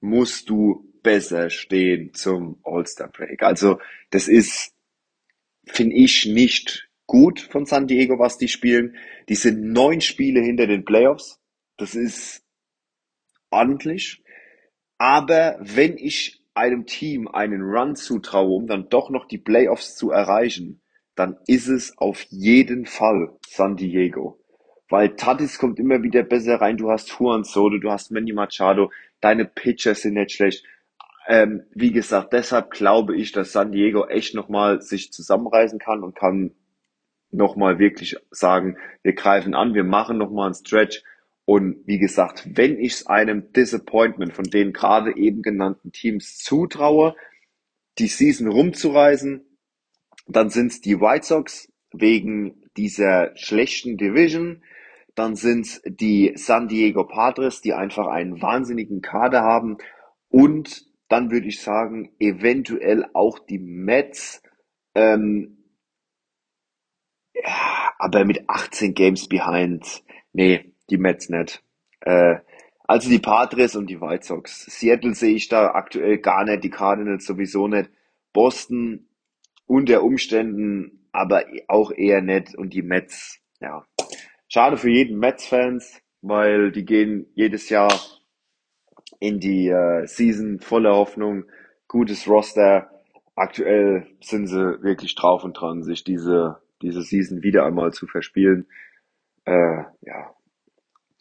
musst 0.00 0.48
du 0.48 0.92
besser 1.02 1.50
stehen 1.50 2.12
zum 2.14 2.60
All-Star 2.62 3.08
Break. 3.08 3.42
Also 3.42 3.78
das 4.10 4.28
ist, 4.28 4.74
finde 5.66 5.96
ich, 5.96 6.26
nicht 6.26 6.88
gut 7.06 7.40
von 7.40 7.64
San 7.64 7.86
Diego, 7.86 8.18
was 8.18 8.38
die 8.38 8.48
spielen. 8.48 8.96
Die 9.28 9.34
sind 9.34 9.72
neun 9.72 10.00
Spiele 10.00 10.40
hinter 10.40 10.66
den 10.66 10.84
Playoffs. 10.84 11.40
Das 11.78 11.94
ist 11.94 12.44
ordentlich. 13.50 14.22
Aber 14.98 15.58
wenn 15.60 15.96
ich 15.96 16.44
einem 16.54 16.84
Team 16.84 17.28
einen 17.28 17.62
Run 17.62 17.96
zutraue, 17.96 18.54
um 18.54 18.66
dann 18.66 18.90
doch 18.90 19.08
noch 19.08 19.26
die 19.26 19.38
Playoffs 19.38 19.96
zu 19.96 20.10
erreichen, 20.10 20.81
dann 21.14 21.36
ist 21.46 21.68
es 21.68 21.96
auf 21.98 22.22
jeden 22.30 22.86
Fall 22.86 23.30
San 23.46 23.76
Diego. 23.76 24.38
Weil 24.88 25.16
Tatis 25.16 25.58
kommt 25.58 25.78
immer 25.78 26.02
wieder 26.02 26.22
besser 26.22 26.60
rein. 26.60 26.76
Du 26.76 26.90
hast 26.90 27.10
Juan 27.18 27.44
Soto, 27.44 27.78
du 27.78 27.90
hast 27.90 28.10
Manny 28.10 28.32
Machado, 28.32 28.90
deine 29.20 29.44
Pitcher 29.44 29.94
sind 29.94 30.14
nicht 30.14 30.32
schlecht. 30.32 30.64
ähm, 31.28 31.62
wie 31.74 31.92
gesagt, 31.92 32.32
deshalb 32.32 32.70
glaube 32.70 33.16
ich, 33.16 33.32
dass 33.32 33.52
San 33.52 33.72
Diego 33.72 34.06
echt 34.06 34.34
nochmal 34.34 34.82
sich 34.82 35.12
zusammenreißen 35.12 35.78
kann 35.78 36.02
und 36.02 36.16
kann 36.16 36.52
nochmal 37.30 37.78
wirklich 37.78 38.16
sagen, 38.30 38.76
wir 39.02 39.14
greifen 39.14 39.54
an, 39.54 39.74
wir 39.74 39.84
machen 39.84 40.18
nochmal 40.18 40.46
einen 40.46 40.54
Stretch. 40.54 41.02
Und 41.44 41.86
wie 41.86 41.98
gesagt, 41.98 42.46
wenn 42.54 42.78
ich 42.78 42.92
es 42.94 43.06
einem 43.06 43.52
Disappointment 43.52 44.34
von 44.34 44.44
den 44.44 44.72
gerade 44.72 45.16
eben 45.16 45.42
genannten 45.42 45.92
Teams 45.92 46.38
zutraue, 46.38 47.16
die 47.98 48.06
Season 48.06 48.48
rumzureisen, 48.48 49.44
dann 50.26 50.50
sind 50.50 50.72
es 50.72 50.80
die 50.80 51.00
White 51.00 51.26
Sox 51.26 51.72
wegen 51.92 52.62
dieser 52.76 53.36
schlechten 53.36 53.96
Division. 53.96 54.62
Dann 55.14 55.36
sind 55.36 55.66
es 55.66 55.82
die 55.84 56.32
San 56.36 56.68
Diego 56.68 57.04
Padres, 57.04 57.60
die 57.60 57.74
einfach 57.74 58.06
einen 58.06 58.40
wahnsinnigen 58.40 59.02
Kader 59.02 59.42
haben. 59.42 59.78
Und 60.28 60.86
dann 61.08 61.30
würde 61.30 61.48
ich 61.48 61.60
sagen, 61.60 62.14
eventuell 62.18 63.06
auch 63.12 63.38
die 63.38 63.58
Mets. 63.58 64.42
Ähm, 64.94 65.58
ja, 67.34 67.92
aber 67.98 68.24
mit 68.24 68.48
18 68.48 68.94
Games 68.94 69.28
behind. 69.28 70.02
Nee, 70.32 70.72
die 70.88 70.96
Mets 70.96 71.28
nicht. 71.28 71.62
Äh, 72.00 72.36
also 72.84 73.08
die 73.08 73.18
Padres 73.18 73.76
und 73.76 73.88
die 73.88 74.00
White 74.00 74.24
Sox. 74.24 74.64
Seattle 74.66 75.14
sehe 75.14 75.34
ich 75.34 75.48
da 75.48 75.72
aktuell 75.72 76.18
gar 76.18 76.44
nicht, 76.44 76.64
die 76.64 76.70
Cardinals 76.70 77.26
sowieso 77.26 77.68
nicht. 77.68 77.90
Boston 78.32 79.08
unter 79.66 80.02
Umständen 80.02 81.06
aber 81.12 81.44
auch 81.68 81.92
eher 81.92 82.22
nicht 82.22 82.56
und 82.56 82.72
die 82.72 82.82
Mets, 82.82 83.40
ja. 83.60 83.84
Schade 84.48 84.76
für 84.76 84.90
jeden 84.90 85.18
Mets-Fans, 85.18 86.02
weil 86.20 86.72
die 86.72 86.84
gehen 86.84 87.26
jedes 87.34 87.68
Jahr 87.68 87.92
in 89.18 89.38
die 89.38 89.68
äh, 89.68 90.06
Season 90.06 90.58
voller 90.58 90.94
Hoffnung, 90.94 91.44
gutes 91.88 92.28
Roster. 92.28 92.90
Aktuell 93.34 94.06
sind 94.20 94.46
sie 94.46 94.82
wirklich 94.82 95.14
drauf 95.14 95.44
und 95.44 95.54
dran, 95.54 95.82
sich 95.82 96.04
diese, 96.04 96.58
diese 96.82 97.02
Season 97.02 97.42
wieder 97.42 97.64
einmal 97.64 97.92
zu 97.92 98.06
verspielen. 98.06 98.66
Äh, 99.44 99.84
ja. 100.02 100.34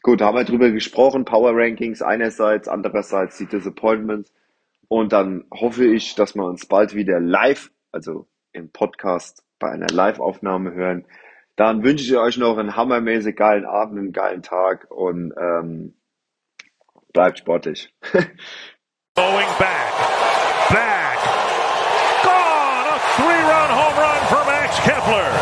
Gut, 0.04 0.22
haben 0.22 0.36
wir 0.36 0.44
drüber 0.44 0.72
gesprochen, 0.72 1.26
Power 1.26 1.52
Rankings 1.54 2.02
einerseits, 2.02 2.68
andererseits 2.68 3.38
die 3.38 3.46
Disappointments. 3.46 4.34
Und 4.88 5.14
dann 5.14 5.46
hoffe 5.54 5.86
ich, 5.86 6.16
dass 6.16 6.36
wir 6.36 6.44
uns 6.44 6.66
bald 6.66 6.96
wieder 6.96 7.20
live, 7.20 7.72
also 7.92 8.28
im 8.54 8.72
Podcast 8.72 9.44
bei 9.60 9.70
einer 9.70 9.88
Live-Aufnahme 9.88 10.74
hören. 10.74 11.06
Dann 11.56 11.84
wünsche 11.84 12.06
ich 12.06 12.18
euch 12.18 12.38
noch 12.38 12.58
einen 12.58 12.76
hammermäßig 12.76 13.36
geilen 13.36 13.66
Abend, 13.66 14.00
einen 14.00 14.14
geilen 14.14 14.42
Tag 14.42 14.89
und 14.89 15.34
ähm, 15.38 15.94
bleibt 17.14 17.39
sportlich. 17.39 17.94
Going 19.16 19.48
back. 19.60 19.94
Back. 20.70 21.20
Gone! 22.24 22.88
A 22.89 23.00
three-run 23.16 23.70
home 23.70 23.98
run 23.98 24.28
for 24.28 24.46
Max 24.46 24.82
Kepler. 24.84 25.41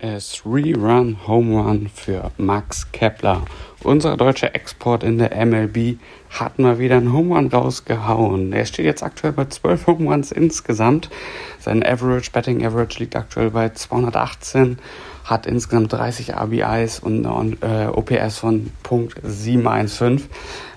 Three-Run 0.00 1.26
Home 1.26 1.62
Run 1.62 1.90
für 1.92 2.30
Max 2.38 2.90
Kepler. 2.92 3.42
Unser 3.82 4.16
deutscher 4.16 4.54
Export 4.54 5.02
in 5.02 5.18
der 5.18 5.34
MLB 5.44 5.98
hat 6.30 6.58
mal 6.58 6.78
wieder 6.78 6.96
einen 6.96 7.12
Home 7.12 7.34
Run 7.34 7.48
rausgehauen. 7.48 8.52
Er 8.52 8.66
steht 8.66 8.84
jetzt 8.84 9.02
aktuell 9.02 9.32
bei 9.32 9.46
12 9.46 9.86
Home 9.86 10.10
Runs 10.10 10.32
insgesamt. 10.32 11.10
Sein 11.58 11.84
Average, 11.84 12.30
Betting 12.30 12.64
Average 12.64 12.98
liegt 12.98 13.16
aktuell 13.16 13.50
bei 13.50 13.70
218, 13.70 14.78
hat 15.24 15.46
insgesamt 15.46 15.92
30 15.92 16.34
RBIs 16.34 17.00
und 17.00 17.26
eine 17.26 17.56
äh, 17.62 17.86
OPS 17.86 18.38
von 18.38 18.70
.715. 18.84 20.22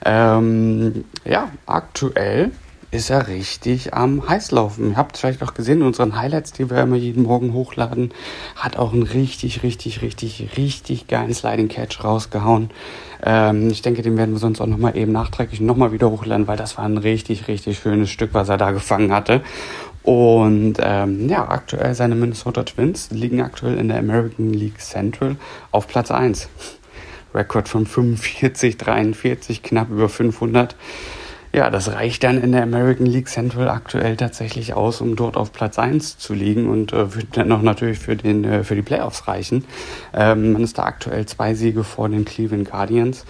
Ähm, 0.05 1.05
ja, 1.25 1.49
aktuell 1.65 2.51
ist 2.93 3.09
er 3.09 3.27
richtig 3.27 3.95
am 3.95 4.29
Heißlaufen. 4.29 4.91
Ihr 4.91 4.97
habt 4.97 5.17
vielleicht 5.17 5.41
auch 5.41 5.55
gesehen 5.55 5.81
in 5.81 5.87
unseren 5.87 6.15
Highlights, 6.15 6.51
die 6.51 6.69
wir 6.69 6.79
immer 6.79 6.95
jeden 6.95 7.23
Morgen 7.23 7.53
hochladen, 7.53 8.13
hat 8.55 8.77
auch 8.77 8.93
einen 8.93 9.01
richtig, 9.01 9.63
richtig, 9.63 10.03
richtig, 10.03 10.49
richtig 10.57 11.07
geilen 11.07 11.33
Sliding 11.33 11.69
Catch 11.69 12.03
rausgehauen. 12.03 12.69
Ähm, 13.23 13.71
ich 13.71 13.81
denke, 13.81 14.03
den 14.03 14.15
werden 14.15 14.35
wir 14.35 14.39
sonst 14.39 14.61
auch 14.61 14.67
nochmal 14.67 14.95
eben 14.95 15.11
nachträglich 15.11 15.59
nochmal 15.59 15.91
wieder 15.91 16.11
hochladen, 16.11 16.47
weil 16.47 16.57
das 16.57 16.77
war 16.77 16.85
ein 16.85 16.99
richtig, 16.99 17.47
richtig 17.47 17.79
schönes 17.79 18.11
Stück, 18.11 18.29
was 18.33 18.49
er 18.49 18.57
da 18.57 18.69
gefangen 18.69 19.11
hatte. 19.11 19.41
Und 20.03 20.75
ähm, 20.79 21.27
ja, 21.29 21.49
aktuell 21.49 21.95
seine 21.95 22.13
Minnesota 22.13 22.61
Twins 22.61 23.09
liegen 23.09 23.41
aktuell 23.41 23.79
in 23.79 23.87
der 23.87 23.97
American 23.97 24.53
League 24.53 24.79
Central 24.79 25.37
auf 25.71 25.87
Platz 25.87 26.11
1. 26.11 26.47
Rekord 27.33 27.67
von 27.67 27.87
45, 27.87 28.77
43, 28.77 29.63
knapp 29.63 29.89
über 29.89 30.09
500. 30.09 30.75
Ja, 31.55 31.69
das 31.69 31.91
reicht 31.91 32.23
dann 32.23 32.41
in 32.41 32.51
der 32.51 32.63
American 32.63 33.05
League 33.05 33.27
Central 33.27 33.69
aktuell 33.69 34.17
tatsächlich 34.17 34.73
aus, 34.73 35.01
um 35.01 35.15
dort 35.15 35.37
auf 35.37 35.53
Platz 35.53 35.77
1 35.77 36.17
zu 36.17 36.33
liegen 36.33 36.67
und 36.67 36.93
äh, 36.93 37.13
wird 37.13 37.37
dann 37.37 37.47
noch 37.47 37.61
natürlich 37.61 37.99
für, 37.99 38.15
den, 38.15 38.43
äh, 38.43 38.63
für 38.63 38.73
die 38.73 38.81
Playoffs 38.81 39.27
reichen. 39.27 39.63
Ähm, 40.15 40.53
man 40.53 40.63
ist 40.63 40.79
da 40.79 40.85
aktuell 40.85 41.27
zwei 41.27 41.53
Siege 41.53 41.83
vor 41.83 42.09
den 42.09 42.25
Cleveland 42.25 42.71
Guardians 42.71 43.23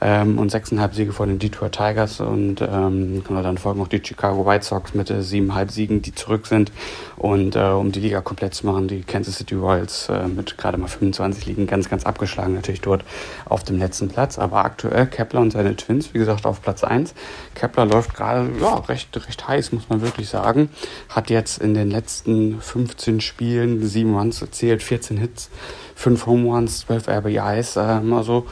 ähm, 0.00 0.38
und 0.38 0.50
sechseinhalb 0.50 0.94
Siege 0.94 1.12
vor 1.12 1.26
den 1.26 1.38
Detroit 1.38 1.72
Tigers 1.72 2.20
und 2.20 2.60
ähm, 2.60 3.22
dann 3.28 3.58
folgen 3.58 3.80
auch 3.82 3.88
die 3.88 4.02
Chicago 4.02 4.46
White 4.46 4.64
Sox 4.64 4.94
mit 4.94 5.10
äh, 5.10 5.22
siebeneinhalb 5.22 5.70
Siegen, 5.70 6.02
die 6.02 6.14
zurück 6.14 6.46
sind. 6.46 6.72
Und 7.16 7.54
äh, 7.54 7.60
um 7.60 7.92
die 7.92 8.00
Liga 8.00 8.22
komplett 8.22 8.54
zu 8.54 8.66
machen, 8.66 8.88
die 8.88 9.02
Kansas 9.02 9.36
City 9.36 9.54
Royals 9.54 10.08
äh, 10.08 10.26
mit 10.26 10.56
gerade 10.56 10.78
mal 10.78 10.88
25 10.88 11.46
Ligen 11.46 11.66
ganz, 11.66 11.90
ganz 11.90 12.06
abgeschlagen 12.06 12.54
natürlich 12.54 12.80
dort 12.80 13.04
auf 13.44 13.62
dem 13.62 13.78
letzten 13.78 14.08
Platz, 14.08 14.38
aber 14.38 14.64
aktuell 14.64 15.06
Kepler 15.06 15.40
und 15.40 15.50
seine 15.50 15.76
Twins, 15.76 16.14
wie 16.14 16.18
gesagt, 16.18 16.46
auf 16.46 16.62
Platz 16.62 16.82
1. 16.82 17.14
Kepler 17.54 17.84
läuft 17.84 18.14
gerade 18.14 18.48
ja, 18.60 18.76
recht, 18.76 19.14
recht 19.26 19.46
heiß, 19.46 19.72
muss 19.72 19.88
man 19.88 20.00
wirklich 20.00 20.28
sagen, 20.28 20.70
hat 21.08 21.28
jetzt 21.28 21.58
in 21.58 21.74
den 21.74 21.90
letzten 21.90 22.60
15 22.60 23.20
Spielen 23.20 23.86
sieben 23.86 24.16
Runs 24.16 24.40
erzielt, 24.40 24.82
14 24.82 25.18
Hits, 25.18 25.50
5 25.94 26.26
Home 26.26 26.48
Runs, 26.48 26.80
12 26.80 27.08
RBIs, 27.08 27.76
ähm, 27.76 28.14
also 28.14 28.46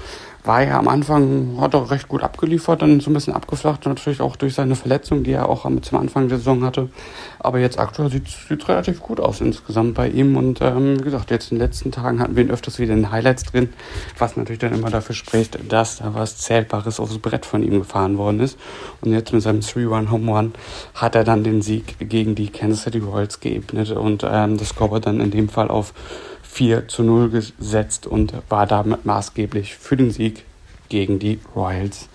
war 0.48 0.62
ja 0.62 0.78
am 0.78 0.88
Anfang, 0.88 1.58
hat 1.60 1.74
er 1.74 1.90
recht 1.90 2.08
gut 2.08 2.22
abgeliefert, 2.22 2.80
dann 2.80 3.00
so 3.00 3.10
ein 3.10 3.14
bisschen 3.14 3.34
abgeflacht, 3.34 3.84
natürlich 3.84 4.22
auch 4.22 4.34
durch 4.34 4.54
seine 4.54 4.76
Verletzung, 4.76 5.22
die 5.22 5.32
er 5.32 5.46
auch 5.46 5.70
zum 5.82 5.98
Anfang 5.98 6.28
der 6.28 6.38
Saison 6.38 6.64
hatte. 6.64 6.88
Aber 7.38 7.58
jetzt 7.58 7.78
aktuell 7.78 8.10
sieht 8.10 8.26
es 8.26 8.68
relativ 8.68 9.02
gut 9.02 9.20
aus 9.20 9.42
insgesamt 9.42 9.94
bei 9.94 10.08
ihm. 10.08 10.38
Und 10.38 10.62
ähm, 10.62 10.98
wie 10.98 11.04
gesagt, 11.04 11.30
jetzt 11.30 11.52
in 11.52 11.58
den 11.58 11.66
letzten 11.66 11.92
Tagen 11.92 12.18
hatten 12.18 12.34
wir 12.34 12.44
ihn 12.44 12.50
öfters 12.50 12.78
wieder 12.78 12.94
in 12.94 13.12
Highlights 13.12 13.44
drin, 13.44 13.68
was 14.16 14.38
natürlich 14.38 14.58
dann 14.58 14.72
immer 14.72 14.88
dafür 14.88 15.14
spricht, 15.14 15.58
dass 15.70 15.98
da 15.98 16.14
was 16.14 16.38
Zählbares 16.38 16.98
aufs 16.98 17.18
Brett 17.18 17.44
von 17.44 17.62
ihm 17.62 17.80
gefahren 17.80 18.16
worden 18.16 18.40
ist. 18.40 18.58
Und 19.02 19.12
jetzt 19.12 19.34
mit 19.34 19.42
seinem 19.42 19.60
3-Run-Home 19.60 20.32
Run 20.32 20.52
hat 20.94 21.14
er 21.14 21.24
dann 21.24 21.44
den 21.44 21.60
Sieg 21.60 21.96
gegen 22.00 22.34
die 22.34 22.48
Kansas 22.48 22.84
City 22.84 23.00
Royals 23.00 23.40
geebnet 23.40 23.90
und 23.90 24.24
ähm, 24.26 24.56
das 24.56 24.70
Scoreboard 24.70 25.04
dann 25.04 25.20
in 25.20 25.30
dem 25.30 25.50
Fall 25.50 25.68
auf 25.68 25.92
4 26.48 26.88
zu 26.88 27.02
0 27.02 27.30
gesetzt 27.30 28.06
und 28.06 28.32
war 28.48 28.66
damit 28.66 29.04
maßgeblich 29.04 29.76
für 29.76 29.96
den 29.96 30.10
Sieg 30.10 30.44
gegen 30.88 31.18
die 31.18 31.38
Royals 31.54 32.08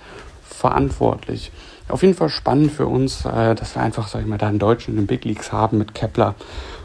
verantwortlich. 0.43 1.51
Auf 1.87 2.01
jeden 2.01 2.15
Fall 2.15 2.29
spannend 2.29 2.71
für 2.71 2.87
uns, 2.87 3.25
äh, 3.25 3.55
dass 3.55 3.75
wir 3.75 3.81
einfach, 3.81 4.07
sag 4.07 4.21
ich 4.21 4.27
mal, 4.27 4.37
da 4.37 4.47
einen 4.47 4.59
Deutschen 4.59 4.91
in 4.91 5.01
den 5.01 5.07
Big 5.07 5.25
Leagues 5.25 5.51
haben 5.51 5.77
mit 5.77 5.93
Kepler 5.93 6.35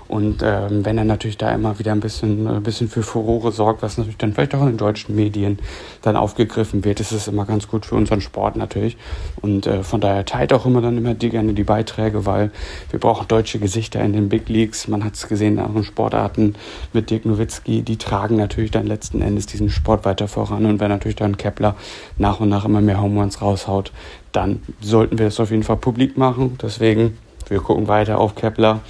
und 0.08 0.42
ähm, 0.42 0.86
wenn 0.86 0.96
er 0.96 1.04
natürlich 1.04 1.36
da 1.36 1.54
immer 1.54 1.78
wieder 1.78 1.92
ein 1.92 2.00
bisschen, 2.00 2.46
ein 2.46 2.62
bisschen 2.62 2.88
für 2.88 3.02
Furore 3.02 3.52
sorgt, 3.52 3.82
was 3.82 3.98
natürlich 3.98 4.16
dann 4.16 4.32
vielleicht 4.32 4.54
auch 4.54 4.62
in 4.62 4.68
den 4.68 4.76
deutschen 4.78 5.14
Medien 5.14 5.58
dann 6.00 6.16
aufgegriffen 6.16 6.82
wird, 6.82 7.00
ist 7.00 7.12
es 7.12 7.28
immer 7.28 7.44
ganz 7.44 7.68
gut 7.68 7.84
für 7.84 7.94
unseren 7.94 8.22
Sport 8.22 8.56
natürlich. 8.56 8.96
Und 9.42 9.66
äh, 9.66 9.82
von 9.82 10.00
daher 10.00 10.24
teilt 10.24 10.54
auch 10.54 10.64
immer 10.64 10.80
dann 10.80 10.96
immer 10.96 11.12
die, 11.12 11.28
gerne 11.28 11.52
die 11.52 11.62
Beiträge, 11.62 12.24
weil 12.24 12.50
wir 12.90 12.98
brauchen 12.98 13.28
deutsche 13.28 13.58
Gesichter 13.58 14.00
in 14.00 14.14
den 14.14 14.30
Big 14.30 14.48
Leagues. 14.48 14.88
Man 14.88 15.04
hat 15.04 15.14
es 15.14 15.28
gesehen 15.28 15.54
in 15.54 15.58
anderen 15.58 15.84
Sportarten 15.84 16.54
mit 16.94 17.10
Dirk 17.10 17.26
Nowitzki, 17.26 17.82
die 17.82 17.98
tragen 17.98 18.36
natürlich 18.36 18.70
dann 18.70 18.86
letzten 18.86 19.20
Endes 19.20 19.44
diesen 19.44 19.68
Sport 19.68 20.06
weiter 20.06 20.26
voran. 20.26 20.64
Und 20.64 20.80
wenn 20.80 20.88
natürlich 20.88 21.16
dann 21.16 21.36
Kepler 21.36 21.76
nach 22.16 22.40
und 22.40 22.48
nach 22.48 22.64
immer 22.64 22.80
mehr 22.80 23.02
Home 23.02 23.20
Runs 23.20 23.42
raushaut, 23.42 23.92
dann 24.32 24.62
sollten 24.80 25.18
wir 25.18 25.26
das 25.26 25.38
auf 25.38 25.50
jeden 25.50 25.64
Fall 25.64 25.76
publik 25.76 26.16
machen. 26.16 26.56
Deswegen, 26.62 27.18
wir 27.48 27.60
gucken 27.60 27.88
weiter 27.88 28.18
auf 28.18 28.34
Kepler 28.34 28.80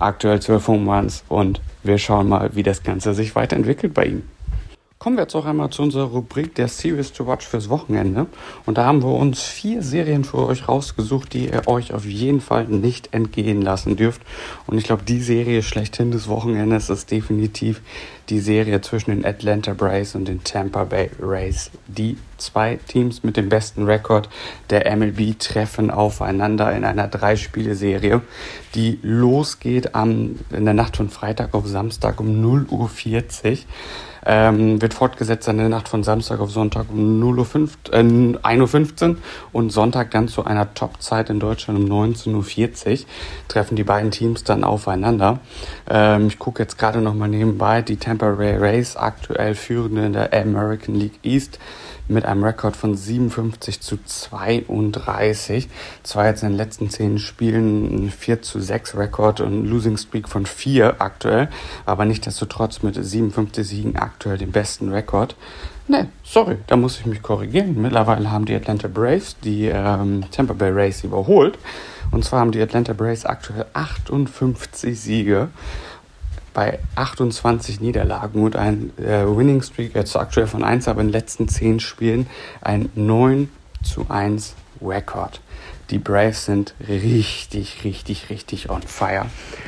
aktuell 0.00 0.40
12 0.40 0.68
Home 0.68 0.92
Runs 0.92 1.24
und 1.28 1.60
wir 1.82 1.98
schauen 1.98 2.28
mal, 2.28 2.50
wie 2.54 2.62
das 2.62 2.82
Ganze 2.82 3.14
sich 3.14 3.34
weiterentwickelt 3.34 3.94
bei 3.94 4.06
ihm. 4.06 4.22
Kommen 4.98 5.16
wir 5.16 5.24
jetzt 5.24 5.34
auch 5.34 5.44
einmal 5.44 5.68
zu 5.68 5.82
unserer 5.82 6.04
Rubrik 6.04 6.54
der 6.54 6.68
Series 6.68 7.12
to 7.12 7.26
Watch 7.26 7.46
fürs 7.46 7.68
Wochenende. 7.68 8.26
Und 8.64 8.78
da 8.78 8.86
haben 8.86 9.02
wir 9.02 9.12
uns 9.12 9.42
vier 9.42 9.82
Serien 9.82 10.24
für 10.24 10.38
euch 10.46 10.68
rausgesucht, 10.68 11.34
die 11.34 11.50
ihr 11.50 11.68
euch 11.68 11.92
auf 11.92 12.06
jeden 12.06 12.40
Fall 12.40 12.64
nicht 12.64 13.12
entgehen 13.12 13.60
lassen 13.60 13.96
dürft. 13.96 14.22
Und 14.66 14.78
ich 14.78 14.84
glaube, 14.84 15.02
die 15.02 15.20
Serie 15.20 15.62
schlechthin 15.62 16.12
des 16.12 16.28
Wochenendes 16.28 16.88
ist 16.88 17.10
definitiv 17.10 17.82
die 18.30 18.40
Serie 18.40 18.80
zwischen 18.80 19.10
den 19.10 19.26
Atlanta 19.26 19.74
Braves 19.74 20.14
und 20.14 20.28
den 20.28 20.42
Tampa 20.44 20.84
Bay 20.84 21.10
Rays. 21.20 21.70
Die 21.86 22.16
Zwei 22.38 22.78
Teams 22.86 23.22
mit 23.22 23.38
dem 23.38 23.48
besten 23.48 23.84
Rekord 23.84 24.28
der 24.68 24.94
MLB 24.94 25.38
treffen 25.38 25.90
aufeinander 25.90 26.70
in 26.76 26.84
einer 26.84 27.08
Drei-Spiele-Serie, 27.08 28.20
die 28.74 28.98
losgeht 29.02 29.94
am, 29.94 30.38
in 30.50 30.66
der 30.66 30.74
Nacht 30.74 30.98
von 30.98 31.08
Freitag 31.08 31.54
auf 31.54 31.66
Samstag 31.66 32.20
um 32.20 32.44
0.40 32.44 33.52
Uhr. 33.52 33.58
Ähm, 34.26 34.82
wird 34.82 34.92
fortgesetzt 34.92 35.46
in 35.48 35.58
der 35.58 35.68
Nacht 35.68 35.88
von 35.88 36.02
Samstag 36.02 36.40
auf 36.40 36.50
Sonntag 36.50 36.86
um 36.90 37.20
0 37.20 37.38
äh, 37.38 37.42
1.15 37.42 39.08
Uhr 39.10 39.16
und 39.52 39.70
Sonntag 39.70 40.10
dann 40.10 40.28
zu 40.28 40.44
einer 40.44 40.74
Topzeit 40.74 41.30
in 41.30 41.38
Deutschland 41.38 41.78
um 41.78 41.86
19.40 41.86 42.92
Uhr 42.92 43.06
treffen 43.48 43.76
die 43.76 43.84
beiden 43.84 44.10
Teams 44.10 44.42
dann 44.42 44.64
aufeinander. 44.64 45.38
Ähm, 45.88 46.26
ich 46.26 46.38
gucke 46.38 46.62
jetzt 46.62 46.76
gerade 46.76 47.00
nochmal 47.00 47.28
nebenbei 47.28 47.82
die 47.82 47.96
Tampa 47.96 48.32
Bay 48.32 48.56
Rays, 48.56 48.96
aktuell 48.96 49.54
führende 49.54 50.06
in 50.06 50.12
der 50.12 50.32
American 50.32 50.94
League 50.96 51.18
East 51.22 51.58
mit 52.08 52.24
einem 52.24 52.44
Rekord 52.44 52.76
von 52.76 52.96
57 52.96 53.80
zu 53.80 53.98
32. 54.04 55.68
Zwar 56.02 56.26
jetzt 56.26 56.42
in 56.42 56.50
den 56.50 56.56
letzten 56.56 56.90
zehn 56.90 57.18
Spielen 57.18 58.06
ein 58.06 58.10
4 58.10 58.42
zu 58.42 58.60
6 58.60 58.96
Rekord 58.96 59.40
und 59.40 59.66
Losing 59.66 59.96
Streak 59.96 60.28
von 60.28 60.46
4 60.46 61.00
aktuell, 61.00 61.48
aber 61.84 62.04
nichtsdestotrotz 62.04 62.82
mit 62.82 62.94
57 62.94 63.66
Siegen 63.66 63.96
aktuell 63.96 64.38
den 64.38 64.52
besten 64.52 64.90
Rekord. 64.90 65.36
Ne, 65.88 66.08
sorry, 66.24 66.56
da 66.66 66.76
muss 66.76 66.98
ich 66.98 67.06
mich 67.06 67.22
korrigieren. 67.22 67.80
Mittlerweile 67.80 68.30
haben 68.30 68.44
die 68.44 68.56
Atlanta 68.56 68.88
Braves 68.88 69.36
die 69.44 69.66
ähm, 69.66 70.24
Tampa 70.32 70.52
Bay 70.52 70.70
Rays 70.70 71.04
überholt. 71.04 71.58
Und 72.10 72.24
zwar 72.24 72.40
haben 72.40 72.52
die 72.52 72.60
Atlanta 72.60 72.92
Braves 72.92 73.24
aktuell 73.24 73.66
58 73.72 74.98
Siege 74.98 75.48
bei 76.56 76.78
28 76.94 77.82
Niederlagen 77.82 78.42
und 78.42 78.56
ein 78.56 78.90
äh, 78.96 79.26
Winning 79.26 79.60
Streak 79.60 79.94
jetzt 79.94 80.16
aktuell 80.16 80.46
von 80.46 80.64
1, 80.64 80.88
aber 80.88 81.02
in 81.02 81.08
den 81.08 81.12
letzten 81.12 81.48
10 81.48 81.80
Spielen 81.80 82.28
ein 82.62 82.88
9 82.94 83.50
zu 83.84 84.06
1 84.08 84.54
Rekord. 84.80 85.42
Die 85.90 85.98
Braves 85.98 86.46
sind 86.46 86.74
richtig, 86.88 87.84
richtig, 87.84 88.30
richtig 88.30 88.70
on 88.70 88.80
fire. 88.80 89.26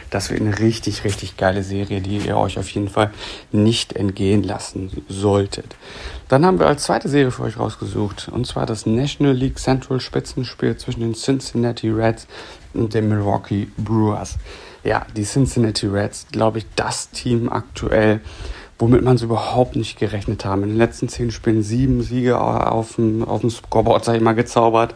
Das 0.09 0.30
wird 0.30 0.41
eine 0.41 0.59
richtig, 0.61 1.05
richtig 1.05 1.36
geile 1.36 1.62
Serie, 1.62 2.01
die 2.01 2.16
ihr 2.16 2.39
euch 2.39 2.59
auf 2.59 2.70
jeden 2.70 2.89
Fall 2.89 3.11
nicht 3.53 3.93
entgehen 3.93 4.43
lassen 4.43 5.03
solltet. 5.11 5.76
Dann 6.28 6.47
haben 6.47 6.59
wir 6.59 6.68
als 6.68 6.84
zweite 6.84 7.11
Serie 7.11 7.32
für 7.32 7.43
euch 7.43 7.59
rausgesucht, 7.59 8.30
und 8.32 8.47
zwar 8.47 8.64
das 8.64 8.86
National 8.86 9.34
League 9.34 9.59
Central 9.59 10.01
Spitzenspiel 10.01 10.78
zwischen 10.78 11.01
den 11.01 11.14
Cincinnati 11.14 11.91
Reds 11.91 12.26
und 12.72 12.95
den 12.95 13.11
Milwaukee 13.11 13.68
Brewers 13.76 14.39
ja, 14.85 15.07
die 15.16 15.24
Cincinnati 15.24 15.87
Reds, 15.87 16.26
glaube 16.33 16.59
ich, 16.59 16.66
das 16.76 17.11
Team 17.11 17.49
aktuell, 17.51 18.20
womit 18.79 19.03
man 19.03 19.16
es 19.16 19.22
überhaupt 19.22 19.76
nicht 19.76 19.99
gerechnet 19.99 20.45
haben. 20.45 20.62
In 20.62 20.70
den 20.70 20.79
letzten 20.79 21.09
zehn 21.09 21.31
Spielen 21.31 21.62
sieben 21.62 22.03
Siege 22.03 22.41
auf 22.41 22.97
dem, 22.97 23.24
auf 23.24 23.41
dem 23.41 23.51
Scoreboard, 23.51 24.05
sag 24.05 24.16
ich 24.16 24.22
mal, 24.22 24.35
gezaubert. 24.35 24.95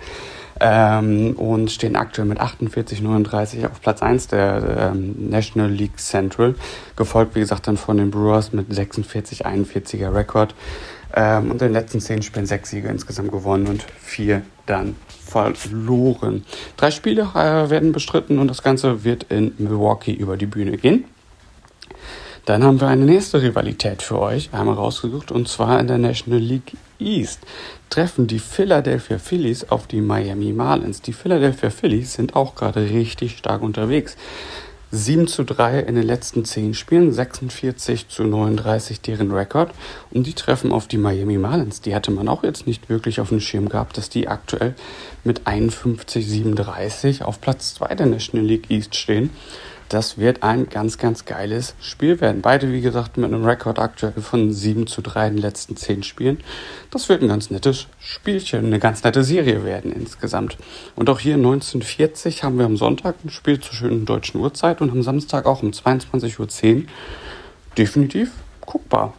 Ähm, 0.61 1.33
und 1.33 1.72
stehen 1.72 1.97
aktuell 1.97 2.28
mit 2.28 2.39
48, 2.39 3.01
39 3.03 3.66
auf 3.66 3.80
Platz 3.80 4.01
1 4.01 4.28
der 4.28 4.93
ähm, 4.93 5.30
National 5.30 5.70
League 5.70 5.99
Central. 5.99 6.55
Gefolgt, 6.95 7.35
wie 7.35 7.41
gesagt, 7.41 7.66
dann 7.66 7.76
von 7.76 7.97
den 7.97 8.12
Brewers 8.12 8.53
mit 8.53 8.72
46, 8.72 9.45
41er 9.45 10.14
Rekord. 10.14 10.55
Ähm, 11.14 11.51
und 11.51 11.62
in 11.62 11.68
den 11.68 11.72
letzten 11.72 12.01
zehn 12.01 12.22
Spielen 12.22 12.47
sechs 12.47 12.70
Siege 12.70 12.89
insgesamt 12.89 13.33
gewonnen 13.33 13.66
und 13.66 13.85
vier 14.01 14.43
dann 14.66 14.95
verloren. 15.33 16.45
Drei 16.76 16.91
Spiele 16.91 17.30
äh, 17.35 17.70
werden 17.70 17.93
bestritten 17.93 18.39
und 18.39 18.49
das 18.49 18.62
Ganze 18.62 19.05
wird 19.05 19.24
in 19.24 19.55
Milwaukee 19.59 20.12
über 20.12 20.37
die 20.37 20.47
Bühne 20.47 20.76
gehen. 20.76 21.05
Dann 22.45 22.64
haben 22.64 22.80
wir 22.80 22.89
eine 22.89 23.05
nächste 23.05 23.41
Rivalität 23.41 24.03
für 24.03 24.18
euch 24.18 24.51
einmal 24.53 24.74
rausgesucht 24.74 25.30
und 25.30 25.47
zwar 25.49 25.78
in 25.78 25.87
der 25.87 25.99
National 25.99 26.41
League 26.41 26.72
East 26.99 27.41
treffen 27.89 28.26
die 28.26 28.39
Philadelphia 28.39 29.18
Phillies 29.18 29.70
auf 29.70 29.87
die 29.87 30.01
Miami 30.01 30.53
Marlins. 30.53 31.03
Die 31.03 31.12
Philadelphia 31.12 31.70
Phillies 31.70 32.14
sind 32.14 32.35
auch 32.35 32.55
gerade 32.55 32.91
richtig 32.91 33.37
stark 33.39 33.62
unterwegs. 33.62 34.16
7 34.95 35.26
zu 35.26 35.45
3 35.45 35.80
in 35.80 35.95
den 35.95 36.05
letzten 36.05 36.45
10 36.45 36.74
Spielen, 36.74 37.12
46 37.12 38.09
zu 38.09 38.24
39 38.24 39.01
deren 39.01 39.32
Rekord. 39.32 39.70
Und 40.11 40.26
die 40.26 40.34
treffen 40.34 40.70
auf 40.70 40.86
die 40.86 40.99
Miami 40.99 41.38
Marlins. 41.38 41.80
Die 41.80 41.95
hatte 41.95 42.11
man 42.11 42.28
auch 42.28 42.45
jetzt 42.45 42.66
nicht 42.66 42.90
wirklich 42.90 43.18
auf 43.18 43.30
dem 43.30 43.40
Schirm 43.40 43.70
gehabt, 43.70 43.97
dass 43.97 44.11
die 44.11 44.28
aktuell 44.28 44.74
mit 45.24 45.47
51 45.47 46.28
37 46.28 47.24
auf 47.24 47.40
Platz 47.40 47.74
2 47.74 47.95
der 47.95 48.07
National 48.07 48.47
League 48.47 48.70
East 48.70 48.95
stehen. 48.95 49.30
Das 49.93 50.16
wird 50.16 50.43
ein 50.43 50.70
ganz, 50.70 50.97
ganz 50.97 51.26
geiles 51.26 51.74
Spiel 51.78 52.18
werden. 52.22 52.40
Beide, 52.40 52.72
wie 52.72 52.80
gesagt, 52.80 53.18
mit 53.18 53.26
einem 53.26 53.45
Rekord 53.45 53.78
aktuell 53.78 54.22
von 54.22 54.51
7 54.51 54.86
zu 54.86 55.03
3 55.03 55.28
in 55.28 55.34
den 55.34 55.43
letzten 55.43 55.76
10 55.76 56.03
Spielen. 56.03 56.38
Das 56.90 57.11
wird 57.11 57.20
ein 57.20 57.28
ganz 57.28 57.51
nettes 57.51 57.88
Spielchen, 58.01 58.64
eine 58.64 58.78
ganz 58.78 59.05
nette 59.05 59.22
Serie 59.22 59.66
werden 59.66 59.93
insgesamt. 59.93 60.57
Und 60.97 61.11
auch 61.11 61.20
hier 61.20 61.34
1940 61.34 62.43
haben 62.43 62.57
wir 62.57 62.64
am 62.64 62.78
Sonntag 62.78 63.16
ein 63.22 63.28
Spiel 63.28 63.61
zur 63.61 63.74
schönen 63.74 64.07
deutschen 64.07 64.40
Uhrzeit 64.40 64.80
und 64.80 64.90
am 64.90 65.03
Samstag 65.03 65.45
auch 65.45 65.62
um 65.62 65.72
22.10 65.72 66.74
Uhr. 66.74 66.82
Definitiv 67.76 68.30
guckbar. 68.62 69.12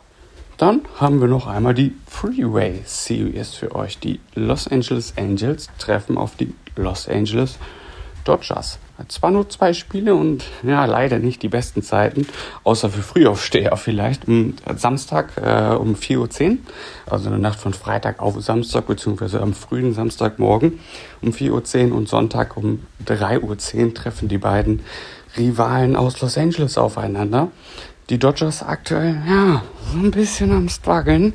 Dann 0.57 0.81
haben 0.99 1.21
wir 1.21 1.27
noch 1.27 1.45
einmal 1.45 1.75
die 1.75 1.93
Freeway 2.07 2.81
Series 2.83 3.53
für 3.53 3.75
euch. 3.75 3.99
Die 3.99 4.19
Los 4.33 4.67
Angeles 4.67 5.13
Angels 5.17 5.69
treffen 5.77 6.17
auf 6.17 6.35
die 6.35 6.51
Los 6.75 7.07
Angeles 7.07 7.59
Dodgers. 8.23 8.79
Zwar 9.07 9.31
nur 9.31 9.49
zwei 9.49 9.73
Spiele 9.73 10.15
und 10.15 10.45
ja, 10.63 10.85
leider 10.85 11.19
nicht 11.19 11.41
die 11.43 11.49
besten 11.49 11.83
Zeiten, 11.83 12.27
außer 12.63 12.89
für 12.89 13.01
Frühaufsteher 13.01 13.75
vielleicht. 13.77 14.27
Am 14.27 14.55
Samstag 14.75 15.31
äh, 15.37 15.75
um 15.75 15.95
4.10 15.95 16.17
Uhr, 16.51 16.57
also 17.09 17.25
in 17.25 17.31
der 17.31 17.39
Nacht 17.39 17.59
von 17.59 17.73
Freitag 17.73 18.19
auf 18.19 18.39
Samstag, 18.41 18.87
beziehungsweise 18.87 19.41
am 19.41 19.53
frühen 19.53 19.93
Samstagmorgen 19.93 20.79
um 21.21 21.31
4.10 21.31 21.89
Uhr 21.89 21.97
und 21.97 22.07
Sonntag 22.07 22.57
um 22.57 22.83
3.10 23.05 23.41
Uhr 23.41 23.93
treffen 23.93 24.27
die 24.27 24.37
beiden 24.37 24.81
Rivalen 25.37 25.95
aus 25.95 26.21
Los 26.21 26.37
Angeles 26.37 26.77
aufeinander. 26.77 27.49
Die 28.09 28.19
Dodgers 28.19 28.61
aktuell, 28.61 29.17
ja, 29.27 29.63
so 29.91 29.97
ein 29.97 30.11
bisschen 30.11 30.51
am 30.51 30.67
struggeln. 30.69 31.33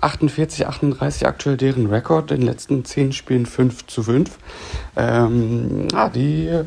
48, 0.00 0.66
38 0.66 1.26
aktuell 1.26 1.56
deren 1.56 1.86
Rekord, 1.86 2.30
in 2.30 2.40
den 2.40 2.46
letzten 2.46 2.84
10 2.84 3.12
Spielen 3.12 3.46
5 3.46 3.86
zu 3.86 4.02
5. 4.02 4.30
Ähm, 4.96 5.88
ah, 5.94 6.08
die, 6.08 6.46
äh, 6.46 6.64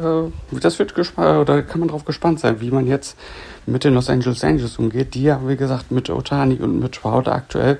das 0.52 0.80
wird 0.80 0.96
gespannt, 0.96 1.40
oder 1.40 1.62
kann 1.64 1.80
man 1.80 1.90
drauf 1.90 2.06
gespannt 2.06 2.40
sein, 2.40 2.62
wie 2.62 2.72
man 2.72 2.88
jetzt 2.88 3.18
mit 3.66 3.84
den 3.84 3.94
Los 3.94 4.10
Angeles 4.10 4.44
Angels 4.44 4.78
umgeht, 4.78 5.14
die 5.14 5.24
ja, 5.24 5.40
wie 5.48 5.56
gesagt, 5.56 5.92
mit 5.92 6.10
Otani 6.10 6.56
und 6.56 6.80
mit 6.80 6.94
Trout 6.94 7.30
aktuell 7.30 7.80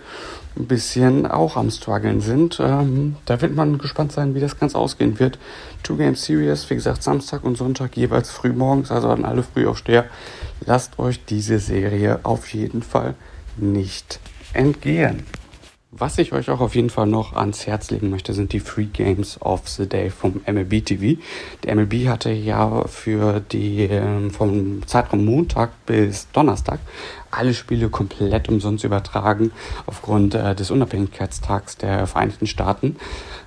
ein 0.56 0.68
bisschen 0.68 1.26
auch 1.26 1.58
am 1.58 1.72
struggeln 1.72 2.22
sind. 2.22 2.60
Ähm, 2.60 3.16
da 3.26 3.42
wird 3.42 3.56
man 3.56 3.78
gespannt 3.78 4.12
sein, 4.12 4.36
wie 4.36 4.40
das 4.40 4.60
Ganze 4.60 4.78
ausgehen 4.78 5.20
wird. 5.20 5.40
Two 5.82 5.96
Game 5.96 6.16
Series, 6.16 6.70
wie 6.70 6.76
gesagt, 6.76 7.04
Samstag 7.04 7.44
und 7.44 7.58
Sonntag 7.58 7.98
jeweils 7.98 8.30
früh 8.30 8.54
morgens, 8.54 8.92
also 8.92 9.10
an 9.10 9.26
alle 9.26 9.44
Frühaufsteher. 9.44 10.06
Lasst 10.66 11.00
euch 11.00 11.26
diese 11.26 11.60
Serie 11.60 12.20
auf 12.24 12.54
jeden 12.54 12.84
Fall 12.84 13.16
nicht 13.58 14.20
entgehen. 14.54 15.24
Was 15.96 16.18
ich 16.18 16.34
euch 16.34 16.50
auch 16.50 16.60
auf 16.60 16.74
jeden 16.74 16.90
Fall 16.90 17.06
noch 17.06 17.34
ans 17.34 17.68
Herz 17.68 17.92
legen 17.92 18.10
möchte, 18.10 18.34
sind 18.34 18.52
die 18.52 18.60
Free 18.60 18.86
Games 18.86 19.40
of 19.40 19.68
the 19.68 19.88
Day 19.88 20.10
vom 20.10 20.42
MLB 20.48 20.84
TV. 20.84 21.22
Der 21.62 21.76
MLB 21.76 22.08
hatte 22.08 22.32
ja 22.32 22.88
für 22.88 23.40
die 23.40 23.84
ähm, 23.84 24.32
vom 24.32 24.82
Zeitraum 24.88 25.24
Montag 25.24 25.86
bis 25.86 26.28
Donnerstag 26.32 26.80
alle 27.34 27.54
Spiele 27.54 27.90
komplett 27.90 28.50
umsonst 28.50 28.84
übertragen 28.84 29.52
aufgrund 29.86 30.36
äh, 30.36 30.56
des 30.56 30.72
Unabhängigkeitstags 30.72 31.78
der 31.78 32.08
Vereinigten 32.08 32.48
Staaten. 32.48 32.98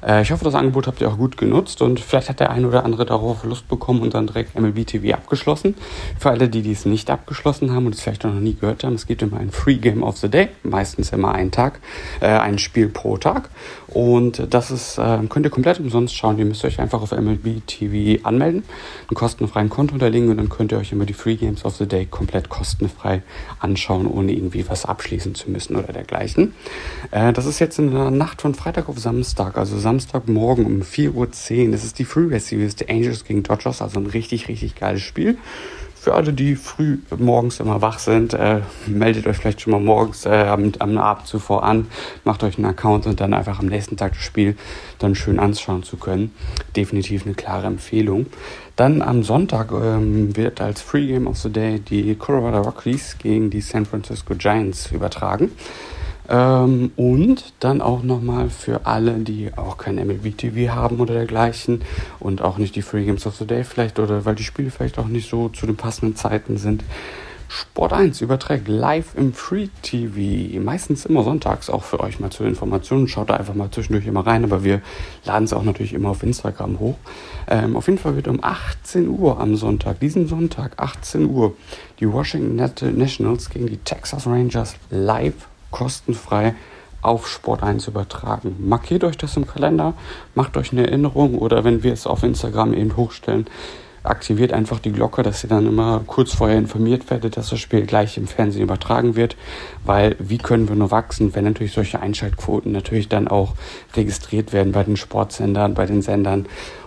Äh, 0.06 0.22
ich 0.22 0.30
hoffe, 0.30 0.44
das 0.44 0.54
Angebot 0.54 0.86
habt 0.86 1.00
ihr 1.00 1.08
auch 1.08 1.16
gut 1.16 1.36
genutzt 1.36 1.82
und 1.82 2.00
vielleicht 2.00 2.28
hat 2.28 2.40
der 2.40 2.50
eine 2.50 2.66
oder 2.66 2.84
andere 2.84 3.06
darauf 3.06 3.44
Lust 3.44 3.68
bekommen 3.68 4.00
und 4.00 4.14
dann 4.14 4.26
direkt 4.26 4.58
MLB 4.58 4.86
TV 4.86 5.14
abgeschlossen. 5.14 5.74
Für 6.18 6.30
alle, 6.30 6.48
die 6.48 6.62
dies 6.62 6.84
nicht 6.84 7.10
abgeschlossen 7.10 7.72
haben 7.72 7.86
und 7.86 7.94
es 7.94 8.00
vielleicht 8.00 8.24
noch 8.24 8.32
nie 8.32 8.54
gehört 8.54 8.84
haben, 8.84 8.94
es 8.94 9.06
gibt 9.06 9.22
immer 9.22 9.38
ein 9.38 9.50
Free 9.50 9.76
Game 9.76 10.02
of 10.02 10.16
the 10.18 10.28
Day, 10.28 10.48
meistens 10.62 11.12
immer 11.12 11.32
einen 11.32 11.50
Tag, 11.50 11.80
äh, 12.20 12.26
ein 12.26 12.58
Spiel 12.58 12.88
pro 12.88 13.16
Tag 13.16 13.50
und 13.88 14.46
das 14.50 14.70
ist, 14.70 14.98
äh, 14.98 15.18
könnt 15.28 15.46
ihr 15.46 15.50
komplett 15.50 15.80
umsonst 15.80 16.16
schauen. 16.16 16.38
Ihr 16.38 16.44
müsst 16.44 16.64
euch 16.64 16.80
einfach 16.80 17.02
auf 17.02 17.12
MLB 17.12 17.66
TV 17.66 18.22
anmelden, 18.26 18.64
einen 19.08 19.14
kostenfreien 19.14 19.68
Konto 19.68 19.94
unterlegen 19.94 20.28
und 20.30 20.36
dann 20.38 20.48
könnt 20.48 20.72
ihr 20.72 20.78
euch 20.78 20.92
immer 20.92 21.06
die 21.06 21.14
Free 21.14 21.36
Games 21.36 21.64
of 21.64 21.76
the 21.76 21.86
Day 21.86 22.06
komplett 22.06 22.48
kostenfrei 22.48 23.22
anschauen, 23.60 23.75
ohne 24.06 24.32
irgendwie 24.32 24.68
was 24.68 24.84
abschließen 24.84 25.34
zu 25.34 25.50
müssen 25.50 25.76
oder 25.76 25.92
dergleichen. 25.92 26.54
Äh, 27.10 27.32
das 27.32 27.46
ist 27.46 27.58
jetzt 27.58 27.78
in 27.78 27.92
der 27.92 28.10
Nacht 28.10 28.42
von 28.42 28.54
Freitag 28.54 28.88
auf 28.88 28.98
Samstag, 28.98 29.56
also 29.58 29.78
Samstagmorgen 29.78 30.64
um 30.66 30.82
4.10 30.82 31.66
Uhr. 31.66 31.72
Das 31.72 31.84
ist 31.84 31.98
die 31.98 32.04
Freeway 32.04 32.38
Series 32.38 32.76
der 32.76 32.90
Angels 32.90 33.24
gegen 33.24 33.42
Dodgers, 33.42 33.82
also 33.82 34.00
ein 34.00 34.06
richtig, 34.06 34.48
richtig 34.48 34.74
geiles 34.74 35.02
Spiel. 35.02 35.38
Für 36.06 36.14
alle, 36.14 36.32
die 36.32 36.54
früh 36.54 36.98
morgens 37.18 37.58
immer 37.58 37.82
wach 37.82 37.98
sind, 37.98 38.32
äh, 38.32 38.60
meldet 38.86 39.26
euch 39.26 39.38
vielleicht 39.38 39.60
schon 39.60 39.72
mal 39.72 39.80
morgens 39.80 40.24
äh, 40.24 40.46
am, 40.46 40.70
am 40.78 40.98
Abend 40.98 41.26
zuvor 41.26 41.64
an, 41.64 41.88
macht 42.22 42.44
euch 42.44 42.58
einen 42.58 42.66
Account 42.66 43.08
und 43.08 43.18
dann 43.18 43.34
einfach 43.34 43.58
am 43.58 43.66
nächsten 43.66 43.96
Tag 43.96 44.12
das 44.12 44.22
Spiel 44.22 44.56
dann 45.00 45.16
schön 45.16 45.40
anschauen 45.40 45.82
zu 45.82 45.96
können. 45.96 46.32
Definitiv 46.76 47.26
eine 47.26 47.34
klare 47.34 47.66
Empfehlung. 47.66 48.26
Dann 48.76 49.02
am 49.02 49.24
Sonntag 49.24 49.72
ähm, 49.72 50.36
wird 50.36 50.60
als 50.60 50.80
Free 50.80 51.08
Game 51.08 51.26
of 51.26 51.38
the 51.38 51.50
Day 51.50 51.80
die 51.80 52.14
Colorado 52.14 52.60
Rockies 52.60 53.18
gegen 53.18 53.50
die 53.50 53.60
San 53.60 53.84
Francisco 53.84 54.36
Giants 54.36 54.92
übertragen. 54.92 55.50
Ähm, 56.28 56.92
und 56.96 57.52
dann 57.60 57.80
auch 57.80 58.02
nochmal 58.02 58.50
für 58.50 58.86
alle, 58.86 59.14
die 59.14 59.50
auch 59.56 59.78
kein 59.78 59.96
MLB 59.96 60.36
TV 60.36 60.74
haben 60.74 61.00
oder 61.00 61.14
dergleichen 61.14 61.82
und 62.20 62.42
auch 62.42 62.58
nicht 62.58 62.76
die 62.76 62.82
Free 62.82 63.04
Games 63.04 63.26
of 63.26 63.36
the 63.36 63.46
Day 63.46 63.64
vielleicht 63.64 63.98
oder 63.98 64.24
weil 64.24 64.34
die 64.34 64.44
Spiele 64.44 64.70
vielleicht 64.70 64.98
auch 64.98 65.08
nicht 65.08 65.30
so 65.30 65.48
zu 65.48 65.66
den 65.66 65.76
passenden 65.76 66.16
Zeiten 66.16 66.56
sind. 66.56 66.82
Sport 67.48 67.92
1 67.92 68.20
überträgt 68.22 68.66
live 68.66 69.14
im 69.14 69.32
Free 69.32 69.68
TV, 69.82 70.58
meistens 70.60 71.06
immer 71.06 71.22
sonntags, 71.22 71.70
auch 71.70 71.84
für 71.84 72.00
euch 72.00 72.18
mal 72.18 72.30
zur 72.30 72.46
Information. 72.46 73.06
Schaut 73.06 73.30
da 73.30 73.34
einfach 73.34 73.54
mal 73.54 73.70
zwischendurch 73.70 74.06
immer 74.06 74.26
rein, 74.26 74.42
aber 74.42 74.64
wir 74.64 74.82
laden 75.24 75.44
es 75.44 75.52
auch 75.52 75.62
natürlich 75.62 75.92
immer 75.92 76.10
auf 76.10 76.24
Instagram 76.24 76.80
hoch. 76.80 76.96
Ähm, 77.48 77.76
auf 77.76 77.86
jeden 77.86 77.98
Fall 77.98 78.16
wird 78.16 78.26
um 78.26 78.42
18 78.42 79.08
Uhr 79.08 79.38
am 79.38 79.54
Sonntag, 79.54 80.00
diesen 80.00 80.26
Sonntag, 80.26 80.72
18 80.78 81.26
Uhr, 81.26 81.54
die 82.00 82.12
Washington 82.12 82.56
Nationals 82.56 83.48
gegen 83.48 83.66
die 83.66 83.78
Texas 83.78 84.26
Rangers 84.26 84.74
live 84.90 85.46
kostenfrei 85.76 86.54
auf 87.02 87.28
Sport 87.28 87.62
1 87.62 87.86
übertragen. 87.86 88.56
Markiert 88.60 89.04
euch 89.04 89.18
das 89.18 89.36
im 89.36 89.46
Kalender, 89.46 89.92
macht 90.34 90.56
euch 90.56 90.72
eine 90.72 90.86
Erinnerung 90.86 91.36
oder 91.36 91.64
wenn 91.64 91.82
wir 91.82 91.92
es 91.92 92.06
auf 92.06 92.22
Instagram 92.22 92.72
eben 92.72 92.96
hochstellen, 92.96 93.46
aktiviert 94.02 94.54
einfach 94.54 94.78
die 94.78 94.92
Glocke, 94.92 95.22
dass 95.22 95.44
ihr 95.44 95.50
dann 95.50 95.66
immer 95.66 96.02
kurz 96.06 96.32
vorher 96.32 96.56
informiert 96.56 97.10
werdet, 97.10 97.36
dass 97.36 97.50
das 97.50 97.60
Spiel 97.60 97.84
gleich 97.84 98.16
im 98.16 98.26
Fernsehen 98.26 98.62
übertragen 98.62 99.16
wird, 99.16 99.36
weil 99.84 100.16
wie 100.18 100.38
können 100.38 100.66
wir 100.66 100.76
nur 100.76 100.90
wachsen, 100.90 101.34
wenn 101.34 101.44
natürlich 101.44 101.74
solche 101.74 102.00
Einschaltquoten 102.00 102.72
natürlich 102.72 103.10
dann 103.10 103.28
auch 103.28 103.52
registriert 103.94 104.54
werden 104.54 104.72
bei 104.72 104.82
den 104.82 104.96
Sportsendern, 104.96 105.74
bei 105.74 105.84
den 105.84 106.00
Sendern 106.00 106.46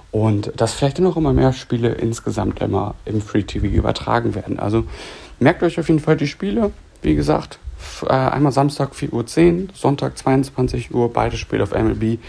und 0.09 0.51
dass 0.55 0.73
vielleicht 0.73 0.97
noch 0.97 1.15
immer 1.15 1.33
mehr 1.33 1.53
Spiele 1.53 1.89
insgesamt 1.89 2.59
immer 2.63 2.95
im 3.05 3.21
Free 3.21 3.43
TV 3.43 3.67
übertragen 3.67 4.33
werden. 4.33 4.57
Also 4.57 4.85
merkt 5.39 5.61
euch 5.61 5.79
auf 5.79 5.89
jeden 5.89 5.99
Fall 5.99 6.17
die 6.17 6.27
Spiele, 6.27 6.71
wie 7.03 7.13
gesagt, 7.13 7.59
einmal 8.07 8.51
Samstag 8.51 8.93
4.10 8.93 9.11
Uhr, 9.13 9.67
Sonntag 9.73 10.17
22 10.17 10.93
Uhr, 10.93 11.11
beide 11.11 11.37
Spiele 11.37 11.63
auf 11.63 11.71
MLB 11.71 12.19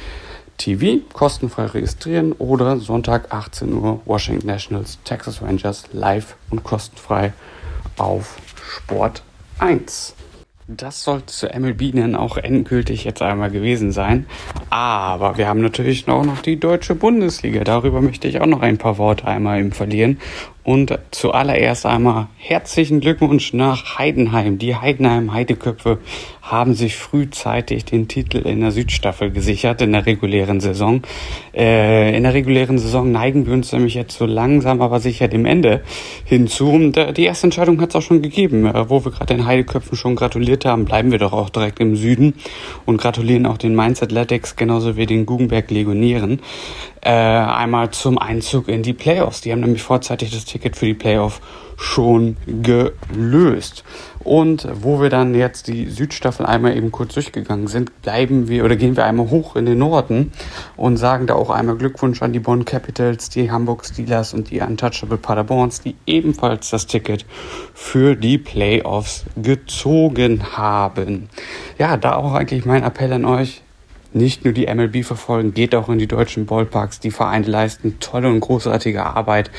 TV, 0.59 1.03
kostenfrei 1.13 1.67
registrieren 1.67 2.33
oder 2.33 2.79
Sonntag 2.79 3.33
18 3.33 3.73
Uhr 3.73 4.01
Washington 4.05 4.47
Nationals, 4.47 4.99
Texas 5.05 5.41
Rangers 5.41 5.85
live 5.93 6.37
und 6.51 6.65
kostenfrei 6.65 7.33
auf 7.97 8.37
Sport 8.63 9.23
1. 9.59 10.15
Das 10.77 11.03
sollte 11.03 11.27
zu 11.27 11.49
MLB 11.49 11.97
dann 11.97 12.15
auch 12.15 12.37
endgültig 12.37 13.03
jetzt 13.03 13.23
einmal 13.23 13.51
gewesen 13.51 13.91
sein. 13.91 14.27
Aber 14.69 15.37
wir 15.37 15.49
haben 15.49 15.61
natürlich 15.63 16.07
auch 16.07 16.25
noch 16.25 16.43
die 16.43 16.61
deutsche 16.61 16.95
Bundesliga. 16.95 17.65
Darüber 17.65 18.01
möchte 18.01 18.29
ich 18.29 18.41
auch 18.41 18.47
noch 18.47 18.63
ein 18.63 18.79
paar 18.79 18.97
Worte 18.97 19.27
einmal 19.27 19.59
eben 19.59 19.73
verlieren. 19.73 20.21
Und 20.63 20.99
zuallererst 21.11 21.87
einmal 21.87 22.29
herzlichen 22.37 23.01
Glückwunsch 23.01 23.55
nach 23.55 23.99
Heidenheim. 23.99 24.59
Die 24.59 24.77
Heidenheim 24.77 25.33
Heideköpfe 25.33 25.99
haben 26.43 26.75
sich 26.75 26.97
frühzeitig 26.97 27.85
den 27.87 28.09
Titel 28.09 28.39
in 28.39 28.61
der 28.61 28.71
Südstaffel 28.71 29.31
gesichert 29.31 29.81
in 29.81 29.93
der 29.93 30.05
regulären 30.05 30.61
Saison. 30.61 31.03
Äh, 31.55 32.15
in 32.15 32.25
der 32.25 32.35
regulären 32.35 32.79
Saison 32.79 33.11
neigen 33.11 33.47
wir 33.47 33.55
uns 33.55 33.73
nämlich 33.73 33.95
jetzt 33.95 34.19
so 34.19 34.27
langsam, 34.27 34.83
aber 34.83 35.01
sicher 35.01 35.29
dem 35.29 35.47
Ende 35.47 35.83
hinzu. 36.25 36.71
Und 36.71 36.97
äh, 36.97 37.13
die 37.13 37.25
erste 37.25 37.47
Entscheidung 37.47 37.81
hat 37.81 37.91
es 37.91 37.97
auch 37.97 38.03
schon 38.03 38.21
gegeben. 38.21 38.67
Äh, 38.67 38.91
wo 38.91 39.05
wir 39.05 39.13
gerade 39.13 39.35
den 39.35 39.47
Heideköpfen 39.47 39.97
schon 39.97 40.17
gratuliert 40.17 40.67
haben, 40.67 40.85
bleiben 40.85 41.11
wir 41.11 41.19
doch 41.19 41.33
auch 41.33 41.51
direkt 41.51 41.81
im 41.81 41.97
Süden 41.97 42.35
und 42.85 43.01
gratulieren 43.01 43.47
auch 43.47 43.59
den 43.59 43.75
Mainz 43.75 44.03
Athletics 44.03 44.57
genauso 44.57 44.97
wie 44.97 45.07
den 45.07 45.25
Guggenberg 45.25 45.71
Legionären 45.71 46.41
äh, 47.03 47.11
einmal 47.11 47.91
zum 47.91 48.19
Einzug 48.19 48.69
in 48.69 48.83
die 48.83 48.93
Playoffs. 48.93 49.41
Die 49.41 49.53
haben 49.53 49.61
nämlich 49.61 49.83
vorzeitig 49.83 50.31
das 50.31 50.45
Ticket 50.45 50.77
für 50.77 50.87
die 50.87 50.95
Playoff 50.95 51.41
schon 51.77 52.37
gelöst. 52.47 53.85
Und 54.23 54.69
wo 54.71 55.01
wir 55.01 55.09
dann 55.09 55.35
jetzt 55.35 55.67
die 55.67 55.87
Südstaffel 55.87 56.45
einmal 56.45 56.77
eben 56.77 56.93
kurz 56.93 57.15
durchgegangen 57.15 57.69
sind, 57.69 58.03
bleiben 58.03 58.49
wir 58.49 58.67
oder 58.67 58.77
gehen 58.77 58.97
wir 58.97 59.07
einmal 59.07 59.31
hoch 59.31 59.57
in 59.57 59.65
den 59.65 59.79
Norden 59.79 60.33
und 60.77 60.99
sagen 60.99 61.27
da 61.27 61.35
auch 61.35 61.49
einmal 61.49 61.77
Glückwunsch 61.77 62.21
an 62.21 62.35
die 62.35 62.39
Bonn 62.39 62.67
Capitals, 62.67 63.31
die 63.31 63.51
Hamburg 63.51 63.87
Steelers 63.87 64.35
und 64.35 64.51
die 64.51 64.61
Untouchable 64.61 65.17
Paderborns, 65.17 65.81
die 65.81 65.97
ebenfalls 66.07 66.69
das 66.69 66.87
Ticket 66.87 67.25
für 67.73 68.15
die 68.15 68.37
Playoffs 68.37 69.25
gezogen 69.37 70.53
haben. 70.53 71.31
Ja, 71.79 71.97
da 71.97 72.17
auch 72.17 72.35
eigentlich 72.35 72.67
mein 72.67 72.83
Appell 72.83 73.15
an 73.15 73.25
euch 73.25 73.63
nicht 74.13 74.45
nur 74.45 74.53
die 74.53 74.67
MLB 74.67 75.05
verfolgen, 75.05 75.55
geht 75.55 75.75
auch 75.75 75.89
in 75.89 75.99
die 75.99 76.07
deutschen 76.07 76.47
Ballparks. 76.47 77.01
Die 77.01 77.11
Vereine 77.11 77.47
leisten 77.47 77.99
tolle 78.01 78.29
und 78.29 78.41
großartige 78.41 79.05
Arbeit. 79.05 79.51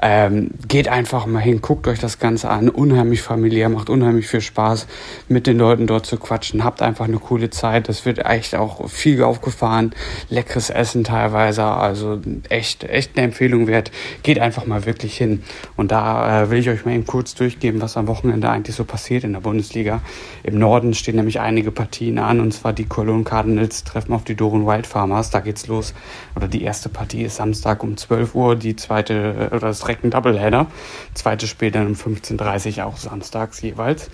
Ähm, 0.00 0.50
geht 0.68 0.88
einfach 0.88 1.26
mal 1.26 1.40
hin, 1.40 1.60
guckt 1.60 1.88
euch 1.88 1.98
das 1.98 2.18
Ganze 2.18 2.48
an. 2.50 2.68
Unheimlich 2.68 3.22
familiär, 3.22 3.68
macht 3.68 3.90
unheimlich 3.90 4.28
viel 4.28 4.40
Spaß, 4.40 4.86
mit 5.28 5.46
den 5.46 5.58
Leuten 5.58 5.86
dort 5.86 6.06
zu 6.06 6.18
quatschen. 6.18 6.62
Habt 6.62 6.82
einfach 6.82 7.06
eine 7.06 7.18
coole 7.18 7.50
Zeit. 7.50 7.88
Das 7.88 8.04
wird 8.04 8.24
echt 8.24 8.54
auch 8.54 8.88
viel 8.88 9.22
aufgefahren. 9.22 9.92
Leckeres 10.28 10.70
Essen 10.70 11.04
teilweise. 11.04 11.64
Also 11.64 12.20
echt, 12.48 12.84
echt 12.84 13.16
eine 13.16 13.26
Empfehlung 13.26 13.66
wert. 13.66 13.90
Geht 14.22 14.38
einfach 14.38 14.66
mal 14.66 14.86
wirklich 14.86 15.16
hin. 15.16 15.42
Und 15.76 15.90
da 15.90 16.42
äh, 16.42 16.50
will 16.50 16.58
ich 16.58 16.68
euch 16.68 16.84
mal 16.84 16.94
eben 16.94 17.06
kurz 17.06 17.34
durchgeben, 17.34 17.80
was 17.80 17.96
am 17.96 18.06
Wochenende 18.06 18.48
eigentlich 18.50 18.76
so 18.76 18.84
passiert 18.84 19.24
in 19.24 19.32
der 19.32 19.40
Bundesliga. 19.40 20.00
Im 20.42 20.58
Norden 20.58 20.94
stehen 20.94 21.16
nämlich 21.16 21.40
einige 21.40 21.70
Partien 21.72 22.18
an, 22.18 22.40
und 22.40 22.52
zwar 22.52 22.72
die 22.72 22.84
Cologne 22.84 23.24
Cardinals 23.24 23.84
treffen 23.96 24.12
auf 24.12 24.24
die 24.24 24.36
Doren 24.36 24.66
Wild 24.66 24.86
Farmers. 24.86 25.30
Da 25.30 25.40
geht's 25.40 25.66
los. 25.68 25.94
Oder 26.34 26.48
die 26.48 26.62
erste 26.62 26.90
Partie 26.90 27.22
ist 27.22 27.36
Samstag 27.36 27.82
um 27.82 27.96
12 27.96 28.34
Uhr, 28.34 28.54
die 28.54 28.76
zweite, 28.76 29.48
oder 29.50 29.68
das 29.68 29.84
ein 29.84 30.10
Doubleheader. 30.10 30.66
Zweites 31.14 31.48
Spiel 31.48 31.70
dann 31.70 31.86
um 31.86 31.94
15.30 31.94 32.78
Uhr, 32.78 32.86
auch 32.86 32.98
samstags 32.98 33.62
jeweils. 33.62 34.10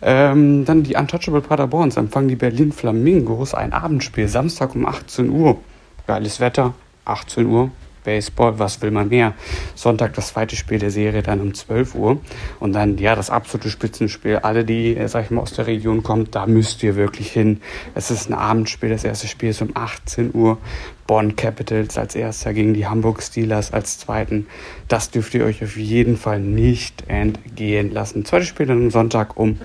Ähm, 0.00 0.64
dann 0.64 0.82
die 0.82 0.94
Untouchable 0.94 1.42
Paderborns 1.42 1.96
empfangen 1.98 2.28
die 2.28 2.36
Berlin 2.36 2.72
Flamingos. 2.72 3.52
Ein 3.52 3.74
Abendspiel, 3.74 4.28
Samstag 4.28 4.74
um 4.74 4.86
18 4.86 5.28
Uhr. 5.28 5.58
Geiles 6.06 6.40
Wetter, 6.40 6.72
18 7.04 7.46
Uhr, 7.46 7.70
Baseball, 8.06 8.58
was 8.58 8.80
will 8.80 8.92
man 8.92 9.08
mehr? 9.08 9.34
Sonntag 9.74 10.14
das 10.14 10.28
zweite 10.28 10.56
Spiel 10.56 10.78
der 10.78 10.90
Serie 10.90 11.22
dann 11.22 11.40
um 11.40 11.52
12 11.52 11.94
Uhr 11.94 12.18
und 12.60 12.72
dann 12.72 12.96
ja 12.96 13.14
das 13.14 13.28
absolute 13.28 13.68
Spitzenspiel. 13.68 14.36
Alle, 14.36 14.64
die, 14.64 14.96
sag 15.06 15.24
ich 15.24 15.30
mal, 15.30 15.42
aus 15.42 15.52
der 15.52 15.66
Region 15.66 16.02
kommen, 16.02 16.28
da 16.30 16.46
müsst 16.46 16.82
ihr 16.82 16.96
wirklich 16.96 17.30
hin. 17.30 17.60
Es 17.94 18.10
ist 18.10 18.30
ein 18.30 18.34
Abendspiel, 18.34 18.88
das 18.88 19.04
erste 19.04 19.26
Spiel 19.26 19.50
ist 19.50 19.60
um 19.60 19.70
18 19.74 20.30
Uhr. 20.34 20.56
Bonn 21.06 21.36
Capitals 21.36 21.98
als 21.98 22.14
erster 22.16 22.52
gegen 22.52 22.74
die 22.74 22.86
Hamburg 22.86 23.22
Steelers 23.22 23.72
als 23.72 23.98
zweiten. 23.98 24.46
Das 24.88 25.10
dürft 25.10 25.34
ihr 25.34 25.44
euch 25.44 25.62
auf 25.62 25.76
jeden 25.76 26.16
Fall 26.16 26.40
nicht 26.40 27.04
entgehen 27.08 27.92
lassen. 27.92 28.24
Zweites 28.24 28.48
Spiel 28.48 28.66
dann 28.66 28.84
am 28.84 28.90
Sonntag 28.90 29.36
um 29.36 29.58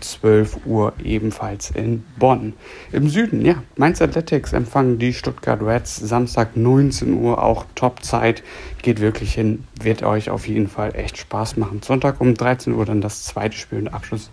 12 0.00 0.66
Uhr 0.66 0.92
ebenfalls 1.02 1.70
in 1.70 2.04
Bonn. 2.18 2.54
Im 2.92 3.08
Süden, 3.08 3.44
ja, 3.44 3.62
Mainz 3.76 4.02
Athletics 4.02 4.52
empfangen 4.52 4.98
die 4.98 5.12
Stuttgart 5.12 5.62
Reds 5.62 5.96
Samstag 5.96 6.56
19 6.56 7.14
Uhr, 7.14 7.42
auch 7.42 7.66
Top-Zeit. 7.74 8.42
Geht 8.82 9.00
wirklich 9.00 9.34
hin, 9.34 9.64
wird 9.80 10.02
euch 10.02 10.30
auf 10.30 10.48
jeden 10.48 10.68
Fall 10.68 10.94
echt 10.94 11.18
Spaß 11.18 11.56
machen. 11.56 11.82
Sonntag 11.82 12.20
um 12.20 12.34
13 12.34 12.74
Uhr 12.74 12.84
dann 12.84 13.00
das 13.00 13.24
zweite 13.24 13.56
Spiel 13.56 13.78
und 13.78 13.88
Abschluss 13.88 14.30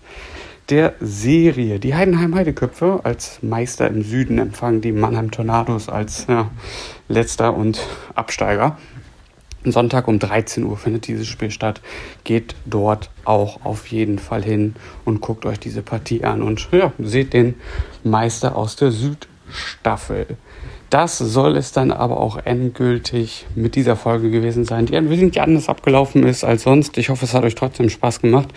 der 0.69 0.95
Serie. 0.99 1.79
Die 1.79 1.95
Heidenheim 1.95 2.35
Heideköpfe 2.35 2.99
als 3.03 3.41
Meister 3.41 3.87
im 3.87 4.03
Süden 4.03 4.37
empfangen 4.37 4.81
die 4.81 4.91
Mannheim 4.91 5.31
Tornados 5.31 5.87
als 5.87 6.27
ja, 6.27 6.51
letzter 7.07 7.55
und 7.55 7.79
Absteiger. 8.15 8.77
Sonntag 9.65 10.07
um 10.07 10.19
13 10.19 10.63
Uhr 10.63 10.77
findet 10.77 11.07
dieses 11.07 11.27
Spiel 11.27 11.51
statt. 11.51 11.81
Geht 12.23 12.55
dort 12.65 13.09
auch 13.25 13.65
auf 13.65 13.87
jeden 13.87 14.19
Fall 14.19 14.43
hin 14.43 14.75
und 15.05 15.21
guckt 15.21 15.45
euch 15.45 15.59
diese 15.59 15.81
Partie 15.81 16.23
an 16.23 16.41
und 16.41 16.69
ja, 16.71 16.93
seht 16.99 17.33
den 17.33 17.55
Meister 18.03 18.55
aus 18.55 18.75
der 18.75 18.91
Südstaffel. 18.91 20.37
Das 20.89 21.17
soll 21.17 21.57
es 21.57 21.73
dann 21.73 21.91
aber 21.91 22.17
auch 22.17 22.37
endgültig 22.37 23.45
mit 23.55 23.75
dieser 23.75 23.97
Folge 23.97 24.31
gewesen 24.31 24.63
sein, 24.63 24.85
die 24.85 24.95
ein 24.95 25.09
wenig 25.09 25.41
anders 25.41 25.67
abgelaufen 25.67 26.23
ist 26.25 26.45
als 26.45 26.63
sonst. 26.63 26.97
Ich 26.97 27.09
hoffe, 27.09 27.25
es 27.25 27.33
hat 27.33 27.43
euch 27.43 27.55
trotzdem 27.55 27.89
Spaß 27.89 28.21
gemacht 28.21 28.47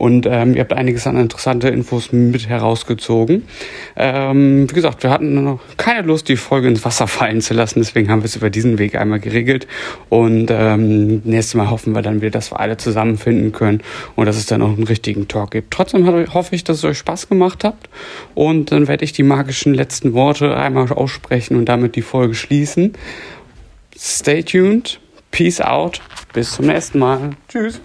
und 0.00 0.24
ähm, 0.24 0.54
ihr 0.54 0.62
habt 0.62 0.72
einiges 0.72 1.06
an 1.06 1.18
interessante 1.18 1.68
Infos 1.68 2.10
mit 2.10 2.48
herausgezogen. 2.48 3.42
Ähm, 3.96 4.66
wie 4.70 4.74
gesagt, 4.74 5.02
wir 5.02 5.10
hatten 5.10 5.44
noch 5.44 5.60
keine 5.76 6.00
Lust, 6.06 6.30
die 6.30 6.38
Folge 6.38 6.68
ins 6.68 6.86
Wasser 6.86 7.06
fallen 7.06 7.42
zu 7.42 7.52
lassen, 7.52 7.80
deswegen 7.80 8.08
haben 8.08 8.22
wir 8.22 8.24
es 8.24 8.34
über 8.34 8.48
diesen 8.48 8.78
Weg 8.78 8.94
einmal 8.94 9.20
geregelt. 9.20 9.66
Und 10.08 10.50
ähm, 10.50 11.20
nächstes 11.24 11.54
Mal 11.54 11.68
hoffen 11.68 11.94
wir 11.94 12.00
dann 12.00 12.22
wieder, 12.22 12.30
dass 12.30 12.50
wir 12.50 12.60
alle 12.60 12.78
zusammenfinden 12.78 13.52
können 13.52 13.82
und 14.16 14.24
dass 14.24 14.38
es 14.38 14.46
dann 14.46 14.62
auch 14.62 14.70
einen 14.70 14.84
richtigen 14.84 15.28
Talk 15.28 15.50
gibt. 15.50 15.70
Trotzdem 15.70 16.06
hat, 16.06 16.32
hoffe 16.32 16.54
ich, 16.54 16.64
dass 16.64 16.78
es 16.78 16.84
euch 16.84 16.96
Spaß 16.96 17.28
gemacht 17.28 17.62
habt. 17.62 17.90
Und 18.34 18.72
dann 18.72 18.88
werde 18.88 19.04
ich 19.04 19.12
die 19.12 19.22
magischen 19.22 19.74
letzten 19.74 20.14
Worte 20.14 20.56
einmal 20.56 20.90
aussprechen 20.90 21.58
und 21.58 21.66
damit 21.66 21.94
die 21.94 22.00
Folge 22.00 22.34
schließen. 22.34 22.94
Stay 23.94 24.42
tuned. 24.42 24.98
Peace 25.30 25.60
out. 25.60 26.00
Bis 26.32 26.52
zum 26.52 26.68
nächsten 26.68 27.00
Mal. 27.00 27.32
Tschüss. 27.50 27.82